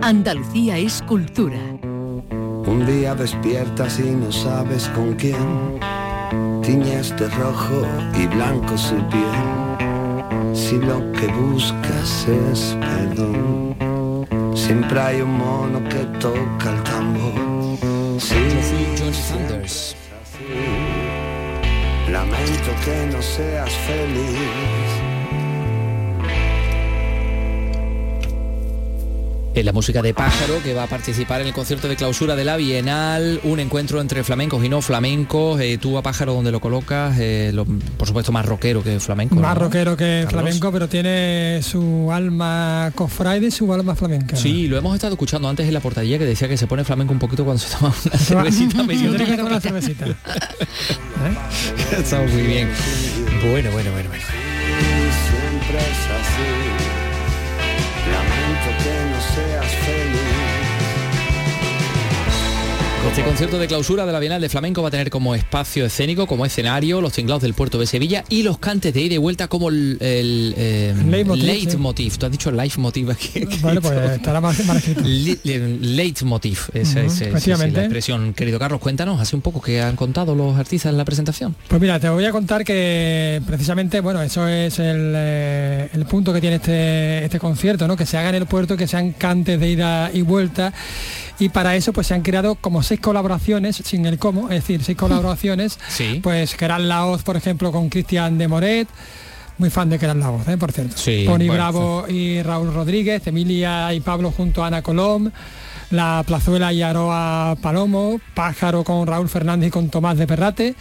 Andalucía 0.03 0.79
es 0.79 1.03
cultura. 1.03 1.80
Un 2.67 2.87
día 2.87 3.15
despiertas 3.15 3.99
y 3.99 4.11
no 4.11 4.31
sabes 4.31 4.89
con 4.89 5.15
quién, 5.15 5.81
tiñes 6.63 7.17
de 7.17 7.29
rojo 7.29 7.87
y 8.19 8.27
blanco 8.27 8.77
su 8.77 8.97
piel. 9.09 10.55
Si 10.55 10.77
lo 10.77 11.13
que 11.13 11.27
buscas 11.29 12.27
es 12.29 12.77
perdón, 12.81 13.77
siempre 14.55 15.01
hay 15.01 15.21
un 15.21 15.39
mono 15.39 15.81
que 15.89 16.05
toca 16.19 16.71
el 16.71 16.83
tambor. 16.83 17.79
Sí, 18.19 18.37
Lamento 22.11 22.71
que 22.85 23.07
no 23.13 23.23
seas 23.23 23.71
feliz. 23.71 25.00
Es 29.53 29.65
la 29.65 29.73
música 29.73 30.01
de 30.01 30.15
Pájaro 30.15 30.63
que 30.63 30.75
va 30.75 30.85
a 30.85 30.87
participar 30.87 31.41
en 31.41 31.49
el 31.49 31.53
concierto 31.53 31.89
de 31.89 31.97
clausura 31.97 32.37
de 32.37 32.45
la 32.45 32.57
Bienal, 32.57 33.41
un 33.43 33.59
encuentro 33.59 34.01
entre 34.01 34.23
flamencos 34.23 34.65
y 34.65 34.69
no 34.69 34.81
flamencos. 34.81 35.61
Eh, 35.61 35.77
tú 35.77 35.99
a 35.99 36.03
Pájaro 36.03 36.35
donde 36.35 36.53
lo 36.53 36.61
colocas, 36.61 37.17
eh, 37.19 37.53
por 37.99 38.07
supuesto 38.07 38.31
más 38.31 38.47
rockero 38.47 38.83
que 38.85 39.01
flamenco. 39.01 39.35
Más 39.35 39.59
rockero 39.59 39.97
que 39.97 40.25
flamenco, 40.31 40.71
pero 40.71 40.89
tiene 40.89 41.61
su 41.63 42.11
alma 42.13 42.93
cofraide 42.95 43.49
y 43.49 43.51
su 43.51 43.73
alma 43.75 43.97
flamenca. 43.97 44.37
Sí, 44.37 44.69
lo 44.69 44.79
hemos 44.79 44.95
estado 44.95 45.15
escuchando 45.15 45.49
antes 45.49 45.67
en 45.67 45.75
la 45.75 45.81
portadilla 45.81 46.17
que 46.19 46.27
decía 46.27 46.47
que 46.49 46.57
se 46.57 46.69
pone 46.69 46.85
flamenco 46.85 47.13
un 47.13 47.19
poquito 47.19 47.45
cuando 47.45 47.61
se 47.61 47.77
toma 47.77 47.93
una 48.07 48.19
cervecita. 48.19 48.83
medio 48.85 49.13
que 49.17 49.25
tomar 49.37 49.53
una 49.53 49.61
cervecita. 49.61 50.07
¿Eh? 50.07 50.15
Estamos 51.99 52.31
muy 52.33 52.43
bien. 52.43 52.71
Bueno, 53.51 53.73
bueno, 53.73 53.91
bueno, 53.91 54.09
bueno. 54.11 54.25
Este 63.11 63.25
concierto 63.25 63.59
de 63.59 63.67
clausura 63.67 64.07
de 64.07 64.13
la 64.13 64.21
Bienal 64.21 64.41
de 64.41 64.49
Flamenco 64.49 64.83
va 64.83 64.89
a 64.89 64.91
tener 64.93 65.11
como 65.11 65.35
espacio 65.35 65.85
escénico, 65.85 66.29
como 66.29 66.47
escenario, 66.47 67.01
los 67.01 67.13
tinglados 67.13 67.43
del 67.43 67.55
puerto 67.55 67.79
de 67.79 67.87
Sevilla 67.87 68.25
y 68.29 68.45
los 68.45 68.59
cantes 68.59 68.95
de 68.95 69.01
ida 69.03 69.15
y 69.15 69.19
vuelta 69.19 69.49
como 69.49 69.69
el, 69.69 69.99
el, 70.01 70.55
eh, 70.57 70.95
Leitmotiv, 71.09 71.45
leitmotiv. 71.45 72.17
Tú 72.19 72.27
has 72.27 72.33
dicho 72.33 72.53
leitmotiv 72.53 73.11
aquí. 73.11 73.45
Bueno, 73.63 73.81
pues 73.83 73.99
estará 74.13 74.41
más, 74.41 74.65
más 74.65 74.77
escrito. 74.77 75.01
Le- 75.05 75.39
le- 75.43 75.79
Leitmotiv, 75.81 76.61
esa 76.73 77.01
Ujú, 77.01 77.07
es, 77.09 77.13
esa 77.15 77.25
es 77.25 77.29
efectivamente. 77.31 77.77
la 77.79 77.83
expresión. 77.85 78.33
Querido 78.33 78.61
Carlos, 78.61 78.81
cuéntanos 78.81 79.21
así 79.21 79.35
un 79.35 79.43
poco 79.43 79.61
qué 79.61 79.83
han 79.83 79.97
contado 79.97 80.37
los 80.37 80.57
artistas 80.57 80.91
en 80.93 80.97
la 80.99 81.05
presentación. 81.05 81.57
Pues 81.67 81.81
mira, 81.81 81.99
te 81.99 82.09
voy 82.09 82.25
a 82.25 82.31
contar 82.31 82.65
que 82.65 83.43
precisamente, 83.45 83.99
bueno, 84.01 84.23
eso 84.23 84.47
es 84.47 84.79
el, 84.79 85.13
eh, 85.17 85.89
el 85.93 86.07
punto 86.07 86.33
que 86.33 86.41
tiene 86.41 86.57
este, 86.57 87.25
este 87.25 87.41
concierto, 87.41 87.89
¿no? 87.89 87.97
Que 87.97 88.07
se 88.07 88.17
haga 88.17 88.29
en 88.31 88.37
el 88.37 88.47
puerto, 88.47 88.77
que 88.77 88.87
sean 88.87 89.13
cantes 89.13 89.59
de 89.59 89.69
ida 89.69 90.11
y 90.15 90.23
vuelta. 90.23 90.73
Y 91.41 91.49
para 91.49 91.75
eso 91.75 91.93
pues 91.93 92.07
se 92.07 92.15
han 92.15 92.23
creado 92.23 92.55
como 92.55 92.83
seis 92.83 93.01
colaboraciones, 93.01 93.77
sin 93.77 94.07
el 94.07 94.19
cómo, 94.19 94.45
es 94.51 94.61
decir, 94.61 94.85
seis 94.85 94.97
colaboraciones, 94.99 95.79
Sí. 95.89 96.21
pues 96.23 96.55
que 96.55 96.65
eran 96.65 96.89
la 96.89 97.03
voz, 97.05 97.23
por 97.23 97.37
ejemplo, 97.37 97.73
con 97.73 97.89
Cristian 97.89 98.39
de 98.39 98.47
Moret, 98.47 98.89
muy 99.59 99.69
fan 99.71 99.91
de 99.91 99.99
que 99.99 100.05
eran 100.07 100.21
la 100.21 100.29
voz, 100.31 100.47
¿eh? 100.49 100.57
por 100.57 100.71
cierto. 100.73 100.97
Sí, 100.97 101.25
Pony 101.27 101.39
bueno, 101.47 101.53
Bravo 101.55 102.05
y 102.09 102.43
Raúl 102.43 102.73
Rodríguez, 102.73 103.27
Emilia 103.27 103.93
y 103.93 104.01
Pablo 104.01 104.31
junto 104.31 104.63
a 104.65 104.69
Ana 104.69 104.81
Colom, 104.83 105.31
la 105.91 106.23
Plazuela 106.27 106.73
y 106.73 106.83
Aroa 106.83 107.57
Palomo, 107.61 108.21
Pájaro 108.35 108.85
con 108.85 109.07
Raúl 109.07 109.29
Fernández 109.29 109.69
y 109.69 109.71
con 109.71 109.91
Tomás 109.91 110.17
de 110.17 110.27
Perrate, 110.27 110.75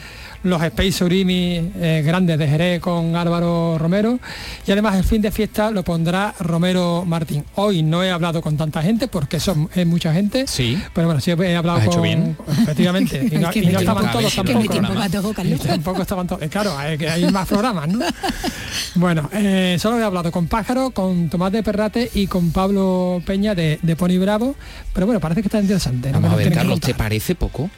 los 0.43 0.61
Space 0.63 1.03
Urimi 1.03 1.71
eh, 1.75 2.01
grandes 2.05 2.37
de 2.39 2.47
Jerez 2.47 2.79
con 2.81 3.15
Álvaro 3.15 3.77
Romero 3.77 4.19
y 4.65 4.71
además 4.71 4.95
el 4.95 5.03
fin 5.03 5.21
de 5.21 5.31
fiesta 5.31 5.69
lo 5.71 5.83
pondrá 5.83 6.33
Romero 6.39 7.03
Martín. 7.05 7.43
Hoy 7.55 7.83
no 7.83 8.03
he 8.03 8.09
hablado 8.11 8.41
con 8.41 8.55
tanta 8.55 8.81
gente 8.81 9.07
porque 9.07 9.39
son 9.39 9.69
es 9.75 9.85
mucha 9.85 10.13
gente, 10.13 10.45
Sí. 10.47 10.81
pero 10.93 11.07
bueno, 11.07 11.19
sí 11.21 11.31
he 11.31 11.55
hablado 11.55 11.81
con 11.89 12.01
bien. 12.01 12.37
efectivamente 12.47 13.17
y 13.31 13.37
no, 13.37 13.49
y 13.53 13.61
no 13.67 13.79
estaban 13.79 14.11
todos 14.11 14.33
tampoco. 14.35 15.57
tampoco 15.67 16.01
estaban 16.01 16.27
todos. 16.27 16.41
eh, 16.41 16.49
Claro, 16.49 16.77
hay, 16.77 16.97
más 17.31 17.47
programas, 17.47 17.87
¿no? 17.89 17.99
Bueno, 18.95 19.29
eh, 19.33 19.77
solo 19.79 19.99
he 19.99 20.03
hablado 20.03 20.31
con 20.31 20.47
Pájaro, 20.47 20.91
con 20.91 21.29
Tomás 21.29 21.51
de 21.51 21.63
Perrate 21.63 22.09
y 22.13 22.27
con 22.27 22.51
Pablo 22.51 23.21
Peña 23.25 23.53
de, 23.55 23.79
de 23.81 23.95
Pony 23.95 24.17
Bravo. 24.19 24.55
Pero 24.93 25.05
bueno, 25.05 25.19
parece 25.19 25.41
que 25.41 25.47
está 25.47 25.59
interesante. 25.59 26.11
¿no? 26.11 26.19
Vamos 26.21 26.37
Que 26.37 26.43
a 26.45 26.47
ver, 26.49 26.53
Carlos, 26.57 26.79
¿te 26.79 26.93
parece 26.93 27.35
poco? 27.35 27.69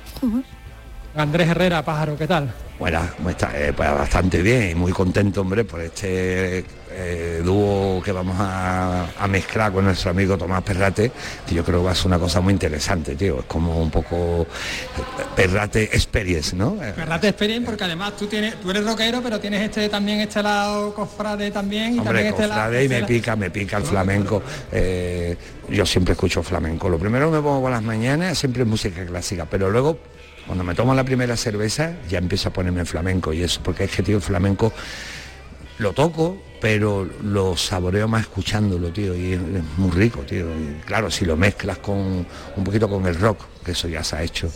Andrés 1.15 1.49
Herrera, 1.49 1.83
Pájaro, 1.83 2.17
¿qué 2.17 2.25
tal? 2.25 2.53
Bueno, 2.79 3.01
¿cómo 3.17 3.29
está? 3.29 3.51
Eh, 3.53 3.73
pues 3.73 3.91
bastante 3.91 4.41
bien 4.41 4.71
y 4.71 4.75
muy 4.75 4.91
contento, 4.91 5.41
hombre, 5.41 5.65
por 5.65 5.81
este 5.81 6.63
eh, 6.89 7.41
dúo 7.43 8.01
que 8.03 8.11
vamos 8.11 8.35
a, 8.39 9.05
a 9.19 9.27
mezclar 9.27 9.71
con 9.71 9.85
nuestro 9.85 10.11
amigo 10.11 10.37
Tomás 10.37 10.63
Perrate, 10.63 11.11
que 11.47 11.53
yo 11.53 11.63
creo 11.63 11.79
que 11.79 11.85
va 11.85 11.91
a 11.91 11.95
ser 11.95 12.07
una 12.07 12.17
cosa 12.17 12.39
muy 12.41 12.53
interesante, 12.53 13.15
tío. 13.15 13.39
Es 13.39 13.45
como 13.45 13.79
un 13.79 13.91
poco 13.91 14.43
eh, 14.43 15.23
Perrate 15.35 15.83
Experience, 15.83 16.55
¿no? 16.55 16.75
Perrate 16.75 17.27
Experience, 17.27 17.65
porque 17.67 17.83
además 17.83 18.13
tú 18.17 18.25
tienes, 18.27 18.55
tú 18.59 18.71
eres 18.71 18.83
rockero, 18.85 19.21
pero 19.21 19.39
tienes 19.39 19.61
este 19.63 19.89
también 19.89 20.21
este 20.21 20.41
lado 20.41 20.93
cofrade 20.95 21.51
también 21.51 21.95
y 21.95 21.99
Hombre, 21.99 22.05
también 22.05 22.27
este 22.27 22.47
lado. 22.47 22.61
cofrade 22.61 22.83
y 22.85 22.89
me 22.89 22.99
este 22.99 23.13
pica, 23.13 23.35
me 23.35 23.51
pica 23.51 23.77
el 23.77 23.83
flamenco. 23.83 24.41
Eh, 24.71 25.35
yo 25.69 25.85
siempre 25.85 26.13
escucho 26.13 26.41
flamenco. 26.41 26.89
Lo 26.89 26.97
primero 26.97 27.29
que 27.29 27.37
me 27.37 27.43
pongo 27.43 27.61
por 27.61 27.71
las 27.71 27.83
mañanas 27.83 28.37
siempre 28.39 28.63
es 28.63 28.67
música 28.67 29.05
clásica, 29.05 29.45
pero 29.45 29.69
luego 29.69 29.99
cuando 30.45 30.63
me 30.63 30.75
tomo 30.75 30.93
la 30.93 31.03
primera 31.03 31.35
cerveza 31.37 31.93
ya 32.09 32.17
empiezo 32.17 32.49
a 32.49 32.53
ponerme 32.53 32.85
flamenco 32.85 33.33
y 33.33 33.43
eso, 33.43 33.61
porque 33.63 33.85
es 33.85 33.91
que 33.91 34.03
tío 34.03 34.17
el 34.17 34.21
flamenco 34.21 34.73
lo 35.81 35.93
toco, 35.93 36.37
pero 36.61 37.09
lo 37.23 37.57
saboreo 37.57 38.07
más 38.07 38.21
escuchándolo, 38.21 38.91
tío, 38.91 39.15
y 39.15 39.33
es, 39.33 39.39
muy 39.77 39.89
rico, 39.91 40.21
tío. 40.21 40.45
Y 40.45 40.79
claro, 40.85 41.09
si 41.09 41.25
lo 41.25 41.35
mezclas 41.35 41.79
con 41.79 41.97
un 41.97 42.63
poquito 42.63 42.87
con 42.87 43.05
el 43.07 43.15
rock, 43.15 43.45
que 43.65 43.71
eso 43.71 43.87
ya 43.87 44.03
se 44.03 44.15
ha 44.15 44.23
hecho. 44.23 44.49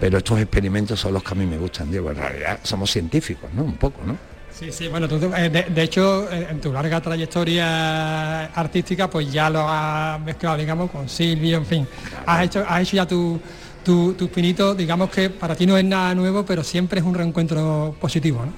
Pero 0.00 0.18
estos 0.18 0.40
experimentos 0.40 0.98
son 0.98 1.14
los 1.14 1.22
que 1.22 1.32
a 1.32 1.36
mí 1.36 1.46
me 1.46 1.56
gustan, 1.56 1.88
tío, 1.88 2.10
en 2.10 2.16
realidad 2.16 2.58
somos 2.64 2.90
científicos, 2.90 3.48
¿no? 3.54 3.62
Un 3.62 3.76
poco, 3.76 4.00
¿no? 4.04 4.18
Sí, 4.52 4.72
sí, 4.72 4.88
bueno, 4.88 5.08
tú, 5.08 5.14
eh, 5.36 5.48
de, 5.48 5.62
de 5.62 5.82
hecho, 5.82 6.30
eh, 6.30 6.48
en 6.50 6.60
tu 6.60 6.72
larga 6.72 7.00
trayectoria 7.00 8.46
artística, 8.46 9.08
pues 9.08 9.32
ya 9.32 9.48
lo 9.48 9.66
has 9.66 10.20
mezclado, 10.20 10.58
digamos, 10.58 10.90
con 10.90 11.08
Silvio, 11.08 11.58
en 11.58 11.66
fin. 11.66 11.88
Has 12.26 12.44
hecho, 12.44 12.64
has 12.68 12.82
hecho 12.82 12.96
ya 12.96 13.06
tu, 13.06 13.40
tu, 13.84 14.14
tu 14.14 14.28
pinito, 14.28 14.74
digamos 14.74 15.10
que 15.10 15.30
para 15.30 15.54
ti 15.54 15.66
no 15.66 15.76
es 15.76 15.84
nada 15.84 16.14
nuevo, 16.14 16.44
pero 16.44 16.62
siempre 16.64 17.00
es 17.00 17.06
un 17.06 17.14
reencuentro 17.14 17.94
positivo, 18.00 18.44
¿no? 18.44 18.52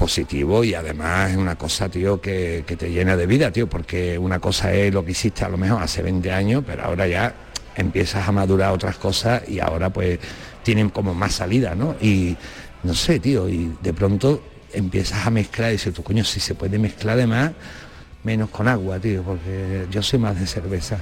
positivo 0.00 0.64
y 0.64 0.72
además 0.72 1.32
es 1.32 1.36
una 1.36 1.56
cosa, 1.56 1.90
tío, 1.90 2.22
que, 2.22 2.64
que 2.66 2.74
te 2.74 2.90
llena 2.90 3.18
de 3.18 3.26
vida, 3.26 3.52
tío, 3.52 3.68
porque 3.68 4.16
una 4.16 4.38
cosa 4.38 4.72
es 4.72 4.94
lo 4.94 5.04
que 5.04 5.10
hiciste 5.10 5.44
a 5.44 5.50
lo 5.50 5.58
mejor 5.58 5.82
hace 5.82 6.00
20 6.00 6.32
años, 6.32 6.64
pero 6.66 6.84
ahora 6.84 7.06
ya 7.06 7.34
empiezas 7.76 8.26
a 8.26 8.32
madurar 8.32 8.72
otras 8.72 8.96
cosas 8.96 9.42
y 9.46 9.60
ahora 9.60 9.90
pues 9.90 10.18
tienen 10.62 10.88
como 10.88 11.12
más 11.12 11.34
salida, 11.34 11.74
¿no? 11.74 11.96
Y 12.00 12.34
no 12.82 12.94
sé, 12.94 13.20
tío, 13.20 13.46
y 13.46 13.76
de 13.82 13.92
pronto 13.92 14.42
empiezas 14.72 15.26
a 15.26 15.30
mezclar 15.30 15.70
y 15.70 15.72
dices, 15.72 15.92
tú 15.92 16.02
coño, 16.02 16.24
si 16.24 16.40
se 16.40 16.54
puede 16.54 16.78
mezclar 16.78 17.18
además, 17.18 17.52
menos 18.22 18.50
con 18.50 18.68
agua, 18.68 18.98
tío, 18.98 19.22
porque 19.22 19.86
yo 19.90 20.02
soy 20.02 20.18
más 20.18 20.38
de 20.38 20.46
cerveza. 20.46 20.98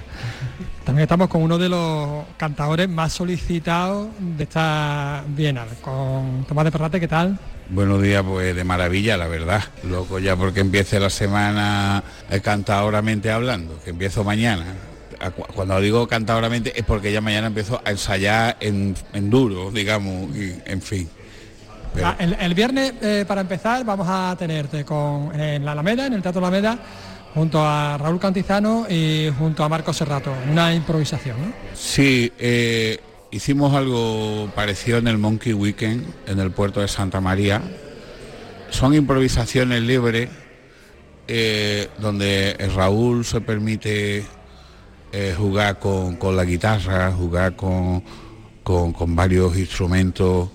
También 0.84 1.04
estamos 1.04 1.28
con 1.28 1.42
uno 1.42 1.58
de 1.58 1.68
los 1.68 2.24
cantadores 2.36 2.88
más 2.88 3.12
solicitados 3.12 4.08
de 4.18 4.44
esta 4.44 5.24
bienal, 5.28 5.68
con 5.80 6.44
Tomás 6.46 6.64
de 6.64 6.72
Perrate, 6.72 7.00
¿qué 7.00 7.08
tal? 7.08 7.38
Buenos 7.70 8.00
días, 8.00 8.22
pues 8.26 8.56
de 8.56 8.64
maravilla, 8.64 9.16
la 9.16 9.26
verdad. 9.26 9.62
Loco 9.84 10.18
ya 10.18 10.36
porque 10.36 10.60
empiece 10.60 10.98
la 10.98 11.10
semana 11.10 12.02
eh, 12.30 12.40
cantadoramente 12.40 13.30
hablando, 13.30 13.78
que 13.82 13.90
empiezo 13.90 14.24
mañana. 14.24 14.64
Cuando 15.54 15.80
digo 15.80 16.06
cantadoramente 16.06 16.78
es 16.78 16.84
porque 16.84 17.12
ya 17.12 17.20
mañana 17.20 17.48
empiezo 17.48 17.82
a 17.84 17.90
ensayar 17.90 18.56
en, 18.60 18.94
en 19.12 19.30
duro, 19.30 19.72
digamos, 19.72 20.34
y, 20.34 20.54
en 20.64 20.80
fin. 20.80 21.08
Pero- 21.98 22.08
Ah, 22.08 22.16
El, 22.18 22.34
el 22.34 22.54
viernes, 22.54 22.92
eh, 23.02 23.24
para 23.26 23.40
empezar, 23.40 23.84
vamos 23.84 24.06
a 24.08 24.34
tenerte 24.38 24.84
con, 24.84 25.38
en 25.38 25.64
la 25.64 25.72
Alameda, 25.72 26.06
en 26.06 26.12
el 26.14 26.22
Teatro 26.22 26.40
Alameda, 26.40 26.78
junto 27.34 27.60
a 27.64 27.98
Raúl 27.98 28.18
Cantizano 28.20 28.86
y 28.88 29.30
junto 29.38 29.64
a 29.64 29.68
Marco 29.68 29.92
Serrato, 29.92 30.32
una 30.50 30.72
improvisación, 30.74 31.36
¿no? 31.40 31.52
Sí, 31.74 32.32
eh, 32.38 33.00
hicimos 33.30 33.74
algo 33.74 34.50
parecido 34.54 34.98
en 34.98 35.08
el 35.08 35.18
Monkey 35.18 35.52
Weekend, 35.52 36.06
en 36.26 36.38
el 36.38 36.50
puerto 36.52 36.80
de 36.80 36.88
Santa 36.88 37.20
María. 37.20 37.60
Son 38.70 38.94
improvisaciones 38.94 39.82
libres, 39.82 40.28
eh, 41.26 41.88
donde 41.98 42.56
Raúl 42.74 43.24
se 43.24 43.40
permite 43.40 44.24
jugar 45.36 45.78
con, 45.78 46.16
con 46.16 46.36
la 46.36 46.44
guitarra, 46.44 47.10
jugar 47.12 47.56
con, 47.56 48.02
con- 48.62 48.92
con 48.92 49.16
varios 49.16 49.56
instrumentos 49.56 50.50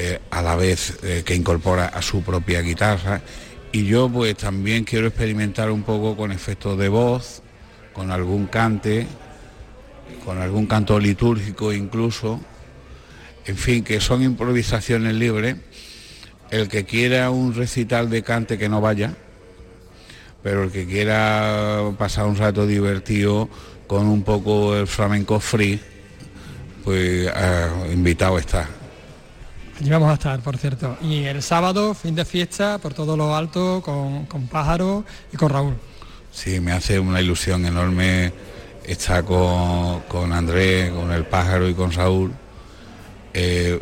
eh, 0.00 0.20
a 0.30 0.42
la 0.42 0.54
vez 0.54 0.96
eh, 1.02 1.24
que 1.26 1.34
incorpora 1.34 1.86
a 1.86 2.00
su 2.02 2.22
propia 2.22 2.62
guitarra. 2.62 3.20
Y 3.72 3.84
yo 3.84 4.08
pues 4.08 4.36
también 4.36 4.84
quiero 4.84 5.08
experimentar 5.08 5.72
un 5.72 5.82
poco 5.82 6.16
con 6.16 6.30
efectos 6.30 6.78
de 6.78 6.88
voz, 6.88 7.42
con 7.92 8.12
algún 8.12 8.46
cante, 8.46 9.08
con 10.24 10.38
algún 10.40 10.66
canto 10.66 11.00
litúrgico 11.00 11.72
incluso, 11.72 12.40
en 13.44 13.56
fin, 13.56 13.82
que 13.82 14.00
son 14.00 14.22
improvisaciones 14.22 15.14
libres 15.14 15.56
el 16.50 16.68
que 16.68 16.84
quiera 16.84 17.30
un 17.30 17.54
recital 17.54 18.08
de 18.08 18.22
cante 18.22 18.56
que 18.56 18.68
no 18.68 18.80
vaya, 18.80 19.14
pero 20.44 20.62
el 20.62 20.70
que 20.70 20.86
quiera 20.86 21.82
pasar 21.98 22.26
un 22.26 22.36
rato 22.36 22.66
divertido 22.68 23.48
con 23.88 24.06
un 24.06 24.22
poco 24.22 24.76
el 24.76 24.86
flamenco 24.86 25.40
free, 25.40 25.80
pues 26.84 27.28
ah, 27.34 27.68
invitado 27.92 28.38
está. 28.38 28.77
Allí 29.80 29.90
vamos 29.90 30.10
a 30.10 30.14
estar, 30.14 30.40
por 30.40 30.56
cierto. 30.56 30.96
Y 31.02 31.24
el 31.24 31.42
sábado, 31.42 31.94
fin 31.94 32.14
de 32.14 32.24
fiesta, 32.24 32.78
por 32.78 32.94
todo 32.94 33.16
lo 33.16 33.36
alto, 33.36 33.80
con, 33.84 34.26
con 34.26 34.48
Pájaro 34.48 35.04
y 35.32 35.36
con 35.36 35.50
Raúl. 35.50 35.74
Sí, 36.32 36.60
me 36.60 36.72
hace 36.72 36.98
una 36.98 37.20
ilusión 37.20 37.64
enorme 37.64 38.32
estar 38.84 39.24
con, 39.24 40.00
con 40.08 40.32
Andrés, 40.32 40.90
con 40.90 41.12
el 41.12 41.24
Pájaro 41.26 41.68
y 41.68 41.74
con 41.74 41.92
Raúl. 41.92 42.32
Eh, 43.34 43.78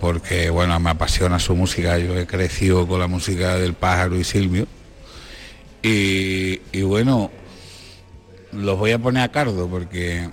porque 0.00 0.48
bueno 0.48 0.78
me 0.78 0.90
apasiona 0.90 1.40
su 1.40 1.56
música 1.56 1.98
yo 1.98 2.16
he 2.16 2.26
crecido 2.26 2.86
con 2.86 3.00
la 3.00 3.08
música 3.08 3.56
del 3.56 3.74
pájaro 3.74 4.16
y 4.16 4.22
Silvio 4.22 4.68
y, 5.82 6.60
bueno 6.82 7.30
los 8.52 8.78
voy 8.78 8.92
a 8.92 8.98
poner 8.98 9.24
a 9.24 9.32
cardo 9.32 9.68
porque 9.68 10.30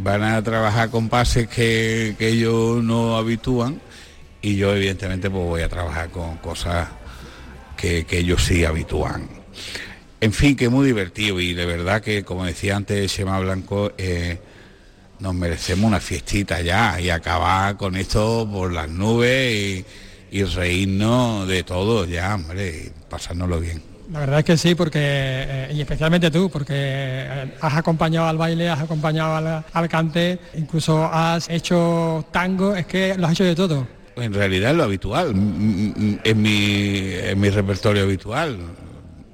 van 0.00 0.22
a 0.22 0.42
trabajar 0.42 0.90
con 0.90 1.08
pases 1.08 1.46
que, 1.46 2.16
ellos 2.18 2.82
no 2.82 3.16
habitúan 3.16 3.80
y 4.44 4.56
yo 4.56 4.74
evidentemente 4.74 5.30
pues 5.30 5.42
voy 5.42 5.62
a 5.62 5.70
trabajar 5.70 6.10
con 6.10 6.36
cosas 6.36 6.86
que, 7.78 8.04
ellos 8.10 8.44
sí 8.44 8.62
habitúan. 8.64 9.26
En 10.20 10.32
fin, 10.34 10.54
que 10.54 10.68
muy 10.68 10.86
divertido 10.86 11.40
y 11.40 11.54
de 11.54 11.64
verdad 11.64 12.02
que 12.02 12.24
como 12.24 12.44
decía 12.44 12.76
antes 12.76 13.10
Shema 13.10 13.40
Blanco, 13.40 13.92
eh, 13.96 14.38
nos 15.20 15.34
merecemos 15.34 15.88
una 15.88 15.98
fiestita 15.98 16.60
ya 16.60 17.00
y 17.00 17.08
acabar 17.08 17.78
con 17.78 17.96
esto 17.96 18.46
por 18.50 18.70
las 18.70 18.88
nubes 18.88 19.84
y, 20.30 20.44
reírnos 20.44 21.48
de 21.48 21.62
todo 21.62 22.04
ya, 22.04 22.34
hombre, 22.34 22.68
y 22.68 22.92
pasárnoslo 23.08 23.60
bien. 23.60 23.80
La 24.12 24.18
verdad 24.20 24.40
es 24.40 24.44
que 24.44 24.56
sí, 24.58 24.74
porque, 24.74 24.98
eh, 25.00 25.70
y 25.72 25.80
especialmente 25.80 26.30
tú, 26.30 26.50
porque 26.50 26.74
eh, 26.76 27.54
has 27.60 27.74
acompañado 27.74 28.26
al 28.26 28.36
baile, 28.36 28.68
has 28.68 28.80
acompañado 28.80 29.64
al, 29.72 29.88
cante, 29.88 30.38
incluso 30.54 31.04
has 31.04 31.48
hecho 31.48 32.26
tango, 32.30 32.74
es 32.74 32.84
que 32.86 33.16
lo 33.16 33.26
has 33.26 33.32
hecho 33.32 33.44
de 33.44 33.54
todo. 33.54 34.03
En 34.16 34.32
realidad 34.32 34.70
es 34.70 34.76
lo 34.76 34.84
habitual, 34.84 35.30
en 35.30 36.42
mi, 36.42 37.12
en 37.12 37.40
mi 37.40 37.50
repertorio 37.50 38.04
habitual. 38.04 38.58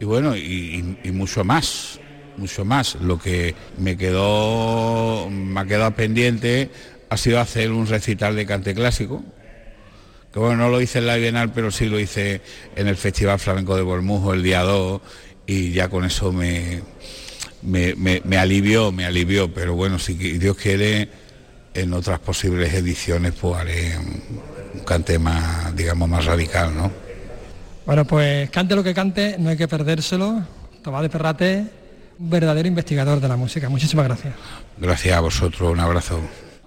Y 0.00 0.04
bueno, 0.06 0.34
y, 0.34 0.96
mucho 1.12 1.44
más, 1.44 2.00
mucho 2.38 2.64
más. 2.64 2.94
Lo 2.96 3.18
que 3.18 3.54
me 3.78 3.96
quedó, 3.98 5.28
me 5.30 5.60
ha 5.60 5.66
quedado 5.66 5.90
pendiente 5.94 6.70
ha 7.10 7.16
sido 7.16 7.40
hacer 7.40 7.72
un 7.72 7.86
recital 7.88 8.36
de 8.36 8.46
cante 8.46 8.72
clásico, 8.72 9.22
que 10.32 10.38
bueno, 10.38 10.56
no 10.56 10.68
lo 10.70 10.80
hice 10.80 11.00
en 11.00 11.06
la 11.06 11.16
Bienal, 11.16 11.52
pero 11.52 11.72
sí 11.72 11.86
lo 11.86 11.98
hice 11.98 12.40
en 12.76 12.86
el 12.86 12.96
Festival 12.96 13.40
Flamenco 13.40 13.74
de 13.74 13.82
Bormujo 13.82 14.32
el 14.32 14.44
día 14.44 14.62
2 14.62 15.00
y 15.46 15.72
ya 15.72 15.88
con 15.88 16.04
eso 16.04 16.32
me, 16.32 16.82
me, 17.62 18.38
alivió, 18.38 18.92
me 18.92 19.04
alivió, 19.04 19.52
pero 19.52 19.74
bueno, 19.74 19.98
si 19.98 20.14
Dios 20.14 20.56
quiere, 20.56 21.08
en 21.74 21.92
otras 21.92 22.20
posibles 22.20 22.72
ediciones 22.74 23.32
pues 23.40 23.56
haré 23.56 23.96
un, 24.74 24.80
cante 24.80 25.18
más, 25.18 25.74
digamos, 25.74 26.08
más 26.08 26.24
radical, 26.24 26.76
¿no? 26.76 26.90
Bueno, 27.86 28.04
pues 28.04 28.50
cante 28.50 28.76
lo 28.76 28.82
que 28.82 28.94
cante, 28.94 29.36
no 29.38 29.50
hay 29.50 29.56
que 29.56 29.68
perdérselo. 29.68 30.42
Tomás 30.82 31.02
de 31.02 31.08
Perrate, 31.08 31.64
un 32.18 32.30
verdadero 32.30 32.68
investigador 32.68 33.20
de 33.20 33.28
la 33.28 33.36
música. 33.36 33.68
Muchísimas 33.68 34.06
gracias. 34.06 34.34
Gracias 34.78 35.16
a 35.16 35.20
vosotros, 35.20 35.72
un 35.72 35.80
abrazo. 35.80 36.20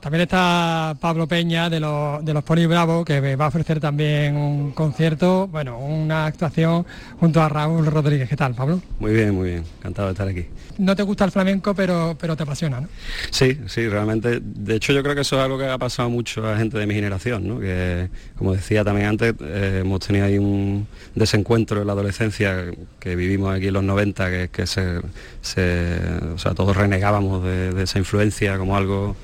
También 0.04 0.24
está 0.24 0.98
Pablo 1.00 1.30
Peña 1.30 1.70
de 1.70 1.80
los, 1.80 2.26
de 2.26 2.34
los 2.34 2.44
Pony 2.44 2.68
Bravo, 2.68 3.06
que 3.06 3.38
va 3.38 3.46
a 3.46 3.48
ofrecer 3.48 3.80
también 3.80 4.36
un 4.36 4.72
concierto, 4.74 5.48
bueno, 5.48 5.80
una 5.80 6.26
actuación 6.26 6.86
junto 7.22 7.42
a 7.42 7.48
Raúl 7.48 7.86
Rodríguez. 7.86 8.28
¿Qué 8.28 8.36
tal, 8.36 8.54
Pablo? 8.54 8.82
Muy 9.00 9.14
bien, 9.14 9.34
muy 9.34 9.52
bien. 9.52 9.64
Encantado 9.80 10.10
de 10.10 10.12
estar 10.12 10.28
aquí. 10.28 10.46
No 10.78 10.94
te 10.94 11.04
gusta 11.04 11.24
el 11.24 11.32
flamenco, 11.32 11.74
pero, 11.74 12.18
pero 12.20 12.36
te 12.36 12.44
apasiona, 12.44 12.82
¿no? 12.82 12.90
Sí, 13.30 13.58
sí, 13.68 13.88
realmente. 13.88 14.42
De 14.44 14.76
hecho, 14.76 14.92
yo 14.92 15.02
creo 15.04 15.16
que 15.16 15.22
eso 15.22 15.38
es 15.38 15.42
algo 15.42 15.58
que 15.58 15.68
ha 15.68 15.78
pasado 15.78 16.10
mucho 16.10 16.46
a 16.46 16.58
gente 16.58 16.78
de 16.78 16.86
mi 16.86 16.96
generación, 16.96 17.48
¿no? 17.48 17.62
Que, 17.62 18.10
como 18.38 18.54
decía 18.54 18.84
también 18.84 19.08
antes, 19.08 19.34
eh, 19.40 19.80
hemos 19.84 20.02
tenido 20.02 20.26
ahí 20.26 20.38
un 20.38 20.86
desencuentro 21.16 21.80
en 21.80 21.88
la 21.88 21.94
adolescencia 21.94 22.66
que 23.00 23.16
vivimos 23.16 23.56
aquí 23.56 23.68
en 23.68 23.74
los 23.76 23.84
90, 23.86 24.30
que, 24.30 24.50
que 24.50 24.68
se, 24.68 24.98
o 24.98 26.38
sea, 26.38 26.54
todos 26.54 26.76
renegábamos 26.76 27.42
de 27.42 27.84
esa 27.84 28.00
influencia 28.00 28.58
como 28.58 28.76
algo 28.76 29.16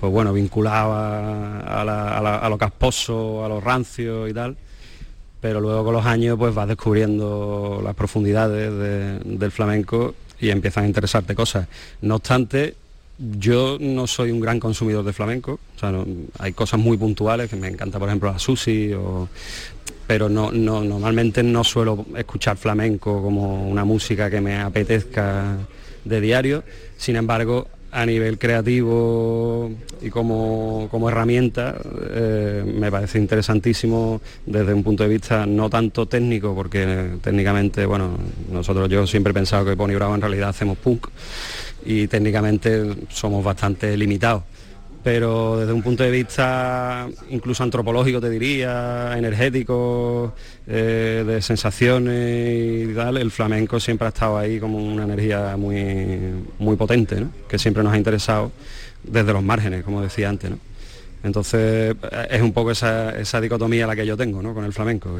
pues 0.00 0.12
bueno, 0.12 0.32
vinculado 0.32 0.94
a, 0.94 2.48
lo 2.48 2.58
casposo, 2.58 3.44
a 3.44 3.48
lo 3.48 3.60
rancio 3.60 4.26
y 4.26 4.32
tal, 4.32 4.56
pero 5.40 5.60
luego 5.60 5.84
con 5.84 5.92
los 5.92 6.06
años 6.06 6.38
pues 6.38 6.54
vas 6.54 6.66
descubriendo 6.66 7.82
las 7.84 7.94
profundidades 7.94 8.72
del 9.22 9.50
flamenco 9.50 10.14
y 10.40 10.48
empiezan 10.48 10.84
a 10.84 10.86
interesarte 10.86 11.34
cosas. 11.34 11.68
No 12.00 12.16
obstante, 12.16 12.74
yo 13.18 13.76
no 13.78 14.06
soy 14.06 14.30
un 14.30 14.40
gran 14.40 14.58
consumidor 14.58 15.04
de 15.04 15.12
flamenco, 15.12 15.60
hay 16.38 16.54
cosas 16.54 16.80
muy 16.80 16.96
puntuales 16.96 17.50
que 17.50 17.56
me 17.56 17.68
encanta, 17.68 17.98
por 17.98 18.08
ejemplo, 18.08 18.32
la 18.32 18.38
sushi, 18.38 18.94
pero 20.06 20.30
no, 20.30 20.50
normalmente 20.50 21.42
no 21.42 21.62
suelo 21.62 22.06
escuchar 22.16 22.56
flamenco 22.56 23.22
como 23.22 23.68
una 23.68 23.84
música 23.84 24.30
que 24.30 24.40
me 24.40 24.58
apetezca 24.58 25.58
de 26.04 26.20
diario. 26.20 26.64
Sin 26.96 27.16
embargo, 27.16 27.68
a 27.92 28.06
nivel 28.06 28.38
creativo 28.38 29.70
y 30.00 30.10
como, 30.10 30.88
herramienta 31.08 31.76
eh, 32.10 32.64
me 32.66 32.90
parece 32.90 33.18
interesantísimo 33.18 34.20
desde 34.46 34.72
un 34.72 34.82
punto 34.82 35.02
de 35.02 35.08
vista 35.08 35.44
no 35.46 35.68
tanto 35.68 36.06
técnico, 36.06 36.54
porque 36.54 37.18
técnicamente, 37.20 37.86
bueno, 37.86 38.16
nosotros 38.50 38.88
yo 38.88 39.06
siempre 39.06 39.32
he 39.32 39.34
pensado 39.34 39.64
que 39.64 39.76
Pony 39.76 39.94
Bravo 39.94 40.14
en 40.14 40.20
realidad 40.20 40.50
hacemos 40.50 40.78
punk 40.78 41.08
y 41.84 42.06
técnicamente 42.06 42.94
somos 43.08 43.42
bastante 43.44 43.96
limitados 43.96 44.42
pero 45.02 45.58
desde 45.58 45.72
un 45.72 45.82
punto 45.82 46.02
de 46.02 46.10
vista 46.10 47.08
incluso 47.30 47.62
antropológico 47.62 48.20
te 48.20 48.28
diría, 48.28 49.16
energético, 49.16 50.34
eh, 50.66 51.24
de 51.26 51.42
sensaciones 51.42 52.90
y 52.90 52.94
tal, 52.94 53.16
el 53.16 53.30
flamenco 53.30 53.80
siempre 53.80 54.06
ha 54.06 54.10
estado 54.10 54.38
ahí 54.38 54.60
como 54.60 54.78
una 54.78 55.04
energía 55.04 55.56
muy, 55.56 56.34
muy 56.58 56.76
potente, 56.76 57.24
que 57.48 57.58
siempre 57.58 57.82
nos 57.82 57.92
ha 57.92 57.96
interesado 57.96 58.52
desde 59.02 59.32
los 59.32 59.42
márgenes, 59.42 59.84
como 59.84 60.02
decía 60.02 60.28
antes. 60.28 60.50
Entonces 61.22 61.96
es 62.30 62.40
un 62.42 62.52
poco 62.52 62.70
esa, 62.70 63.18
esa 63.18 63.40
dicotomía 63.40 63.86
la 63.86 63.94
que 63.94 64.06
yo 64.06 64.16
tengo 64.16 64.54
con 64.54 64.64
el 64.64 64.72
flamenco 64.72 65.18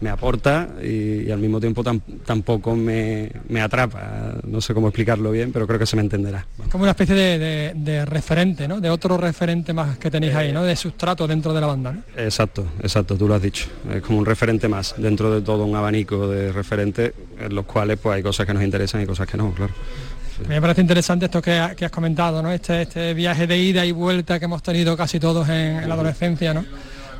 me 0.00 0.10
aporta 0.10 0.68
y, 0.82 1.30
al 1.30 1.38
mismo 1.38 1.60
tiempo 1.60 1.82
tampoco 2.24 2.76
me, 2.76 3.30
atrapa. 3.60 4.34
No 4.46 4.60
sé 4.60 4.74
cómo 4.74 4.88
explicarlo 4.88 5.30
bien, 5.30 5.52
pero 5.52 5.66
creo 5.66 5.78
que 5.78 5.86
se 5.86 5.96
me 5.96 6.02
entenderá. 6.02 6.46
Es 6.62 6.68
como 6.68 6.82
una 6.82 6.90
especie 6.90 7.14
de, 7.14 8.04
referente, 8.04 8.68
¿no? 8.68 8.80
De 8.80 8.90
otro 8.90 9.16
referente 9.16 9.72
más 9.72 9.98
que 9.98 10.10
tenéis 10.10 10.34
ahí, 10.34 10.52
¿no? 10.52 10.62
De 10.62 10.76
sustrato 10.76 11.26
dentro 11.26 11.52
de 11.52 11.60
la 11.60 11.66
banda, 11.66 11.96
Exacto, 12.16 12.66
exacto, 12.80 13.16
tú 13.16 13.28
lo 13.28 13.34
has 13.34 13.42
dicho. 13.42 13.66
Es 13.92 14.02
como 14.02 14.18
un 14.18 14.26
referente 14.26 14.68
más 14.68 14.94
dentro 14.98 15.32
de 15.34 15.40
todo 15.40 15.64
un 15.64 15.76
abanico 15.76 16.28
de 16.28 16.52
referentes 16.52 17.12
en 17.38 17.54
los 17.54 17.64
cuales 17.64 17.98
pues 17.98 18.16
hay 18.16 18.22
cosas 18.22 18.46
que 18.46 18.54
nos 18.54 18.62
interesan 18.62 19.02
y 19.02 19.06
cosas 19.06 19.26
que 19.26 19.36
no, 19.36 19.52
claro. 19.52 19.72
Me 20.48 20.60
parece 20.60 20.80
interesante 20.80 21.26
esto 21.26 21.40
que, 21.40 21.52
has 21.52 21.90
comentado, 21.90 22.42
¿no? 22.42 22.52
Este, 22.52 22.82
este 22.82 23.14
viaje 23.14 23.46
de 23.46 23.56
ida 23.56 23.86
y 23.86 23.92
vuelta 23.92 24.38
que 24.38 24.46
hemos 24.46 24.62
tenido 24.62 24.96
casi 24.96 25.20
todos 25.20 25.48
en, 25.48 25.88
la 25.88 25.94
adolescencia, 25.94 26.52
¿no? 26.52 26.64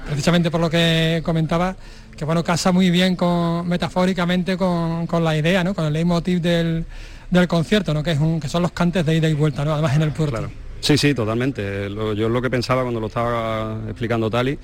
Precisamente 0.07 0.50
por 0.50 0.61
lo 0.61 0.68
que 0.68 1.22
comentaba, 1.24 1.76
que 2.16 2.24
bueno, 2.24 2.44
casa 2.44 2.72
muy 2.72 2.90
bien 2.90 3.16
con, 3.16 3.66
metafóricamente 3.66 4.57
con, 4.57 5.07
la 5.24 5.36
idea, 5.36 5.64
¿no? 5.64 5.74
con 5.74 5.86
el 5.86 5.92
leitmotiv 5.92 6.40
del, 6.40 6.84
del 7.30 7.48
concierto, 7.48 7.94
¿no? 7.94 8.02
que, 8.02 8.12
es 8.12 8.20
un, 8.20 8.40
que 8.40 8.48
son 8.48 8.62
los 8.62 8.72
cantes 8.72 9.05
de 9.07 9.16
ida 9.16 9.28
y 9.28 9.34
vuelta, 9.34 9.64
¿no? 9.64 9.72
además 9.72 9.96
en 9.96 10.02
el 10.02 10.12
puerto. 10.12 10.50
Sí, 10.80 10.98
sí, 10.98 11.14
totalmente. 11.14 11.88
yo 12.14 12.28
lo 12.28 12.42
que 12.42 12.50
pensaba 12.50 12.82
cuando 12.82 13.00
lo 13.00 13.07
estaba 13.07 13.80
explicando 13.88 14.28
Tali, 14.28 14.59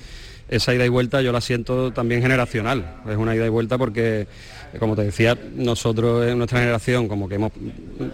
esa 0.49 0.73
ida 0.73 0.85
y 0.85 0.89
vuelta 0.89 1.21
yo 1.21 1.31
la 1.31 1.41
siento 1.41 1.91
también 1.91 2.21
generacional. 2.21 3.01
Es 3.09 3.17
una 3.17 3.35
ida 3.35 3.45
y 3.45 3.49
vuelta 3.49 3.77
porque 3.77 4.27
como 4.79 4.95
te 4.95 5.03
decía, 5.03 5.37
nosotros 5.55 6.27
en 6.27 6.37
nuestra 6.37 6.59
generación 6.59 7.07
como 7.07 7.27
que 7.27 7.35
hemos 7.35 7.51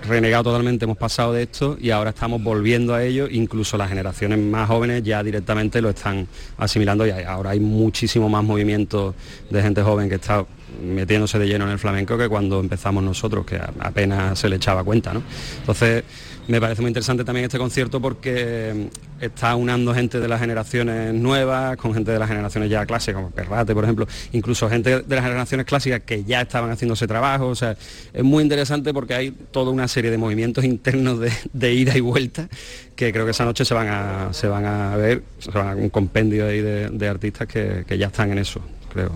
renegado 0.07 0.45
totalmente, 0.45 0.85
hemos 0.85 0.97
pasado 0.97 1.33
de 1.33 1.43
esto 1.43 1.77
y 1.79 1.91
ahora 1.91 2.09
estamos 2.11 2.41
volviendo 2.41 2.95
a 2.95 3.03
ello, 3.03 3.27
incluso 3.29 3.77
las 3.77 3.89
generaciones 3.89 4.39
más 4.39 4.67
jóvenes 4.67 5.03
ya 5.03 5.21
directamente 5.23 5.81
lo 5.81 5.89
están 5.89 6.27
asimilando 6.57 7.05
y 7.05 7.11
ahora 7.11 7.51
hay 7.51 7.59
muchísimo 7.59 8.27
más 8.27 8.43
movimiento 8.43 9.13
de 9.49 9.61
gente 9.61 9.81
joven 9.83 10.09
que 10.09 10.15
está 10.15 10.45
metiéndose 10.83 11.39
de 11.39 11.47
lleno 11.47 11.65
en 11.65 11.71
el 11.71 11.79
flamenco 11.79 12.17
que 12.17 12.27
cuando 12.27 12.59
empezamos 12.59 13.03
nosotros, 13.03 13.45
que 13.45 13.59
apenas 13.79 14.37
se 14.39 14.49
le 14.49 14.57
echaba 14.57 14.83
cuenta. 14.83 15.13
¿no? 15.13 15.21
Entonces, 15.59 16.03
me 16.47 16.61
parece 16.61 16.81
muy 16.81 16.89
interesante 16.89 17.23
también 17.23 17.45
este 17.45 17.57
concierto 17.57 18.01
porque 18.01 18.89
está 19.19 19.55
unando 19.55 19.93
gente 19.93 20.19
de 20.19 20.27
las 20.27 20.39
generaciones 20.39 21.13
nuevas 21.13 21.75
con 21.77 21.93
gente 21.93 22.11
de 22.11 22.19
las 22.19 22.29
generaciones 22.29 22.69
ya 22.69 22.85
clásicas, 22.85 23.15
como 23.15 23.31
Perrate, 23.31 23.73
por 23.73 23.83
ejemplo, 23.83 24.07
incluso 24.31 24.69
gente 24.69 25.01
de 25.01 25.15
las 25.15 25.25
generaciones 25.25 25.65
clásicas 25.65 26.01
que 26.01 26.23
ya 26.23 26.41
estaban 26.41 26.71
haciendo 26.71 26.93
ese 26.93 27.07
trabajo. 27.07 27.47
O 27.47 27.55
sea, 27.55 27.75
es 28.13 28.23
muy 28.23 28.43
interesante 28.43 28.93
porque 28.93 29.13
hay 29.13 29.31
toda 29.31 29.71
una 29.71 29.87
serie 29.87 30.09
de 30.11 30.17
movimientos 30.17 30.63
internos 30.63 31.19
de, 31.19 31.73
ida 31.73 31.97
y 31.97 32.01
vuelta 32.01 32.47
que 32.95 33.11
creo 33.11 33.25
que 33.25 33.31
esa 33.31 33.45
noche 33.45 33.65
se 33.65 33.73
van 33.73 33.87
a, 33.87 34.33
se 34.33 34.47
van 34.47 34.65
a 34.65 34.95
ver, 34.95 35.23
se 35.39 35.51
van 35.51 35.67
a 35.67 35.75
un 35.75 35.89
compendio 35.89 36.47
ahí 36.47 36.61
de, 36.61 37.07
artistas 37.07 37.47
que, 37.47 37.97
ya 37.97 38.07
están 38.07 38.31
en 38.31 38.39
eso, 38.39 38.61
creo. 38.91 39.11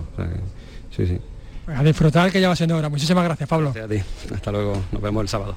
sí, 0.96 1.06
sí. 1.06 1.18
Pues 1.64 1.78
a 1.78 1.82
disfrutar 1.82 2.32
que 2.32 2.40
ya 2.40 2.48
va 2.48 2.56
siendo 2.56 2.76
hora. 2.76 2.88
Muchísimas 2.88 3.24
gracias, 3.24 3.48
Pablo. 3.48 3.72
Gracias 3.72 4.02
a 4.02 4.28
ti. 4.28 4.34
Hasta 4.34 4.50
luego. 4.50 4.82
Nos 4.90 5.00
vemos 5.00 5.22
el 5.22 5.28
sábado. 5.28 5.56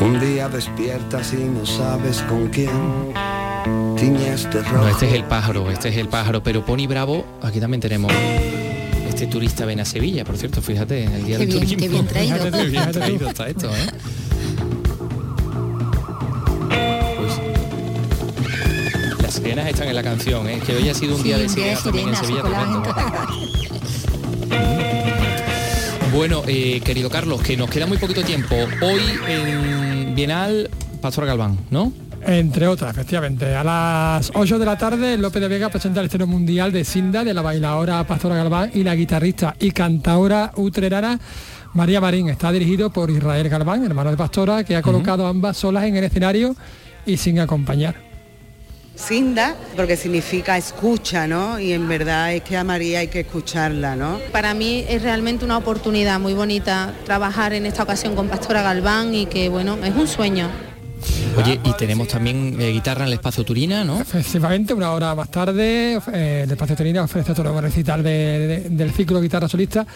Un 0.00 0.20
día 0.20 0.48
despiertas 0.48 1.32
y 1.32 1.44
no 1.44 1.66
sabes 1.66 2.22
con 2.22 2.48
quién. 2.48 2.70
Tiñeste 3.96 4.62
rojo. 4.62 4.76
No, 4.76 4.88
este 4.88 5.08
es 5.08 5.14
el 5.14 5.24
pájaro, 5.24 5.70
este 5.70 5.88
es 5.88 5.96
el 5.96 6.08
pájaro, 6.08 6.42
pero 6.42 6.64
Pony 6.64 6.86
Bravo, 6.86 7.24
aquí 7.42 7.60
también 7.60 7.80
tenemos 7.80 8.12
este 9.16 9.26
turista 9.28 9.64
ven 9.64 9.80
a 9.80 9.84
Sevilla, 9.86 10.24
por 10.24 10.36
cierto, 10.36 10.60
fíjate, 10.60 11.04
en 11.04 11.12
el 11.12 11.24
día 11.24 11.38
del 11.38 11.48
turismo. 11.48 11.78
Qué 11.78 11.88
bien 11.88 12.06
traído. 12.06 12.36
Fíjate, 12.36 12.66
bien 12.66 12.92
traído 12.92 13.28
está 13.30 13.48
esto, 13.48 13.70
¿eh? 13.74 13.86
Pues, 17.16 17.32
las 19.22 19.34
sirenas 19.34 19.68
están 19.68 19.88
en 19.88 19.94
la 19.94 20.02
canción, 20.02 20.46
¿eh? 20.50 20.60
que 20.66 20.76
hoy 20.76 20.88
ha 20.90 20.94
sido 20.94 21.16
un 21.16 21.22
día 21.22 21.38
de 21.38 21.48
sirenas 21.48 21.82
también 21.82 22.10
en 22.10 22.16
Sevilla. 22.16 22.42
Bueno, 26.16 26.42
eh, 26.48 26.80
querido 26.82 27.10
Carlos, 27.10 27.42
que 27.42 27.58
nos 27.58 27.68
queda 27.68 27.86
muy 27.86 27.98
poquito 27.98 28.22
tiempo. 28.22 28.56
Hoy 28.80 29.02
en 29.28 30.14
Bienal, 30.14 30.70
Pastor 31.02 31.26
Galván, 31.26 31.58
¿no? 31.70 31.92
Entre 32.26 32.66
otras, 32.66 32.90
efectivamente. 32.90 33.54
A 33.54 33.62
las 33.62 34.32
8 34.34 34.58
de 34.58 34.64
la 34.64 34.78
tarde, 34.78 35.18
López 35.18 35.42
de 35.42 35.48
Vega 35.48 35.68
presenta 35.68 36.00
el 36.00 36.06
estreno 36.06 36.26
mundial 36.26 36.72
de 36.72 36.86
Cinda, 36.86 37.22
de 37.22 37.34
la 37.34 37.42
bailadora 37.42 38.02
Pastora 38.04 38.34
Galván 38.34 38.70
y 38.72 38.82
la 38.82 38.94
guitarrista 38.94 39.56
y 39.60 39.72
cantadora 39.72 40.52
utrerana 40.56 41.20
María 41.74 42.00
Marín. 42.00 42.30
Está 42.30 42.50
dirigido 42.50 42.88
por 42.88 43.10
Israel 43.10 43.50
Galván, 43.50 43.84
hermano 43.84 44.10
de 44.10 44.16
Pastora, 44.16 44.64
que 44.64 44.74
ha 44.74 44.80
colocado 44.80 45.26
ambas 45.26 45.58
solas 45.58 45.84
en 45.84 45.96
el 45.96 46.04
escenario 46.04 46.56
y 47.04 47.18
sin 47.18 47.40
acompañar. 47.40 48.05
Sinda, 48.96 49.54
porque 49.76 49.96
significa 49.96 50.56
escucha, 50.56 51.26
¿no? 51.26 51.60
Y 51.60 51.72
en 51.72 51.86
verdad 51.86 52.32
es 52.32 52.42
que 52.42 52.56
a 52.56 52.64
María 52.64 53.00
hay 53.00 53.08
que 53.08 53.20
escucharla, 53.20 53.94
¿no? 53.94 54.18
Para 54.32 54.54
mí 54.54 54.84
es 54.88 55.02
realmente 55.02 55.44
una 55.44 55.58
oportunidad 55.58 56.18
muy 56.18 56.32
bonita 56.32 56.94
trabajar 57.04 57.52
en 57.52 57.66
esta 57.66 57.82
ocasión 57.82 58.16
con 58.16 58.28
Pastora 58.28 58.62
Galván 58.62 59.14
y 59.14 59.26
que, 59.26 59.48
bueno, 59.50 59.76
es 59.84 59.94
un 59.94 60.08
sueño. 60.08 60.48
Oye, 61.36 61.60
y 61.62 61.72
tenemos 61.74 62.08
también 62.08 62.56
eh, 62.60 62.70
guitarra 62.70 63.02
en 63.02 63.08
el 63.08 63.14
espacio 63.14 63.44
Turina, 63.44 63.84
¿no? 63.84 64.00
Efectivamente, 64.00 64.72
una 64.72 64.92
hora 64.92 65.14
más 65.14 65.30
tarde, 65.30 66.00
eh, 66.12 66.42
el 66.44 66.50
espacio 66.50 66.76
Turina 66.76 67.02
ofrece 67.02 67.34
todo 67.34 67.56
el 67.56 67.62
recital 67.62 68.02
del 68.02 68.92
ciclo 68.92 69.20
guitarra 69.20 69.48
solista, 69.48 69.86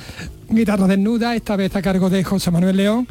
guitarra 0.48 0.86
desnuda, 0.86 1.34
esta 1.34 1.57
vez 1.57 1.74
a 1.74 1.82
cargo 1.82 2.11
de 2.11 2.22
José 2.22 2.51
Manuel 2.51 2.76
León 2.76 3.09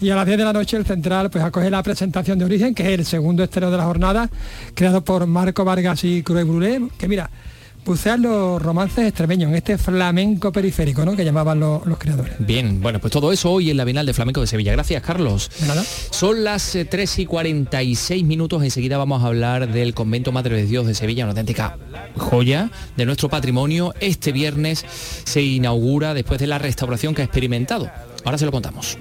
y 0.00 0.10
a 0.10 0.16
las 0.16 0.26
10 0.26 0.38
de 0.38 0.44
la 0.44 0.52
noche 0.52 0.76
el 0.76 0.86
Central 0.86 1.30
pues 1.30 1.42
acoge 1.42 1.70
la 1.70 1.82
presentación 1.82 2.38
de 2.38 2.44
Origen, 2.44 2.74
que 2.74 2.82
es 2.84 2.98
el 2.98 3.04
segundo 3.04 3.42
estreno 3.42 3.70
de 3.70 3.76
la 3.76 3.84
jornada, 3.84 4.30
creado 4.74 5.02
por 5.02 5.26
Marco 5.26 5.64
Vargas 5.64 6.04
y 6.04 6.22
Cruz 6.22 6.44
Brulé, 6.44 6.80
que 6.98 7.08
mira, 7.08 7.30
bucean 7.84 8.22
los 8.22 8.62
romances 8.62 9.06
extremeños 9.06 9.50
en 9.50 9.56
este 9.56 9.78
flamenco 9.78 10.52
periférico, 10.52 11.04
¿no? 11.04 11.16
Que 11.16 11.24
llamaban 11.24 11.60
los, 11.60 11.82
creadores. 11.98 12.34
Bien, 12.38 12.80
bueno, 12.80 12.98
pues 12.98 13.12
todo 13.12 13.32
eso 13.32 13.50
hoy 13.50 13.70
en 13.70 13.76
la 13.76 13.84
Bienal 13.84 14.06
de 14.06 14.14
Flamenco 14.14 14.40
de 14.40 14.46
Sevilla. 14.46 14.72
Gracias, 14.72 15.02
Carlos. 15.02 15.50
nada. 15.66 15.84
Son 16.10 16.44
las 16.44 16.76
3 16.88 17.18
eh, 17.18 17.22
y 17.22 17.26
46 17.26 18.24
minutos. 18.24 18.62
Enseguida 18.62 18.98
vamos 18.98 19.22
a 19.22 19.26
hablar 19.26 19.72
del 19.72 19.94
Convento 19.94 20.32
Madre 20.32 20.56
de 20.56 20.66
Dios 20.66 20.86
de 20.86 20.94
Sevilla, 20.94 21.24
una 21.24 21.32
auténtica 21.32 21.78
joya 22.16 22.70
de 22.96 23.06
nuestro 23.06 23.28
patrimonio. 23.28 23.94
Este 24.00 24.32
viernes 24.32 24.84
se 25.24 25.42
inaugura 25.42 26.14
después 26.14 26.40
de 26.40 26.46
la 26.46 26.58
restauración 26.58 27.14
que 27.14 27.22
ha 27.22 27.24
experimentado. 27.24 27.90
Ahora 28.24 28.38
se 28.38 28.44
lo 28.44 28.52
contamos. 28.52 28.98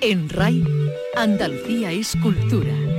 En 0.00 0.28
RAI, 0.28 0.64
Andalucía 1.14 1.92
es 1.92 2.16
cultura. 2.20 2.91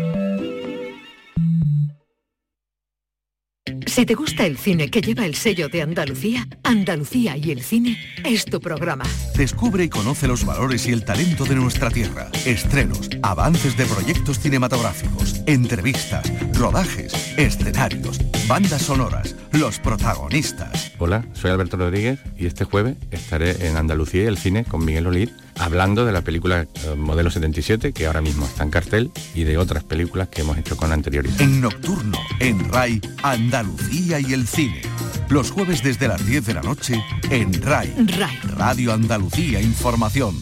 Si 3.93 4.05
te 4.05 4.15
gusta 4.15 4.45
el 4.45 4.57
cine 4.57 4.89
que 4.89 5.01
lleva 5.01 5.25
el 5.25 5.35
sello 5.35 5.69
de 5.69 5.81
Andalucía, 5.81 6.47
Andalucía 6.63 7.37
y 7.37 7.51
el 7.51 7.61
cine 7.61 7.97
es 8.25 8.43
tu 8.43 8.59
programa. 8.59 9.05
Descubre 9.35 9.83
y 9.83 9.89
conoce 9.89 10.27
los 10.27 10.45
valores 10.45 10.87
y 10.87 10.91
el 10.91 11.05
talento 11.05 11.45
de 11.45 11.55
nuestra 11.55 11.89
tierra. 11.89 12.29
Estrenos, 12.45 13.09
avances 13.21 13.77
de 13.77 13.85
proyectos 13.85 14.39
cinematográficos, 14.39 15.41
entrevistas, 15.45 16.29
rodajes, 16.57 17.13
escenarios, 17.37 18.19
bandas 18.47 18.81
sonoras, 18.81 19.35
los 19.51 19.79
protagonistas. 19.79 20.91
Hola, 20.97 21.25
soy 21.33 21.51
Alberto 21.51 21.77
Rodríguez 21.77 22.19
y 22.35 22.47
este 22.47 22.65
jueves 22.65 22.97
estaré 23.11 23.67
en 23.67 23.77
Andalucía 23.77 24.23
y 24.23 24.27
el 24.27 24.37
cine 24.37 24.65
con 24.65 24.83
Miguel 24.83 25.07
Olid 25.07 25.29
hablando 25.59 26.05
de 26.05 26.11
la 26.11 26.21
película 26.21 26.61
eh, 26.61 26.95
Modelo 26.95 27.29
77, 27.29 27.93
que 27.93 28.05
ahora 28.05 28.21
mismo 28.21 28.45
está 28.45 28.63
en 28.63 28.69
cartel, 28.69 29.11
y 29.33 29.43
de 29.43 29.57
otras 29.57 29.83
películas 29.83 30.29
que 30.29 30.41
hemos 30.41 30.57
hecho 30.57 30.77
con 30.77 30.91
anterioridad. 30.91 31.39
En 31.41 31.61
Nocturno, 31.61 32.17
en 32.39 32.71
RAI, 32.71 33.01
Andalucía 33.21 34.19
y 34.19 34.33
el 34.33 34.47
cine. 34.47 34.81
Los 35.29 35.51
jueves 35.51 35.83
desde 35.83 36.07
las 36.07 36.25
10 36.25 36.45
de 36.45 36.53
la 36.53 36.61
noche, 36.61 37.03
en 37.29 37.61
RAI. 37.61 37.93
RAI. 38.17 38.39
Radio 38.55 38.93
Andalucía 38.93 39.61
Información. 39.61 40.35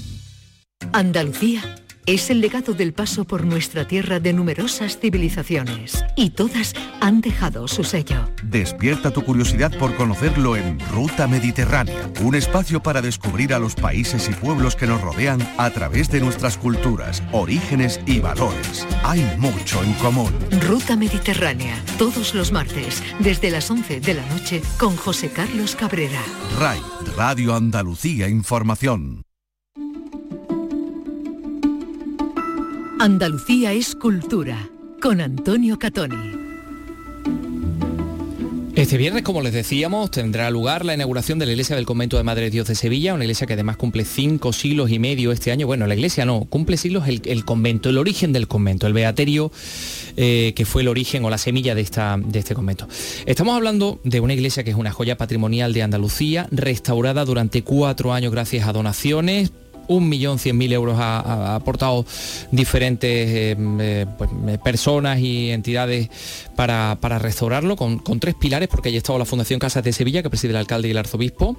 Andalucía 0.91 1.62
es 2.05 2.29
el 2.29 2.41
legado 2.41 2.73
del 2.73 2.93
paso 2.93 3.25
por 3.25 3.45
nuestra 3.45 3.87
tierra 3.87 4.19
de 4.19 4.33
numerosas 4.33 4.97
civilizaciones 4.99 6.03
y 6.15 6.31
todas 6.31 6.73
han 6.99 7.21
dejado 7.21 7.67
su 7.67 7.83
sello. 7.83 8.29
Despierta 8.43 9.11
tu 9.11 9.23
curiosidad 9.23 9.71
por 9.77 9.95
conocerlo 9.95 10.55
en 10.55 10.79
Ruta 10.91 11.27
Mediterránea, 11.27 12.09
un 12.21 12.35
espacio 12.35 12.81
para 12.81 13.01
descubrir 13.01 13.53
a 13.53 13.59
los 13.59 13.75
países 13.75 14.29
y 14.29 14.33
pueblos 14.33 14.75
que 14.75 14.87
nos 14.87 15.01
rodean 15.01 15.41
a 15.57 15.69
través 15.69 16.09
de 16.09 16.19
nuestras 16.19 16.57
culturas, 16.57 17.23
orígenes 17.31 17.99
y 18.05 18.19
valores. 18.19 18.87
Hay 19.03 19.23
mucho 19.37 19.83
en 19.83 19.93
común. 19.93 20.33
Ruta 20.67 20.95
Mediterránea, 20.95 21.75
todos 21.97 22.33
los 22.35 22.51
martes, 22.51 23.03
desde 23.19 23.51
las 23.51 23.69
11 23.69 23.99
de 23.99 24.13
la 24.13 24.25
noche, 24.27 24.61
con 24.77 24.95
José 24.95 25.29
Carlos 25.29 25.75
Cabrera. 25.75 26.21
RAI, 26.59 26.79
Radio 27.15 27.55
Andalucía 27.55 28.27
Información. 28.27 29.23
Andalucía 33.01 33.73
es 33.73 33.95
cultura, 33.95 34.69
con 35.01 35.21
Antonio 35.21 35.79
Catoni. 35.79 36.37
Este 38.75 38.97
viernes, 38.97 39.23
como 39.23 39.41
les 39.41 39.53
decíamos, 39.53 40.11
tendrá 40.11 40.51
lugar 40.51 40.85
la 40.85 40.93
inauguración 40.93 41.39
de 41.39 41.47
la 41.47 41.53
iglesia 41.53 41.75
del 41.75 41.87
convento 41.87 42.17
de 42.17 42.23
Madre 42.23 42.51
Dios 42.51 42.67
de 42.67 42.75
Sevilla, 42.75 43.15
una 43.15 43.23
iglesia 43.23 43.47
que 43.47 43.53
además 43.53 43.77
cumple 43.77 44.05
cinco 44.05 44.53
siglos 44.53 44.91
y 44.91 44.99
medio 44.99 45.31
este 45.31 45.51
año. 45.51 45.65
Bueno, 45.65 45.87
la 45.87 45.95
iglesia 45.95 46.25
no, 46.25 46.41
cumple 46.41 46.77
siglos 46.77 47.07
el, 47.07 47.43
convento, 47.43 47.89
el 47.89 47.97
origen 47.97 48.33
del 48.33 48.47
convento, 48.47 48.85
el 48.85 48.93
beaterio 48.93 49.51
eh, 50.15 50.53
que 50.55 50.65
fue 50.65 50.83
el 50.83 50.87
origen 50.87 51.25
o 51.25 51.31
la 51.31 51.39
semilla 51.39 51.73
de, 51.73 51.81
esta, 51.81 52.19
de 52.23 52.37
este 52.37 52.53
convento. 52.53 52.87
Estamos 53.25 53.55
hablando 53.55 53.99
de 54.03 54.19
una 54.19 54.35
iglesia 54.35 54.63
que 54.63 54.69
es 54.69 54.77
una 54.77 54.91
joya 54.91 55.17
patrimonial 55.17 55.73
de 55.73 55.81
Andalucía, 55.81 56.47
restaurada 56.51 57.25
durante 57.25 57.63
cuatro 57.63 58.13
años 58.13 58.31
gracias 58.31 58.67
a 58.67 58.73
donaciones, 58.73 59.51
un 59.91 60.07
millón 60.07 60.39
cien 60.39 60.57
mil 60.57 60.71
euros 60.73 60.97
ha, 60.99 61.55
aportado 61.55 62.05
diferentes 62.51 63.09
eh, 63.09 63.55
eh, 63.79 64.05
pues, 64.17 64.29
eh, 64.47 64.57
personas 64.63 65.19
y 65.19 65.51
entidades 65.51 66.09
para, 66.55 66.95
restaurarlo 67.19 67.75
con, 67.75 68.01
tres 68.19 68.35
pilares, 68.35 68.69
porque 68.69 68.89
ahí 68.89 68.97
estado 68.97 69.19
la 69.19 69.25
Fundación 69.25 69.59
Casas 69.59 69.83
de 69.83 69.93
Sevilla, 69.93 70.23
que 70.23 70.29
preside 70.29 70.51
el 70.51 70.57
alcalde 70.57 70.87
y 70.87 70.91
el 70.91 70.97
arzobispo, 70.97 71.57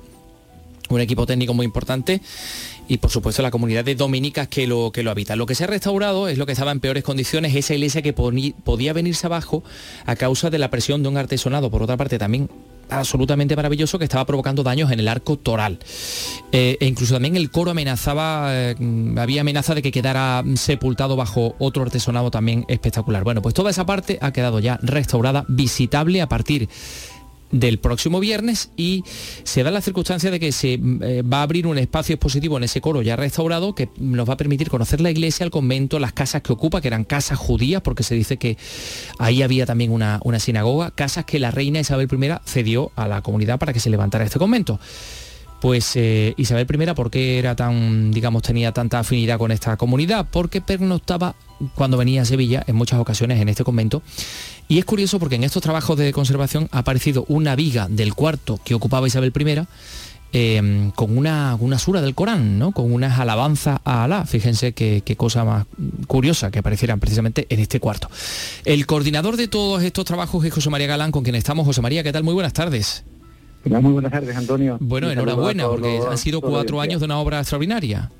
un 0.88 1.00
equipo 1.00 1.26
técnico 1.26 1.54
muy 1.54 1.64
importante 1.64 2.20
y 2.88 2.98
por 2.98 3.10
supuesto 3.10 3.40
la 3.42 3.50
comunidad 3.50 3.84
de 3.84 3.94
dominicas 3.94 4.48
que 4.48 4.66
lo, 4.66 4.90
que 4.92 5.02
lo 5.02 5.10
habita. 5.10 5.36
Lo 5.36 5.46
que 5.46 5.54
se 5.54 5.64
ha 5.64 5.66
restaurado 5.66 6.28
es 6.28 6.38
lo 6.38 6.46
que 6.46 6.52
estaba 6.52 6.72
en 6.72 6.80
peores 6.80 7.04
condiciones, 7.04 7.54
esa 7.54 7.74
iglesia 7.74 8.02
que 8.02 8.12
podía 8.12 8.92
venirse 8.92 9.26
abajo 9.26 9.62
a 10.04 10.16
causa 10.16 10.50
de 10.50 10.58
la 10.58 10.70
presión 10.70 11.02
de 11.02 11.08
un 11.08 11.16
artesonado, 11.16 11.70
por 11.70 11.82
otra 11.82 11.96
parte 11.96 12.18
también 12.18 12.48
absolutamente 12.98 13.56
maravilloso 13.56 13.98
que 13.98 14.04
estaba 14.04 14.24
provocando 14.24 14.62
daños 14.62 14.90
en 14.90 15.00
el 15.00 15.08
arco 15.08 15.36
toral. 15.38 15.78
Eh, 16.52 16.76
e 16.80 16.86
incluso 16.86 17.14
también 17.14 17.36
el 17.36 17.50
coro 17.50 17.70
amenazaba, 17.70 18.48
eh, 18.50 18.74
había 19.16 19.40
amenaza 19.42 19.74
de 19.74 19.82
que 19.82 19.92
quedara 19.92 20.44
sepultado 20.54 21.16
bajo 21.16 21.54
otro 21.58 21.82
artesonado 21.82 22.30
también 22.30 22.64
espectacular. 22.68 23.24
Bueno, 23.24 23.42
pues 23.42 23.54
toda 23.54 23.70
esa 23.70 23.86
parte 23.86 24.18
ha 24.20 24.32
quedado 24.32 24.60
ya 24.60 24.78
restaurada, 24.82 25.44
visitable 25.48 26.22
a 26.22 26.28
partir 26.28 26.68
del 27.52 27.78
próximo 27.78 28.18
viernes 28.18 28.70
y 28.76 29.04
se 29.44 29.62
da 29.62 29.70
la 29.70 29.80
circunstancia 29.80 30.30
de 30.30 30.40
que 30.40 30.50
se 30.50 30.74
eh, 30.74 31.22
va 31.22 31.40
a 31.40 31.42
abrir 31.42 31.66
un 31.66 31.78
espacio 31.78 32.14
expositivo 32.14 32.56
en 32.56 32.64
ese 32.64 32.80
coro 32.80 33.02
ya 33.02 33.14
restaurado 33.14 33.74
que 33.74 33.90
nos 33.98 34.28
va 34.28 34.34
a 34.34 34.36
permitir 34.36 34.70
conocer 34.70 35.00
la 35.00 35.10
iglesia, 35.10 35.44
el 35.44 35.50
convento, 35.50 35.98
las 35.98 36.12
casas 36.12 36.42
que 36.42 36.52
ocupa, 36.52 36.80
que 36.80 36.88
eran 36.88 37.04
casas 37.04 37.38
judías, 37.38 37.82
porque 37.82 38.02
se 38.02 38.14
dice 38.14 38.38
que 38.38 38.56
ahí 39.18 39.42
había 39.42 39.66
también 39.66 39.92
una, 39.92 40.18
una 40.24 40.38
sinagoga, 40.38 40.90
casas 40.90 41.24
que 41.26 41.38
la 41.38 41.50
reina 41.50 41.80
Isabel 41.80 42.08
I 42.10 42.32
cedió 42.46 42.90
a 42.96 43.06
la 43.06 43.22
comunidad 43.22 43.58
para 43.58 43.72
que 43.72 43.80
se 43.80 43.90
levantara 43.90 44.24
este 44.24 44.38
convento. 44.38 44.80
Pues 45.62 45.92
eh, 45.94 46.34
Isabel 46.38 46.66
I, 46.68 46.92
¿por 46.92 47.08
qué 47.08 47.38
era 47.38 47.54
tan, 47.54 48.10
digamos, 48.10 48.42
tenía 48.42 48.72
tanta 48.72 48.98
afinidad 48.98 49.38
con 49.38 49.52
esta 49.52 49.76
comunidad? 49.76 50.26
Porque 50.28 50.60
pernoctaba 50.60 51.36
cuando 51.76 51.96
venía 51.96 52.22
a 52.22 52.24
Sevilla 52.24 52.64
en 52.66 52.74
muchas 52.74 52.98
ocasiones 52.98 53.40
en 53.40 53.48
este 53.48 53.62
convento. 53.62 54.02
Y 54.72 54.78
es 54.78 54.86
curioso 54.86 55.18
porque 55.18 55.34
en 55.34 55.44
estos 55.44 55.62
trabajos 55.62 55.98
de 55.98 56.14
conservación 56.14 56.66
ha 56.72 56.78
aparecido 56.78 57.26
una 57.28 57.54
viga 57.54 57.88
del 57.90 58.14
cuarto 58.14 58.58
que 58.64 58.72
ocupaba 58.72 59.06
Isabel 59.06 59.30
I 59.38 59.66
em, 60.32 60.90
con 60.92 61.18
una, 61.18 61.58
una, 61.60 61.78
sura 61.78 62.00
del 62.00 62.14
Corán, 62.14 62.58
¿no? 62.58 62.72
con 62.72 62.90
unas 62.90 63.20
alabanzas 63.20 63.80
a 63.84 64.04
Alá. 64.04 64.24
Fíjense 64.24 64.72
qué, 64.72 65.02
qué, 65.04 65.14
cosa 65.14 65.44
más 65.44 65.66
curiosa 66.06 66.50
que 66.50 66.60
aparecieran 66.60 67.00
precisamente 67.00 67.46
en 67.50 67.60
este 67.60 67.80
cuarto. 67.80 68.08
El 68.64 68.86
coordinador 68.86 69.36
de 69.36 69.46
todos 69.46 69.82
estos 69.82 70.06
trabajos 70.06 70.42
es 70.42 70.54
José 70.54 70.70
María 70.70 70.86
Galán, 70.86 71.12
con 71.12 71.22
quien 71.22 71.36
estamos. 71.36 71.66
José 71.66 71.82
María, 71.82 72.02
¿qué 72.02 72.10
tal? 72.10 72.24
Muy 72.24 72.32
buenas 72.32 72.54
tardes. 72.54 73.04
Muy 73.66 73.92
buenas 73.92 74.10
tardes, 74.10 74.34
Antonio. 74.34 74.78
Bueno, 74.80 75.10
enhorabuena, 75.10 75.68
porque 75.68 76.00
han 76.10 76.16
sido 76.16 76.40
cuatro 76.40 76.80
años 76.80 77.00
de 77.00 77.04
una 77.04 77.18
obra 77.18 77.40
extraordinaria. 77.40 78.10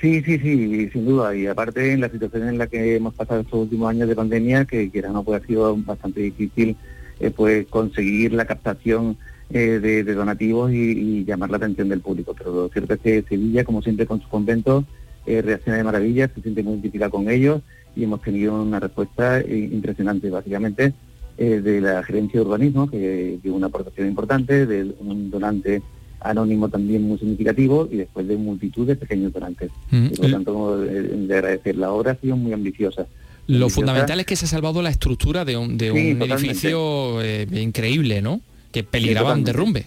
Sí, 0.00 0.22
sí, 0.22 0.38
sí, 0.38 0.90
sin 0.90 1.06
duda. 1.06 1.34
Y 1.34 1.46
aparte 1.46 1.92
en 1.92 2.02
la 2.02 2.10
situación 2.10 2.48
en 2.48 2.58
la 2.58 2.66
que 2.66 2.96
hemos 2.96 3.14
pasado 3.14 3.40
estos 3.40 3.60
últimos 3.60 3.88
años 3.88 4.08
de 4.08 4.14
pandemia, 4.14 4.66
que 4.66 4.90
quieras 4.90 5.12
no 5.12 5.22
puede 5.22 5.42
ha 5.42 5.46
sido 5.46 5.74
bastante 5.76 6.20
difícil 6.20 6.76
eh, 7.18 7.30
pues 7.30 7.66
conseguir 7.68 8.34
la 8.34 8.44
captación 8.44 9.16
eh, 9.48 9.78
de, 9.80 10.04
donativos 10.04 10.70
y, 10.72 11.24
llamar 11.24 11.50
la 11.50 11.56
atención 11.56 11.88
del 11.88 12.00
público. 12.00 12.34
Pero 12.36 12.52
lo 12.52 12.68
cierto 12.68 12.94
es 12.94 13.00
que 13.00 13.22
Sevilla, 13.22 13.64
como 13.64 13.80
siempre 13.80 14.06
con 14.06 14.20
sus 14.20 14.28
conventos, 14.28 14.84
eh, 15.24 15.40
reacciona 15.40 15.78
de 15.78 15.84
maravilla, 15.84 16.28
se 16.28 16.42
siente 16.42 16.62
muy 16.62 16.74
identificada 16.74 17.10
con 17.10 17.30
ellos 17.30 17.62
y 17.94 18.04
hemos 18.04 18.20
tenido 18.20 18.62
una 18.62 18.78
respuesta 18.78 19.40
impresionante. 19.40 20.28
Básicamente 20.28 20.92
de 21.38 21.80
la 21.82 22.02
gerencia 22.02 22.40
de 22.40 22.46
urbanismo, 22.46 22.88
que 22.88 23.38
dio 23.42 23.54
una 23.54 23.66
aportación 23.66 24.08
importante, 24.08 24.64
de 24.64 24.94
un 25.00 25.30
donante 25.30 25.82
anónimo 26.20 26.68
también 26.68 27.02
muy 27.02 27.18
significativo 27.18 27.88
y 27.90 27.96
después 27.96 28.26
de 28.26 28.36
multitud 28.36 28.86
de 28.86 28.96
pequeños 28.96 29.32
donantes. 29.32 29.70
Mm. 29.90 30.08
por 30.08 30.28
lo 30.28 30.30
tanto, 30.30 30.84
eh, 30.84 31.02
de 31.02 31.34
agradecer, 31.34 31.76
la 31.76 31.90
obra 31.90 32.12
ha 32.12 32.16
sido 32.16 32.36
muy 32.36 32.52
ambiciosa. 32.52 33.06
Lo 33.46 33.68
fundamental 33.68 34.18
es 34.18 34.26
que 34.26 34.34
se 34.34 34.46
ha 34.46 34.48
salvado 34.48 34.82
la 34.82 34.90
estructura 34.90 35.44
de 35.44 35.56
un, 35.56 35.78
de 35.78 35.92
un 35.92 36.22
edificio 36.22 37.22
eh, 37.22 37.46
increíble, 37.52 38.20
¿no? 38.20 38.40
Que 38.72 38.82
peligraba 38.82 39.34
un 39.34 39.44
derrumbe. 39.44 39.86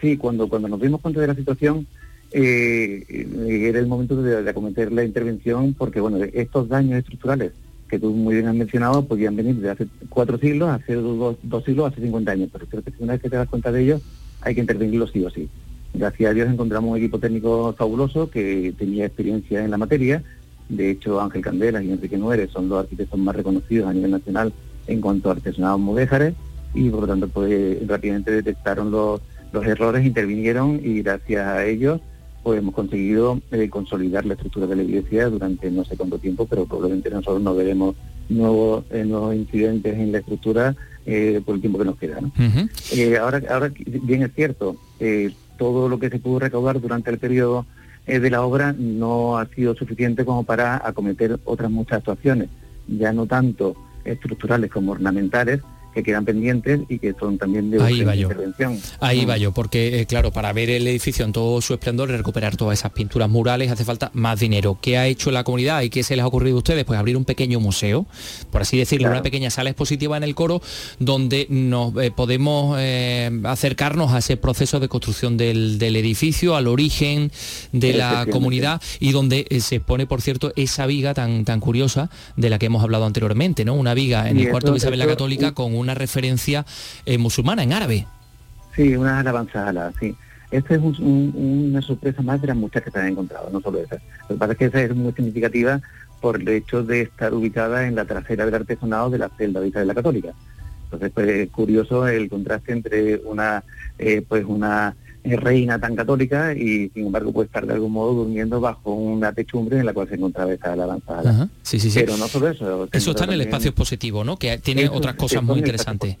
Sí, 0.00 0.16
cuando, 0.16 0.48
cuando 0.48 0.68
nos 0.68 0.80
dimos 0.80 1.00
cuenta 1.00 1.20
de 1.20 1.26
la 1.26 1.34
situación, 1.34 1.86
era 2.30 3.78
el 3.78 3.86
momento 3.86 4.22
de, 4.22 4.42
de 4.42 4.50
acometer 4.50 4.92
la 4.92 5.04
intervención 5.04 5.74
porque, 5.74 6.00
bueno, 6.00 6.18
estos 6.32 6.68
daños 6.68 6.98
estructurales 6.98 7.52
que 7.88 7.98
tú 7.98 8.10
muy 8.10 8.34
bien 8.34 8.48
has 8.48 8.54
mencionado, 8.54 9.04
podían 9.06 9.36
venir 9.36 9.56
de 9.56 9.70
hace 9.70 9.86
cuatro 10.08 10.38
siglos, 10.38 10.68
hace 10.68 10.94
dos, 10.94 11.36
siglos, 11.64 11.92
hace 11.92 12.02
50 12.02 12.32
años, 12.32 12.48
pero 12.52 12.66
creo 12.66 12.82
que 12.82 12.92
una 12.98 13.12
vez 13.12 13.22
que 13.22 13.30
te 13.30 13.36
das 13.36 13.48
cuenta 13.48 13.70
de 13.70 13.82
ello, 13.82 14.00
hay 14.44 14.54
que 14.54 14.60
intervenirlo 14.60 15.06
sí 15.06 15.24
o 15.24 15.30
sí. 15.30 15.48
Gracias 15.92 16.30
a 16.30 16.34
Dios 16.34 16.48
encontramos 16.48 16.90
un 16.90 16.98
equipo 16.98 17.18
técnico 17.18 17.72
fabuloso 17.76 18.30
que 18.30 18.74
tenía 18.76 19.06
experiencia 19.06 19.64
en 19.64 19.70
la 19.70 19.78
materia. 19.78 20.22
De 20.68 20.90
hecho, 20.90 21.20
Ángel 21.20 21.42
Candela 21.42 21.82
y 21.82 21.90
Enrique 21.90 22.16
Nuérez 22.16 22.50
son 22.50 22.68
los 22.68 22.80
arquitectos 22.80 23.18
más 23.18 23.36
reconocidos 23.36 23.88
a 23.88 23.92
nivel 23.92 24.10
nacional 24.10 24.52
en 24.86 25.00
cuanto 25.00 25.28
a 25.28 25.32
artesanado 25.32 25.78
mudéjares 25.78 26.34
y 26.74 26.90
por 26.90 27.02
lo 27.02 27.06
tanto 27.06 27.28
pues, 27.28 27.86
rápidamente 27.86 28.32
detectaron 28.32 28.90
los, 28.90 29.20
los 29.52 29.64
errores, 29.66 30.04
intervinieron 30.04 30.80
y 30.82 31.02
gracias 31.02 31.46
a 31.46 31.64
ellos 31.64 32.00
pues 32.42 32.58
hemos 32.58 32.74
conseguido 32.74 33.40
eh, 33.52 33.70
consolidar 33.70 34.26
la 34.26 34.34
estructura 34.34 34.66
de 34.66 34.76
la 34.76 34.82
iglesia 34.82 35.30
durante 35.30 35.70
no 35.70 35.84
sé 35.84 35.96
cuánto 35.96 36.18
tiempo, 36.18 36.46
pero 36.46 36.66
probablemente 36.66 37.08
nosotros 37.08 37.40
no 37.40 37.54
veremos 37.54 37.96
nuevos, 38.28 38.84
eh, 38.90 39.04
nuevos 39.04 39.34
incidentes 39.34 39.94
en 39.94 40.12
la 40.12 40.18
estructura 40.18 40.74
eh, 41.06 41.40
por 41.44 41.56
el 41.56 41.60
tiempo 41.60 41.78
que 41.78 41.84
nos 41.84 41.98
queda. 41.98 42.20
ahora, 43.20 43.42
ahora, 43.50 43.72
bien 44.02 44.22
es 44.22 44.32
cierto, 44.34 44.76
todo 45.58 45.88
lo 45.88 45.98
que 45.98 46.10
se 46.10 46.18
pudo 46.18 46.38
recaudar 46.38 46.80
durante 46.80 47.10
el 47.10 47.18
periodo 47.18 47.66
de 48.06 48.30
la 48.30 48.42
obra 48.42 48.74
no 48.76 49.38
ha 49.38 49.46
sido 49.46 49.74
suficiente 49.74 50.24
como 50.24 50.44
para 50.44 50.86
acometer 50.86 51.38
otras 51.44 51.70
muchas 51.70 51.98
actuaciones, 51.98 52.48
ya 52.86 53.12
no 53.12 53.26
tanto 53.26 53.76
estructurales 54.04 54.70
como 54.70 54.92
ornamentales, 54.92 55.60
que 55.94 56.02
quedan 56.02 56.24
pendientes 56.24 56.80
y 56.88 56.98
que 56.98 57.14
son 57.18 57.38
también 57.38 57.70
de 57.70 57.82
Ahí 57.82 58.00
intervención. 58.00 58.78
Ahí 59.00 59.24
va 59.24 59.36
yo, 59.36 59.52
porque 59.52 60.00
eh, 60.00 60.06
claro, 60.06 60.32
para 60.32 60.52
ver 60.52 60.70
el 60.70 60.86
edificio 60.86 61.24
en 61.24 61.32
todo 61.32 61.60
su 61.60 61.72
esplendor 61.72 62.10
y 62.10 62.16
recuperar 62.16 62.56
todas 62.56 62.78
esas 62.78 62.92
pinturas 62.92 63.30
murales 63.30 63.70
hace 63.70 63.84
falta 63.84 64.10
más 64.14 64.40
dinero. 64.40 64.78
¿Qué 64.80 64.98
ha 64.98 65.06
hecho 65.06 65.30
la 65.30 65.44
comunidad 65.44 65.82
y 65.82 65.90
qué 65.90 66.02
se 66.02 66.16
les 66.16 66.24
ha 66.24 66.26
ocurrido 66.26 66.56
a 66.56 66.58
ustedes? 66.58 66.84
Pues 66.84 66.98
abrir 66.98 67.16
un 67.16 67.24
pequeño 67.24 67.60
museo, 67.60 68.06
por 68.50 68.62
así 68.62 68.76
decirlo, 68.76 69.08
una 69.08 69.22
pequeña 69.22 69.50
sala 69.50 69.70
expositiva 69.70 70.16
en 70.16 70.24
el 70.24 70.34
coro 70.34 70.60
donde 70.98 71.46
nos 71.48 71.96
eh, 72.02 72.10
podemos 72.10 72.76
eh, 72.80 73.30
acercarnos 73.44 74.12
a 74.12 74.18
ese 74.18 74.36
proceso 74.36 74.80
de 74.80 74.88
construcción 74.88 75.36
del, 75.36 75.80
edificio, 75.80 76.56
al 76.56 76.66
origen 76.66 77.30
de 77.72 77.92
la 77.92 78.26
comunidad 78.30 78.82
y 78.98 79.12
donde 79.12 79.46
se 79.60 79.76
expone, 79.76 80.06
por 80.06 80.20
cierto, 80.20 80.52
esa 80.56 80.86
viga 80.86 81.14
tan, 81.14 81.44
tan 81.44 81.60
curiosa 81.60 82.10
de 82.36 82.50
la 82.50 82.58
que 82.58 82.66
hemos 82.66 82.82
hablado 82.82 83.06
anteriormente, 83.06 83.64
¿no? 83.64 83.74
Una 83.74 83.94
viga 83.94 84.28
en 84.28 84.38
el 84.38 84.50
cuarto 84.50 84.72
de 84.72 84.78
Isabel 84.78 84.98
la 84.98 85.06
Católica 85.06 85.52
con 85.52 85.74
una 85.84 85.94
referencia 85.94 86.66
eh, 87.06 87.18
musulmana 87.18 87.62
en 87.62 87.72
árabe. 87.72 88.06
Sí, 88.74 88.96
una 88.96 89.20
alabanza 89.20 89.68
a 89.68 89.92
sí. 90.00 90.16
Esta 90.50 90.74
es 90.74 90.80
una 90.80 91.82
sorpresa 91.82 92.22
más 92.22 92.40
de 92.40 92.48
las 92.48 92.56
muchas 92.56 92.82
que 92.82 92.90
se 92.90 92.98
han 92.98 93.08
encontrado, 93.08 93.50
no 93.50 93.60
solo 93.60 93.80
esa. 93.80 93.96
Lo 94.28 94.34
que 94.34 94.34
pasa 94.34 94.52
es 94.52 94.58
que 94.58 94.64
esa 94.66 94.82
es 94.82 94.94
muy 94.94 95.12
significativa 95.12 95.80
por 96.20 96.40
el 96.40 96.48
hecho 96.48 96.82
de 96.82 97.02
estar 97.02 97.34
ubicada 97.34 97.86
en 97.86 97.96
la 97.96 98.04
trasera 98.04 98.44
del 98.44 98.54
artesonado 98.54 99.10
de 99.10 99.18
la 99.18 99.30
celda 99.30 99.60
de 99.60 99.84
la 99.84 99.94
Católica. 99.94 100.32
Entonces, 100.84 101.10
pues 101.12 101.28
es 101.28 101.50
curioso 101.50 102.06
el 102.06 102.28
contraste 102.28 102.72
entre 102.72 103.16
una, 103.24 103.64
eh, 103.98 104.22
pues 104.26 104.44
una 104.46 104.94
reina 105.24 105.78
tan 105.78 105.96
católica 105.96 106.52
y 106.52 106.90
sin 106.90 107.06
embargo 107.06 107.32
puede 107.32 107.46
estar 107.46 107.66
de 107.66 107.72
algún 107.72 107.92
modo 107.92 108.12
durmiendo 108.12 108.60
bajo 108.60 108.92
una 108.92 109.32
techumbre 109.32 109.78
en 109.78 109.86
la 109.86 109.94
cual 109.94 110.08
se 110.08 110.16
encontraba 110.16 110.52
esa 110.52 110.72
alabanza. 110.72 111.48
Sí, 111.62 111.80
sí, 111.80 111.90
sí. 111.90 112.00
Pero 112.00 112.16
no 112.16 112.28
solo 112.28 112.48
eso. 112.48 112.88
Eso 112.92 113.10
está 113.10 113.24
en 113.24 113.32
el 113.32 113.40
espacio 113.40 113.70
expositivo, 113.70 114.22
¿no? 114.22 114.36
Que 114.36 114.58
tiene 114.58 114.88
otras 114.88 115.14
cosas 115.14 115.42
muy 115.42 115.58
interesantes. 115.58 116.16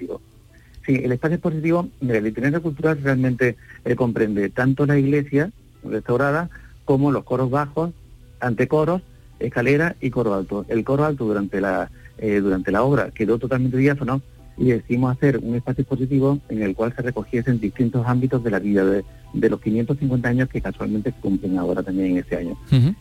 Sí, 0.86 1.00
el 1.02 1.12
espacio 1.12 1.36
expositivo, 1.36 1.88
el 2.00 2.26
itinerario 2.26 2.62
cultural 2.62 3.00
realmente 3.02 3.56
eh, 3.84 3.94
comprende 3.94 4.50
tanto 4.50 4.84
la 4.84 4.98
iglesia 4.98 5.50
restaurada 5.82 6.50
como 6.84 7.10
los 7.10 7.24
coros 7.24 7.50
bajos, 7.50 7.90
antecoros, 8.40 9.00
escalera 9.38 9.96
y 10.00 10.10
coro 10.10 10.34
alto. 10.34 10.66
El 10.68 10.84
coro 10.84 11.04
alto 11.04 11.24
durante 11.24 11.60
la 11.60 11.90
eh, 12.18 12.40
durante 12.40 12.70
la 12.70 12.82
obra 12.82 13.10
quedó 13.10 13.38
totalmente 13.38 13.76
diáfano 13.76 14.22
y 14.56 14.66
decidimos 14.66 15.16
hacer 15.16 15.38
un 15.38 15.54
espacio 15.54 15.82
expositivo 15.82 16.38
en 16.48 16.62
el 16.62 16.74
cual 16.74 16.94
se 16.94 17.02
recogiesen 17.02 17.60
distintos 17.60 18.06
ámbitos 18.06 18.42
de 18.44 18.50
la 18.50 18.58
vida 18.58 18.84
de, 18.84 19.04
los 19.48 19.60
550 19.60 20.28
años 20.28 20.48
que 20.48 20.60
casualmente 20.60 21.12
cumplen 21.20 21.58
ahora 21.58 21.82
también 21.82 22.12
en 22.12 22.18
este 22.18 22.36
año. 22.36 22.56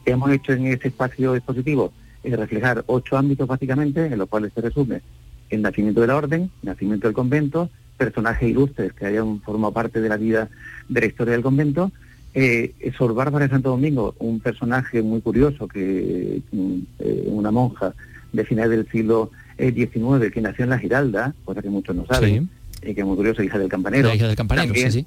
hemos 0.05 0.31
hecho 0.31 0.53
en 0.53 0.67
ese 0.67 0.87
espacio 0.87 1.35
expositivo? 1.35 1.93
Es 2.23 2.37
reflejar 2.37 2.83
ocho 2.87 3.17
ámbitos 3.17 3.47
básicamente, 3.47 4.05
en 4.05 4.17
los 4.17 4.29
cuales 4.29 4.51
se 4.53 4.61
resume 4.61 5.01
el 5.49 5.61
nacimiento 5.61 6.01
de 6.01 6.07
la 6.07 6.15
orden, 6.15 6.49
nacimiento 6.63 7.07
del 7.07 7.13
convento, 7.13 7.69
personajes 7.97 8.49
ilustres 8.49 8.93
que 8.93 9.05
hayan 9.05 9.41
formado 9.41 9.73
parte 9.73 10.01
de 10.01 10.09
la 10.09 10.17
vida 10.17 10.49
de 10.89 11.01
la 11.01 11.05
historia 11.05 11.33
del 11.33 11.43
convento, 11.43 11.91
eh, 12.33 12.73
Sor 12.97 13.13
Bárbara 13.13 13.45
de 13.45 13.51
Santo 13.51 13.69
Domingo, 13.69 14.15
un 14.19 14.39
personaje 14.39 15.03
muy 15.03 15.21
curioso, 15.21 15.67
que 15.67 16.41
mm, 16.51 16.77
eh, 16.99 17.23
una 17.27 17.51
monja 17.51 17.93
de 18.31 18.43
finales 18.43 18.71
del 18.71 18.89
siglo 18.89 19.29
19 19.57 20.31
que 20.31 20.41
nació 20.41 20.63
en 20.63 20.69
la 20.71 20.79
Giralda, 20.79 21.33
cosa 21.45 21.61
que 21.61 21.69
muchos 21.69 21.95
no 21.95 22.05
saben, 22.05 22.49
y 22.81 22.93
que 22.93 23.01
es 23.01 23.07
muy 23.07 23.15
curioso, 23.15 23.43
hija 23.43 23.57
del 23.57 23.69
campanero. 23.69 24.13
hija 24.13 24.27
del 24.27 24.35
campanero, 24.35 24.67
también, 24.67 24.91
sí, 24.91 25.05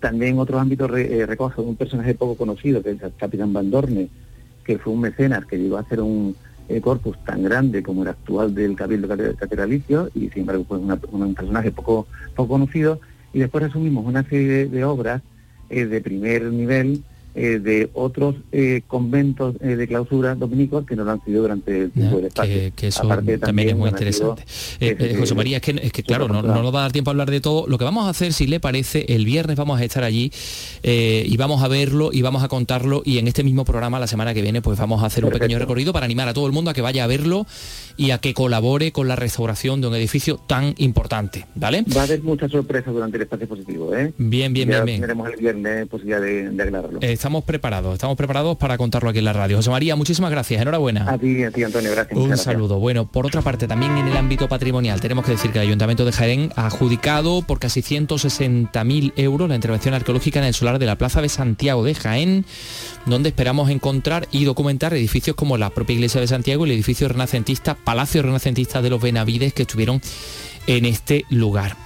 también 0.00 0.38
otros 0.38 0.60
ámbitos 0.60 0.90
eh, 0.98 1.24
recoge 1.26 1.60
un 1.60 1.76
personaje 1.76 2.14
poco 2.14 2.36
conocido, 2.36 2.82
que 2.82 2.90
es 2.90 3.02
el 3.02 3.12
capitán 3.16 3.52
Van 3.52 3.70
Dorne, 3.70 4.08
que 4.64 4.78
fue 4.78 4.92
un 4.92 5.00
mecenas 5.00 5.46
que 5.46 5.58
llegó 5.58 5.78
a 5.78 5.80
hacer 5.80 6.00
un 6.00 6.36
eh, 6.68 6.80
corpus 6.80 7.16
tan 7.24 7.42
grande 7.42 7.82
como 7.82 8.02
el 8.02 8.08
actual 8.08 8.54
del 8.54 8.76
Cabildo 8.76 9.08
Catedralicio, 9.08 10.10
y 10.14 10.28
sin 10.28 10.40
embargo 10.42 10.64
fue 10.68 10.78
un 10.78 11.34
personaje 11.34 11.70
poco, 11.72 12.06
poco 12.34 12.48
conocido, 12.48 13.00
y 13.32 13.40
después 13.40 13.64
resumimos 13.64 14.06
una 14.06 14.22
serie 14.22 14.66
de, 14.66 14.84
obras 14.84 15.22
eh, 15.68 15.86
de 15.86 16.00
primer 16.00 16.44
nivel 16.44 17.02
eh, 17.34 17.60
de 17.60 17.88
otros 17.94 18.34
eh, 18.50 18.82
conventos 18.86 19.54
eh, 19.60 19.76
de 19.76 19.86
clausura 19.86 20.34
dominicos 20.34 20.84
que 20.84 20.96
no 20.96 21.04
lo 21.04 21.12
han 21.12 21.24
sido 21.24 21.42
durante 21.42 21.82
el 21.82 21.90
tiempo 21.92 22.16
del 22.16 22.26
espacio. 22.26 22.54
Que, 22.54 22.72
que 22.72 22.86
eso 22.88 23.06
también, 23.40 23.68
es 23.68 23.76
muy 23.76 23.88
interesante. 23.88 24.44
José 25.16 25.34
María, 25.34 25.58
es 25.58 25.62
que, 25.62 25.80
es 25.82 25.92
que 25.92 26.02
claro, 26.02 26.28
no, 26.28 26.42
no, 26.42 26.62
nos 26.62 26.74
va 26.74 26.80
a 26.80 26.82
dar 26.82 26.92
tiempo 26.92 27.10
a 27.10 27.12
hablar 27.12 27.30
de 27.30 27.40
todo. 27.40 27.66
Lo 27.68 27.78
que 27.78 27.84
vamos 27.84 28.06
a 28.06 28.10
hacer, 28.10 28.32
si 28.32 28.46
le 28.46 28.58
parece, 28.58 29.04
el 29.14 29.24
viernes 29.24 29.56
vamos 29.56 29.80
a 29.80 29.84
estar 29.84 30.02
allí 30.02 30.32
y 30.82 31.36
vamos 31.36 31.62
a 31.62 31.68
verlo 31.68 32.10
y 32.12 32.22
vamos 32.22 32.42
a 32.42 32.48
contarlo 32.48 33.02
y 33.04 33.18
en 33.18 33.28
este 33.28 33.44
mismo 33.44 33.64
programa 33.64 34.00
la 34.00 34.06
semana 34.06 34.34
que 34.34 34.42
viene 34.42 34.62
pues 34.62 34.78
vamos 34.78 35.02
a 35.02 35.06
hacer 35.06 35.24
un 35.24 35.30
pequeño 35.30 35.58
recorrido 35.58 35.92
para 35.92 36.06
animar 36.06 36.28
a 36.28 36.34
todo 36.34 36.46
el 36.46 36.52
mundo 36.52 36.70
a 36.70 36.74
que 36.74 36.82
vaya 36.82 37.04
a 37.04 37.06
verlo 37.06 37.46
y 37.96 38.10
a 38.12 38.18
que 38.18 38.34
colabore 38.34 38.92
con 38.92 39.08
la 39.08 39.16
restauración 39.16 39.80
de 39.80 39.88
un 39.88 39.94
edificio 39.94 40.38
tan 40.38 40.74
importante, 40.78 41.46
¿vale? 41.54 41.84
Va 41.94 42.00
a 42.00 42.04
haber 42.04 42.22
muchas 42.22 42.50
sorpresas 42.50 42.92
durante 42.92 43.18
el 43.18 43.24
espacio 43.24 43.46
positivo, 43.46 43.94
¿eh? 43.94 44.12
Bien, 44.16 44.52
bien, 44.52 44.68
bien, 44.68 44.84
bien. 44.84 45.00
Tendremos 45.00 45.28
el 45.30 45.36
viernes 45.38 45.88
posibilidad 45.88 46.20
de, 46.20 46.50
de 46.50 46.62
aclararlo 46.62 47.00
estamos 47.20 47.44
preparados, 47.44 47.92
estamos 47.92 48.16
preparados 48.16 48.56
para 48.56 48.78
contarlo 48.78 49.10
aquí 49.10 49.18
en 49.18 49.26
la 49.26 49.34
radio. 49.34 49.58
José 49.58 49.68
María, 49.68 49.94
muchísimas 49.94 50.30
gracias, 50.30 50.62
enhorabuena. 50.62 51.04
A 51.06 51.18
ti, 51.18 51.44
a 51.44 51.50
ti 51.50 51.62
Antonio, 51.62 51.90
gracias. 51.90 52.18
Un 52.18 52.34
saludo. 52.38 52.78
Bueno, 52.78 53.06
por 53.06 53.26
otra 53.26 53.42
parte, 53.42 53.68
también 53.68 53.98
en 53.98 54.08
el 54.08 54.16
ámbito 54.16 54.48
patrimonial, 54.48 55.02
tenemos 55.02 55.26
que 55.26 55.32
decir 55.32 55.52
que 55.52 55.58
el 55.58 55.66
Ayuntamiento 55.66 56.06
de 56.06 56.12
Jaén 56.12 56.50
ha 56.56 56.64
adjudicado 56.64 57.42
por 57.42 57.58
casi 57.58 57.82
160.000 57.82 59.12
euros 59.16 59.50
la 59.50 59.54
intervención 59.54 59.92
arqueológica 59.92 60.38
en 60.38 60.46
el 60.46 60.54
solar 60.54 60.78
de 60.78 60.86
la 60.86 60.96
Plaza 60.96 61.20
de 61.20 61.28
Santiago 61.28 61.84
de 61.84 61.94
Jaén, 61.94 62.46
donde 63.04 63.28
esperamos 63.28 63.68
encontrar 63.68 64.26
y 64.32 64.44
documentar 64.44 64.94
edificios 64.94 65.36
como 65.36 65.58
la 65.58 65.68
propia 65.68 65.96
iglesia 65.96 66.22
de 66.22 66.26
Santiago 66.26 66.64
y 66.64 66.70
el 66.70 66.74
edificio 66.76 67.06
renacentista, 67.06 67.74
Palacio 67.74 68.22
Renacentista 68.22 68.80
de 68.80 68.88
los 68.88 69.02
Benavides 69.02 69.52
que 69.52 69.62
estuvieron 69.62 70.00
en 70.66 70.86
este 70.86 71.26
lugar. 71.28 71.76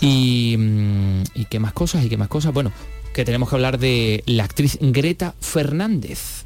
Y, 0.00 0.54
mm, 0.56 1.22
y 1.34 1.44
qué 1.46 1.58
más 1.58 1.72
cosas, 1.72 2.04
y 2.04 2.08
qué 2.08 2.16
más 2.16 2.28
cosas. 2.28 2.52
Bueno, 2.52 2.70
que 3.16 3.24
tenemos 3.24 3.48
que 3.48 3.54
hablar 3.54 3.78
de 3.78 4.22
la 4.26 4.44
actriz 4.44 4.76
Greta 4.78 5.34
Fernández. 5.40 6.45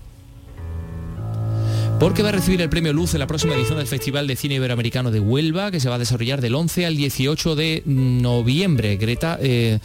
Porque 2.01 2.23
va 2.23 2.31
a 2.31 2.33
recibir 2.33 2.63
el 2.63 2.71
premio 2.71 2.95
Luz 2.95 3.13
en 3.13 3.21
la 3.21 3.27
próxima 3.27 3.55
edición 3.55 3.77
del 3.77 3.87
Festival 3.87 4.27
de 4.27 4.35
Cine 4.35 4.55
Iberoamericano 4.55 5.11
de 5.11 5.21
Huelva, 5.21 5.71
que 5.71 5.81
se 5.81 5.91
va 5.91 5.97
a 5.97 5.99
desarrollar 5.99 6.41
del 6.41 6.55
11 6.55 6.87
al 6.87 6.97
18 6.97 7.55
de 7.55 7.83
noviembre. 7.85 8.97
Greta 8.97 9.39
eh, 9.43 9.81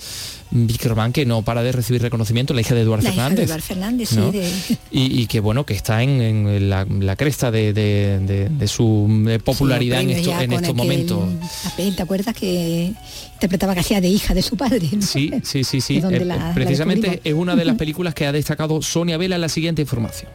que 1.14 1.26
no 1.26 1.42
para 1.42 1.62
de 1.62 1.74
recibir 1.74 2.02
reconocimiento, 2.02 2.54
la 2.54 2.62
hija 2.62 2.74
de 2.74 2.82
Eduardo 2.82 3.06
Fernández. 3.06 3.52
Fernández 3.62 4.12
y, 4.92 5.28
que 5.28 5.42
bueno, 5.42 5.66
que 5.66 5.74
está 5.74 6.04
en, 6.04 6.70
la, 6.70 7.16
cresta 7.18 7.52
de, 7.52 8.66
su 8.68 9.42
popularidad 9.44 10.00
en, 10.00 10.52
estos 10.54 10.74
momentos. 10.74 11.28
¿Te 11.76 12.02
acuerdas 12.02 12.34
que 12.34 12.94
interpretaba 13.34 13.76
que 13.76 14.00
de 14.00 14.08
hija 14.08 14.34
de 14.34 14.42
su 14.42 14.56
padre? 14.56 14.90
Sí, 15.02 15.32
sí, 15.44 15.66
sí, 15.66 15.82
sí. 15.82 16.02
Eh, 16.16 16.52
precisamente 16.54 17.20
es 17.24 17.34
una 17.34 17.56
de 17.56 17.66
las 17.66 17.76
películas 17.78 18.14
que 18.14 18.26
ha 18.26 18.32
destacado 18.32 18.82
Sonia 18.82 19.18
Vela 19.18 19.36
en 19.36 19.42
la 19.42 19.50
siguiente 19.50 19.82
información. 19.82 20.32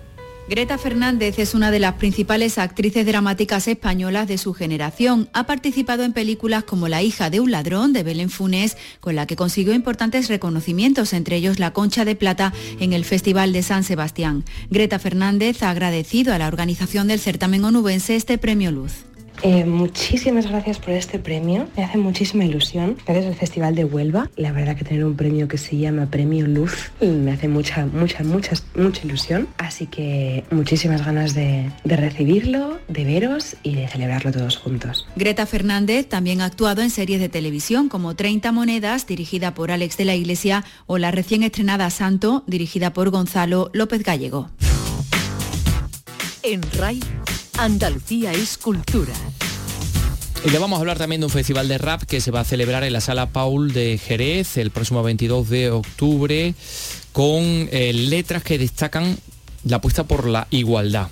Greta 0.51 0.79
Fernández 0.79 1.39
es 1.39 1.55
una 1.55 1.71
de 1.71 1.79
las 1.79 1.95
principales 1.95 2.59
actrices 2.59 3.07
dramáticas 3.07 3.69
españolas 3.69 4.27
de 4.27 4.37
su 4.37 4.53
generación. 4.53 5.29
Ha 5.33 5.47
participado 5.47 6.03
en 6.03 6.13
películas 6.13 6.65
como 6.65 6.89
La 6.89 7.05
hija 7.05 7.31
de 7.31 7.39
un 7.39 7.53
ladrón 7.53 7.93
de 7.93 8.03
Belén 8.03 8.31
Funes, 8.31 8.77
con 8.99 9.15
la 9.15 9.29
que 9.29 9.37
consiguió 9.37 9.75
importantes 9.75 10.29
reconocimientos, 10.29 11.13
entre 11.13 11.37
ellos 11.37 11.61
la 11.61 11.73
Concha 11.73 12.05
de 12.05 12.17
Plata 12.17 12.53
en 12.81 12.93
el 12.93 13.05
Festival 13.05 13.53
de 13.53 13.63
San 13.63 13.85
Sebastián. 13.85 14.45
Greta 14.71 14.99
Fernández 14.99 15.63
ha 15.63 15.71
agradecido 15.71 16.35
a 16.35 16.39
la 16.39 16.49
organización 16.49 17.07
del 17.07 17.21
certamen 17.21 17.65
onubense 17.65 18.17
este 18.17 18.37
premio 18.37 18.73
Luz. 18.73 19.05
Eh, 19.43 19.65
muchísimas 19.65 20.47
gracias 20.47 20.79
por 20.79 20.91
este 20.91 21.19
premio, 21.19 21.67
me 21.77 21.85
hace 21.85 21.97
muchísima 21.97 22.45
ilusión. 22.45 22.97
Gracias 23.07 23.27
al 23.27 23.35
Festival 23.35 23.75
de 23.75 23.85
Huelva, 23.85 24.31
la 24.37 24.53
verdad 24.53 24.77
que 24.77 24.85
tener 24.85 25.05
un 25.05 25.17
premio 25.17 25.49
que 25.49 25.57
se 25.57 25.79
llama 25.79 26.07
Premio 26.07 26.47
Luz 26.47 26.91
me 27.01 27.33
hace 27.33 27.49
mucha, 27.49 27.87
mucha, 27.87 28.23
mucha, 28.23 28.55
mucha 28.75 29.07
ilusión. 29.07 29.49
Así 29.59 29.87
que 29.87 30.45
muchísimas 30.51 31.05
ganas 31.05 31.35
de, 31.35 31.71
de 31.85 31.97
recibirlo, 31.97 32.79
de 32.89 33.05
veros 33.05 33.57
y 33.63 33.75
de 33.75 33.89
celebrarlo 33.89 34.33
todos 34.33 34.57
juntos. 34.59 35.07
Greta 35.17 35.47
Fernández 35.47 36.07
también 36.07 36.41
ha 36.43 36.47
actuado 36.47 36.83
en 36.83 36.91
series 36.91 37.21
de 37.21 37.29
televisión 37.29 37.89
como 37.89 38.15
30 38.15 38.53
Monedas, 38.53 39.07
dirigida 39.07 39.55
por 39.55 39.71
Alex 39.71 39.97
de 39.97 40.05
la 40.05 40.15
Iglesia, 40.15 40.65
o 40.87 40.99
la 40.99 41.11
recién 41.11 41.43
estrenada 41.43 41.89
Santo, 41.91 42.45
dirigida 42.47 42.93
por 42.93 43.11
Gonzalo 43.11 43.71
López 43.73 44.03
Gallego. 44.03 44.51
En 46.43 46.63
RAI 46.79 47.01
Andalucía 47.61 48.33
es 48.33 48.57
cultura. 48.57 49.13
Y 50.47 50.51
vamos 50.57 50.79
a 50.79 50.81
hablar 50.81 50.97
también 50.97 51.21
de 51.21 51.27
un 51.27 51.31
festival 51.31 51.69
de 51.69 51.77
rap 51.77 52.05
que 52.05 52.23
se 52.23 52.31
va 52.31 52.41
a 52.41 52.45
celebrar 52.45 52.85
en 52.85 52.95
la 52.95 53.03
Sala 53.03 53.27
Paul 53.27 53.75
de 53.75 53.99
Jerez 53.99 54.57
el 54.57 54.71
próximo 54.71 55.03
22 55.03 55.51
de 55.51 55.71
octubre 55.71 56.55
con 57.13 57.43
eh, 57.71 57.93
letras 57.93 58.43
que 58.43 58.57
destacan 58.57 59.19
la 59.65 59.77
apuesta 59.77 60.05
por 60.05 60.27
la 60.27 60.47
igualdad. 60.49 61.09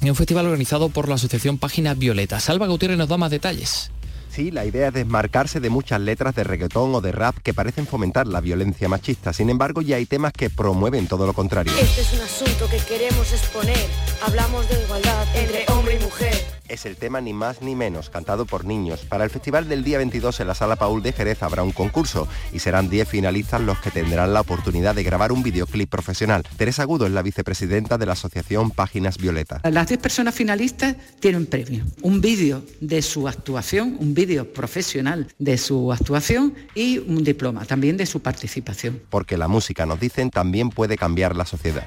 Es 0.00 0.08
un 0.08 0.16
festival 0.16 0.46
organizado 0.46 0.88
por 0.88 1.08
la 1.08 1.14
Asociación 1.14 1.58
Páginas 1.58 1.96
Violeta. 1.96 2.40
Salva 2.40 2.66
Gutiérrez 2.66 2.98
nos 2.98 3.08
da 3.08 3.16
más 3.16 3.30
detalles. 3.30 3.92
Sí, 4.32 4.50
la 4.50 4.64
idea 4.64 4.88
es 4.88 4.94
desmarcarse 4.94 5.60
de 5.60 5.68
muchas 5.68 6.00
letras 6.00 6.34
de 6.34 6.42
reggaetón 6.42 6.94
o 6.94 7.02
de 7.02 7.12
rap 7.12 7.36
que 7.42 7.52
parecen 7.52 7.86
fomentar 7.86 8.26
la 8.26 8.40
violencia 8.40 8.88
machista. 8.88 9.34
Sin 9.34 9.50
embargo, 9.50 9.82
ya 9.82 9.96
hay 9.96 10.06
temas 10.06 10.32
que 10.32 10.48
promueven 10.48 11.06
todo 11.06 11.26
lo 11.26 11.34
contrario. 11.34 11.70
Este 11.78 12.00
es 12.00 12.14
un 12.14 12.20
asunto 12.20 12.66
que 12.70 12.78
queremos 12.78 13.30
exponer. 13.30 13.86
Hablamos 14.26 14.66
de 14.70 14.82
igualdad 14.84 15.26
entre 15.36 15.66
hombre 15.68 15.98
y 16.00 16.02
mujer 16.02 16.31
es 16.72 16.86
el 16.86 16.96
tema 16.96 17.20
ni 17.20 17.34
más 17.34 17.60
ni 17.60 17.76
menos, 17.76 18.08
cantado 18.08 18.46
por 18.46 18.64
niños. 18.64 19.00
Para 19.00 19.24
el 19.24 19.30
festival 19.30 19.68
del 19.68 19.84
día 19.84 19.98
22 19.98 20.40
en 20.40 20.46
la 20.46 20.54
Sala 20.54 20.76
Paul 20.76 21.02
de 21.02 21.12
Jerez 21.12 21.42
habrá 21.42 21.62
un 21.62 21.72
concurso 21.72 22.26
y 22.52 22.60
serán 22.60 22.88
10 22.88 23.06
finalistas 23.06 23.60
los 23.60 23.78
que 23.78 23.90
tendrán 23.90 24.32
la 24.32 24.40
oportunidad 24.40 24.94
de 24.94 25.02
grabar 25.02 25.32
un 25.32 25.42
videoclip 25.42 25.90
profesional. 25.90 26.44
Teresa 26.56 26.82
Agudo 26.82 27.04
es 27.04 27.12
la 27.12 27.20
vicepresidenta 27.20 27.98
de 27.98 28.06
la 28.06 28.14
Asociación 28.14 28.70
Páginas 28.70 29.18
Violeta. 29.18 29.60
Las 29.64 29.88
10 29.88 30.00
personas 30.00 30.34
finalistas 30.34 30.96
tienen 31.20 31.42
un 31.42 31.46
premio, 31.46 31.84
un 32.00 32.22
vídeo 32.22 32.64
de 32.80 33.02
su 33.02 33.28
actuación, 33.28 33.96
un 34.00 34.14
vídeo 34.14 34.50
profesional 34.50 35.28
de 35.38 35.58
su 35.58 35.92
actuación 35.92 36.54
y 36.74 36.98
un 36.98 37.22
diploma 37.22 37.66
también 37.66 37.98
de 37.98 38.06
su 38.06 38.20
participación. 38.20 39.02
Porque 39.10 39.36
la 39.36 39.46
música, 39.46 39.84
nos 39.84 40.00
dicen, 40.00 40.30
también 40.30 40.70
puede 40.70 40.96
cambiar 40.96 41.36
la 41.36 41.44
sociedad. 41.44 41.86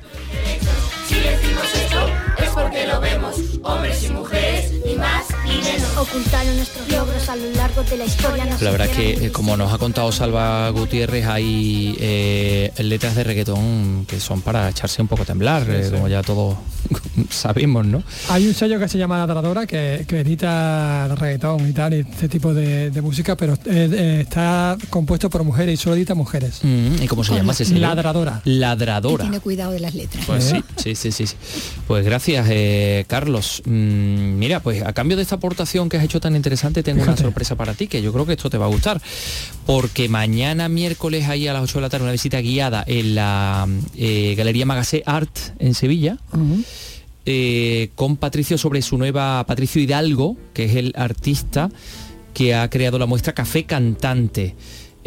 Si 1.08 1.16
decimos 1.16 1.76
esto 1.76 2.08
es 2.38 2.50
porque 2.50 2.88
lo 2.88 3.00
vemos, 3.00 3.60
hombres 3.64 4.04
y 4.04 4.10
mujeres 4.10 4.45
Ocultaron 5.98 6.58
nuestros 6.58 6.90
logros 6.90 7.30
a 7.30 7.36
lo 7.38 7.50
largo 7.52 7.82
de 7.84 7.98
la 7.98 8.06
historia. 8.06 8.46
la 8.46 8.72
verdad 8.72 8.88
es 8.88 8.98
que, 8.98 9.26
eh, 9.28 9.32
como 9.32 9.56
nos 9.56 9.72
ha 9.72 9.78
contado 9.78 10.12
Salva 10.12 10.70
Gutiérrez, 10.70 11.26
hay 11.26 11.96
eh, 12.00 12.74
letras 12.80 13.16
de 13.16 13.24
reggaetón 13.24 14.06
que 14.06 14.20
son 14.20 14.42
para 14.42 14.70
echarse 14.70 15.02
un 15.02 15.08
poco 15.08 15.24
a 15.24 15.26
temblar, 15.26 15.66
eh, 15.70 15.90
como 15.90 16.10
ya 16.10 16.22
todos 16.22 16.58
sabemos, 17.30 17.86
¿no? 17.86 18.04
Hay 18.30 18.46
un 18.46 18.54
sello 18.54 18.78
que 18.78 18.90
se 18.90 18.98
llama 18.98 19.20
Ladradora 19.20 19.66
que, 19.66 20.06
edita 20.10 21.08
reggaetón 21.16 21.70
y 21.70 21.72
tal, 21.72 21.94
y 21.94 22.00
este 22.02 22.28
tipo 22.28 22.54
de, 22.54 22.92
música, 23.02 23.38
pero 23.38 23.54
está 23.66 24.78
compuesto 24.90 25.30
por 25.30 25.44
mujeres 25.46 25.80
y 25.80 25.84
solo 25.84 25.96
edita 25.96 26.14
mujeres. 26.14 26.60
Mm, 26.62 27.04
¿Y 27.04 27.08
cómo 27.08 27.24
se 27.24 27.36
llama 27.36 27.54
ese 27.54 27.64
sello? 27.64 27.80
Ladradora. 27.80 28.42
Ladradora. 28.44 29.24
tiene 29.24 29.40
cuidado 29.40 29.72
de 29.72 29.80
las 29.80 29.96
letras. 29.96 30.26
Pues 30.26 30.44
sí, 30.44 30.62
sí, 30.76 31.12
sí, 31.12 31.26
sí, 31.28 31.36
Pues 31.88 32.04
gracias, 32.04 32.48
Carlos. 33.08 33.64
Mm, 33.66 34.38
mira, 34.38 34.60
pues 34.60 34.84
a 34.84 34.92
cambio 34.92 35.16
de 35.16 35.24
esta 35.24 35.40
aportación 35.46 35.90
que 35.90 35.98
has 35.98 36.04
hecho 36.04 36.20
tan 36.20 36.36
interesante, 36.36 36.82
tengo 36.82 37.04
una 37.04 37.16
sorpresa 37.16 37.56
para 37.56 37.74
ti, 37.76 37.88
que 37.88 38.02
yo 38.02 38.12
creo 38.12 38.26
que 38.26 38.34
esto 38.34 38.50
te 38.50 38.58
va 38.58 38.66
a 38.66 38.70
gustar. 38.70 39.00
Porque 39.66 40.10
mañana 40.10 40.70
miércoles 40.70 41.28
ahí 41.28 41.48
a 41.48 41.54
las 41.54 41.64
8 41.64 41.78
de 41.78 41.82
la 41.82 41.90
tarde 41.90 42.04
una 42.04 42.12
visita 42.12 42.42
guiada 42.42 42.84
en 42.88 43.16
la 43.16 43.68
eh, 43.96 44.34
Galería 44.36 44.66
Magacé 44.66 45.04
Art 45.06 45.38
en 45.60 45.76
Sevilla. 45.76 46.18
Eh, 47.28 47.90
con 47.96 48.18
Patricio 48.18 48.58
sobre 48.58 48.82
su 48.82 48.98
nueva 48.98 49.44
Patricio 49.46 49.82
Hidalgo, 49.82 50.36
que 50.54 50.66
es 50.66 50.76
el 50.76 50.94
artista 50.96 51.70
que 52.34 52.54
ha 52.54 52.70
creado 52.70 53.00
la 53.00 53.06
muestra 53.06 53.34
Café 53.34 53.66
Cantante. 53.66 54.56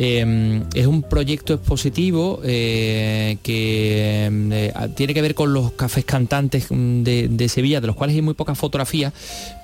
Em, 0.01 0.63
es 0.75 0.87
un 0.87 1.03
proyecto 1.03 1.55
expositivo 1.55 2.41
eh, 2.45 3.37
que 3.43 4.27
em, 4.27 4.53
eh, 4.53 4.73
tiene 4.95 5.13
que 5.13 5.21
ver 5.21 5.35
con 5.35 5.53
los 5.53 5.73
cafés 5.73 6.05
cantantes 6.05 6.67
mm, 6.71 7.03
de, 7.03 7.49
Sevilla, 7.49 7.81
de 7.81 7.89
los 7.89 7.97
cuales 7.97 8.15
hay 8.15 8.23
muy 8.23 8.35
pocas 8.35 8.57
fotografías, 8.57 9.13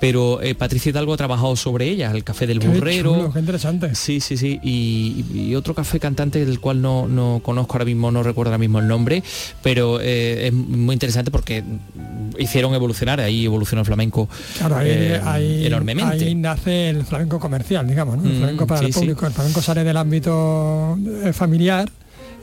pero 0.00 0.42
eh, 0.42 0.56
Patricia 0.56 0.90
Hidalgo 0.90 1.14
ha 1.14 1.16
trabajado 1.16 1.54
sobre 1.54 1.88
ellas, 1.88 2.12
el 2.12 2.24
café 2.24 2.48
del 2.48 2.58
burrero. 2.58 3.30
qué 3.32 3.38
interesante. 3.38 3.94
Sí, 3.94 4.18
sí, 4.18 4.36
sí. 4.36 4.58
Y, 4.64 5.54
otro 5.54 5.72
café 5.72 6.00
cantante 6.00 6.44
del 6.44 6.58
cual 6.58 6.82
no, 6.82 7.40
conozco 7.44 7.74
ahora 7.74 7.84
mismo, 7.84 8.10
no 8.10 8.24
recuerdo 8.24 8.50
ahora 8.50 8.58
mismo 8.58 8.80
el 8.80 8.88
nombre, 8.88 9.22
pero 9.62 10.00
es 10.00 10.52
muy 10.52 10.94
interesante 10.94 11.30
porque 11.30 11.62
hicieron 12.40 12.74
evolucionar, 12.74 13.20
ahí 13.20 13.44
evolucionó 13.44 13.82
el 13.82 13.86
flamenco 13.86 14.28
enormemente. 14.60 16.24
Ahí 16.24 16.34
nace 16.34 16.90
el 16.90 17.04
flamenco 17.04 17.38
comercial, 17.38 17.86
digamos, 17.86 18.16
¿no? 18.16 18.24
El 18.24 18.34
mm, 18.34 18.38
flamenco 18.38 18.66
para 18.66 18.84
el 18.84 18.92
público, 18.92 19.26
el 19.26 19.32
flamenco 19.32 19.62
sale 19.62 19.84
del 19.84 19.96
ámbito 19.96 20.23
eh, 20.26 21.32
familiar 21.32 21.88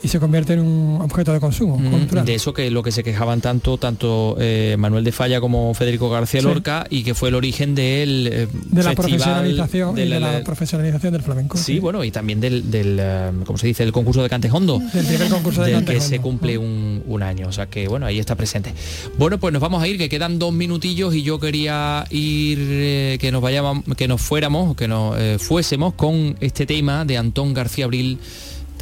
y 0.04 0.08
se 0.08 0.20
convierte 0.20 0.54
en 0.54 0.60
un 0.62 1.02
objeto 1.02 1.32
de 1.34 1.40
consumo 1.40 1.78
Mm, 1.78 2.24
de 2.26 2.34
eso 2.36 2.54
que 2.54 2.72
lo 2.72 2.82
que 2.84 2.92
se 2.92 3.04
quejaban 3.04 3.42
tanto 3.42 3.78
tanto 3.78 4.36
eh, 4.40 4.76
Manuel 4.78 5.04
de 5.04 5.12
Falla 5.12 5.40
como 5.42 5.74
Federico 5.74 6.10
García 6.10 6.42
Sí. 6.42 6.46
Lorca 6.48 6.86
y 6.90 7.04
que 7.04 7.14
fue 7.14 7.30
el 7.30 7.36
origen 7.36 7.76
del 7.76 8.30
eh, 8.32 8.48
de 8.72 8.84
la 8.84 8.94
profesionalización 8.96 9.96
de 9.96 10.06
la 10.06 10.42
profesionalización 10.44 11.14
del 11.14 11.22
flamenco. 11.22 11.58
sí, 11.58 11.80
bueno 11.80 12.04
y 12.04 12.12
también 12.12 12.40
del, 12.42 12.70
del 12.72 12.98
eh, 13.00 13.32
¿cómo 13.46 13.58
se 13.58 13.68
dice? 13.68 13.84
el 13.84 13.92
concurso 13.92 14.24
de 14.24 14.30
Cantejondo 14.30 14.80
Del 14.94 15.06
primer 15.06 15.30
concurso 15.30 15.64
de 15.64 15.72
del 15.74 15.86
que 15.86 16.00
se 16.02 16.20
cumple 16.20 16.58
un, 16.58 17.04
un 17.06 17.24
año 17.24 17.48
o 17.48 17.52
sea 17.52 17.68
que 17.68 17.88
bueno 17.88 18.06
ahí 18.06 18.20
está 18.20 18.36
presente 18.36 18.74
bueno 19.18 19.38
pues 19.40 19.54
nos 19.54 19.62
vamos 19.62 19.82
a 19.84 19.88
ir 19.88 19.98
que 19.98 20.10
quedan 20.10 20.40
dos 20.40 20.54
minutillos 20.54 21.14
y 21.16 21.24
yo 21.24 21.40
quería 21.40 22.06
ir 22.10 22.58
eh, 22.62 23.18
que 23.20 23.32
nos 23.32 23.42
vayamos 23.42 23.84
que 23.96 24.08
nos 24.08 24.22
fuéramos 24.22 24.76
que 24.76 24.88
nos 24.88 25.16
eh, 25.18 25.38
fuésemos 25.40 25.94
con 25.94 26.36
este 26.40 26.66
tema 26.66 27.06
de 27.06 27.18
Antón 27.18 27.54
García 27.54 27.86
Abril 27.86 28.18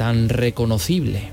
tan 0.00 0.30
reconocible 0.30 1.28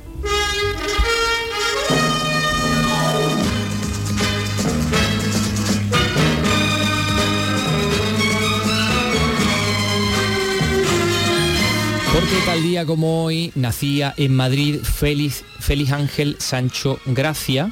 Porque 12.12 12.36
tal 12.46 12.62
día 12.62 12.86
como 12.86 13.24
hoy 13.24 13.54
nacía 13.56 14.14
en 14.18 14.36
Madrid 14.36 14.82
Félix, 14.84 15.46
Félix 15.62 15.94
Ángel 15.94 16.36
Sancho 16.40 17.00
Gracia, 17.06 17.72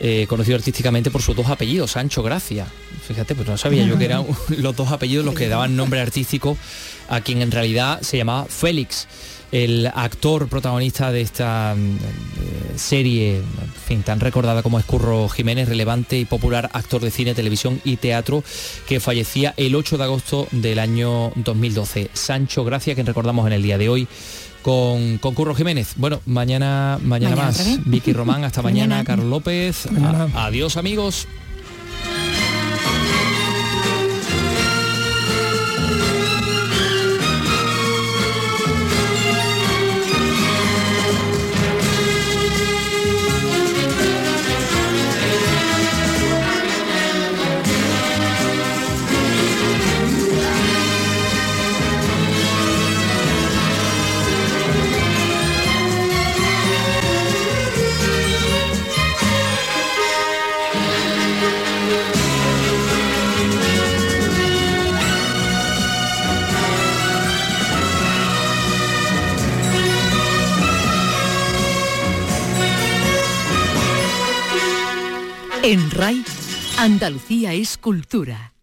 eh, 0.00 0.26
conocido 0.28 0.56
artísticamente 0.56 1.12
por 1.12 1.22
sus 1.22 1.36
dos 1.36 1.46
apellidos, 1.46 1.92
Sancho 1.92 2.24
Gracia. 2.24 2.66
Fíjate, 3.06 3.36
pues 3.36 3.46
no 3.46 3.56
sabía 3.56 3.84
yo 3.84 3.96
que 3.96 4.06
eran 4.06 4.26
los 4.48 4.74
dos 4.74 4.90
apellidos 4.90 5.24
los 5.24 5.36
que 5.36 5.48
daban 5.48 5.76
nombre 5.76 6.00
artístico 6.00 6.56
a 7.08 7.20
quien 7.20 7.40
en 7.40 7.52
realidad 7.52 8.02
se 8.02 8.16
llamaba 8.16 8.46
Félix. 8.46 9.06
El 9.50 9.86
actor 9.94 10.48
protagonista 10.48 11.10
de 11.10 11.22
esta 11.22 11.74
mm, 11.76 11.96
eh, 11.96 11.98
serie, 12.76 13.36
en 13.38 13.44
fin, 13.86 14.02
tan 14.02 14.20
recordada 14.20 14.62
como 14.62 14.78
Escurro 14.78 15.28
Jiménez, 15.28 15.68
relevante 15.68 16.18
y 16.18 16.24
popular 16.26 16.68
actor 16.74 17.00
de 17.00 17.10
cine, 17.10 17.34
televisión 17.34 17.80
y 17.84 17.96
teatro, 17.96 18.44
que 18.86 19.00
fallecía 19.00 19.54
el 19.56 19.74
8 19.74 19.96
de 19.96 20.04
agosto 20.04 20.48
del 20.52 20.78
año 20.78 21.32
2012. 21.36 22.10
Sancho 22.12 22.64
Gracia, 22.64 22.94
que 22.94 23.02
recordamos 23.02 23.46
en 23.46 23.54
el 23.54 23.62
día 23.62 23.78
de 23.78 23.88
hoy 23.88 24.06
con, 24.60 25.16
con 25.18 25.34
Curro 25.34 25.54
Jiménez. 25.54 25.92
Bueno, 25.96 26.20
mañana, 26.26 26.98
mañana, 27.02 27.36
más. 27.36 27.78
Vicky 27.86 28.12
Román, 28.12 28.44
hasta 28.44 28.60
mañana. 28.62 28.96
Mañana. 28.96 29.04
Carlos 29.06 29.26
López. 29.26 29.86
A- 29.86 30.46
adiós 30.46 30.76
amigos. 30.76 31.26
En 75.68 75.90
RAI, 75.90 76.24
Andalucía 76.78 77.52
es 77.52 77.76
cultura. 77.76 78.54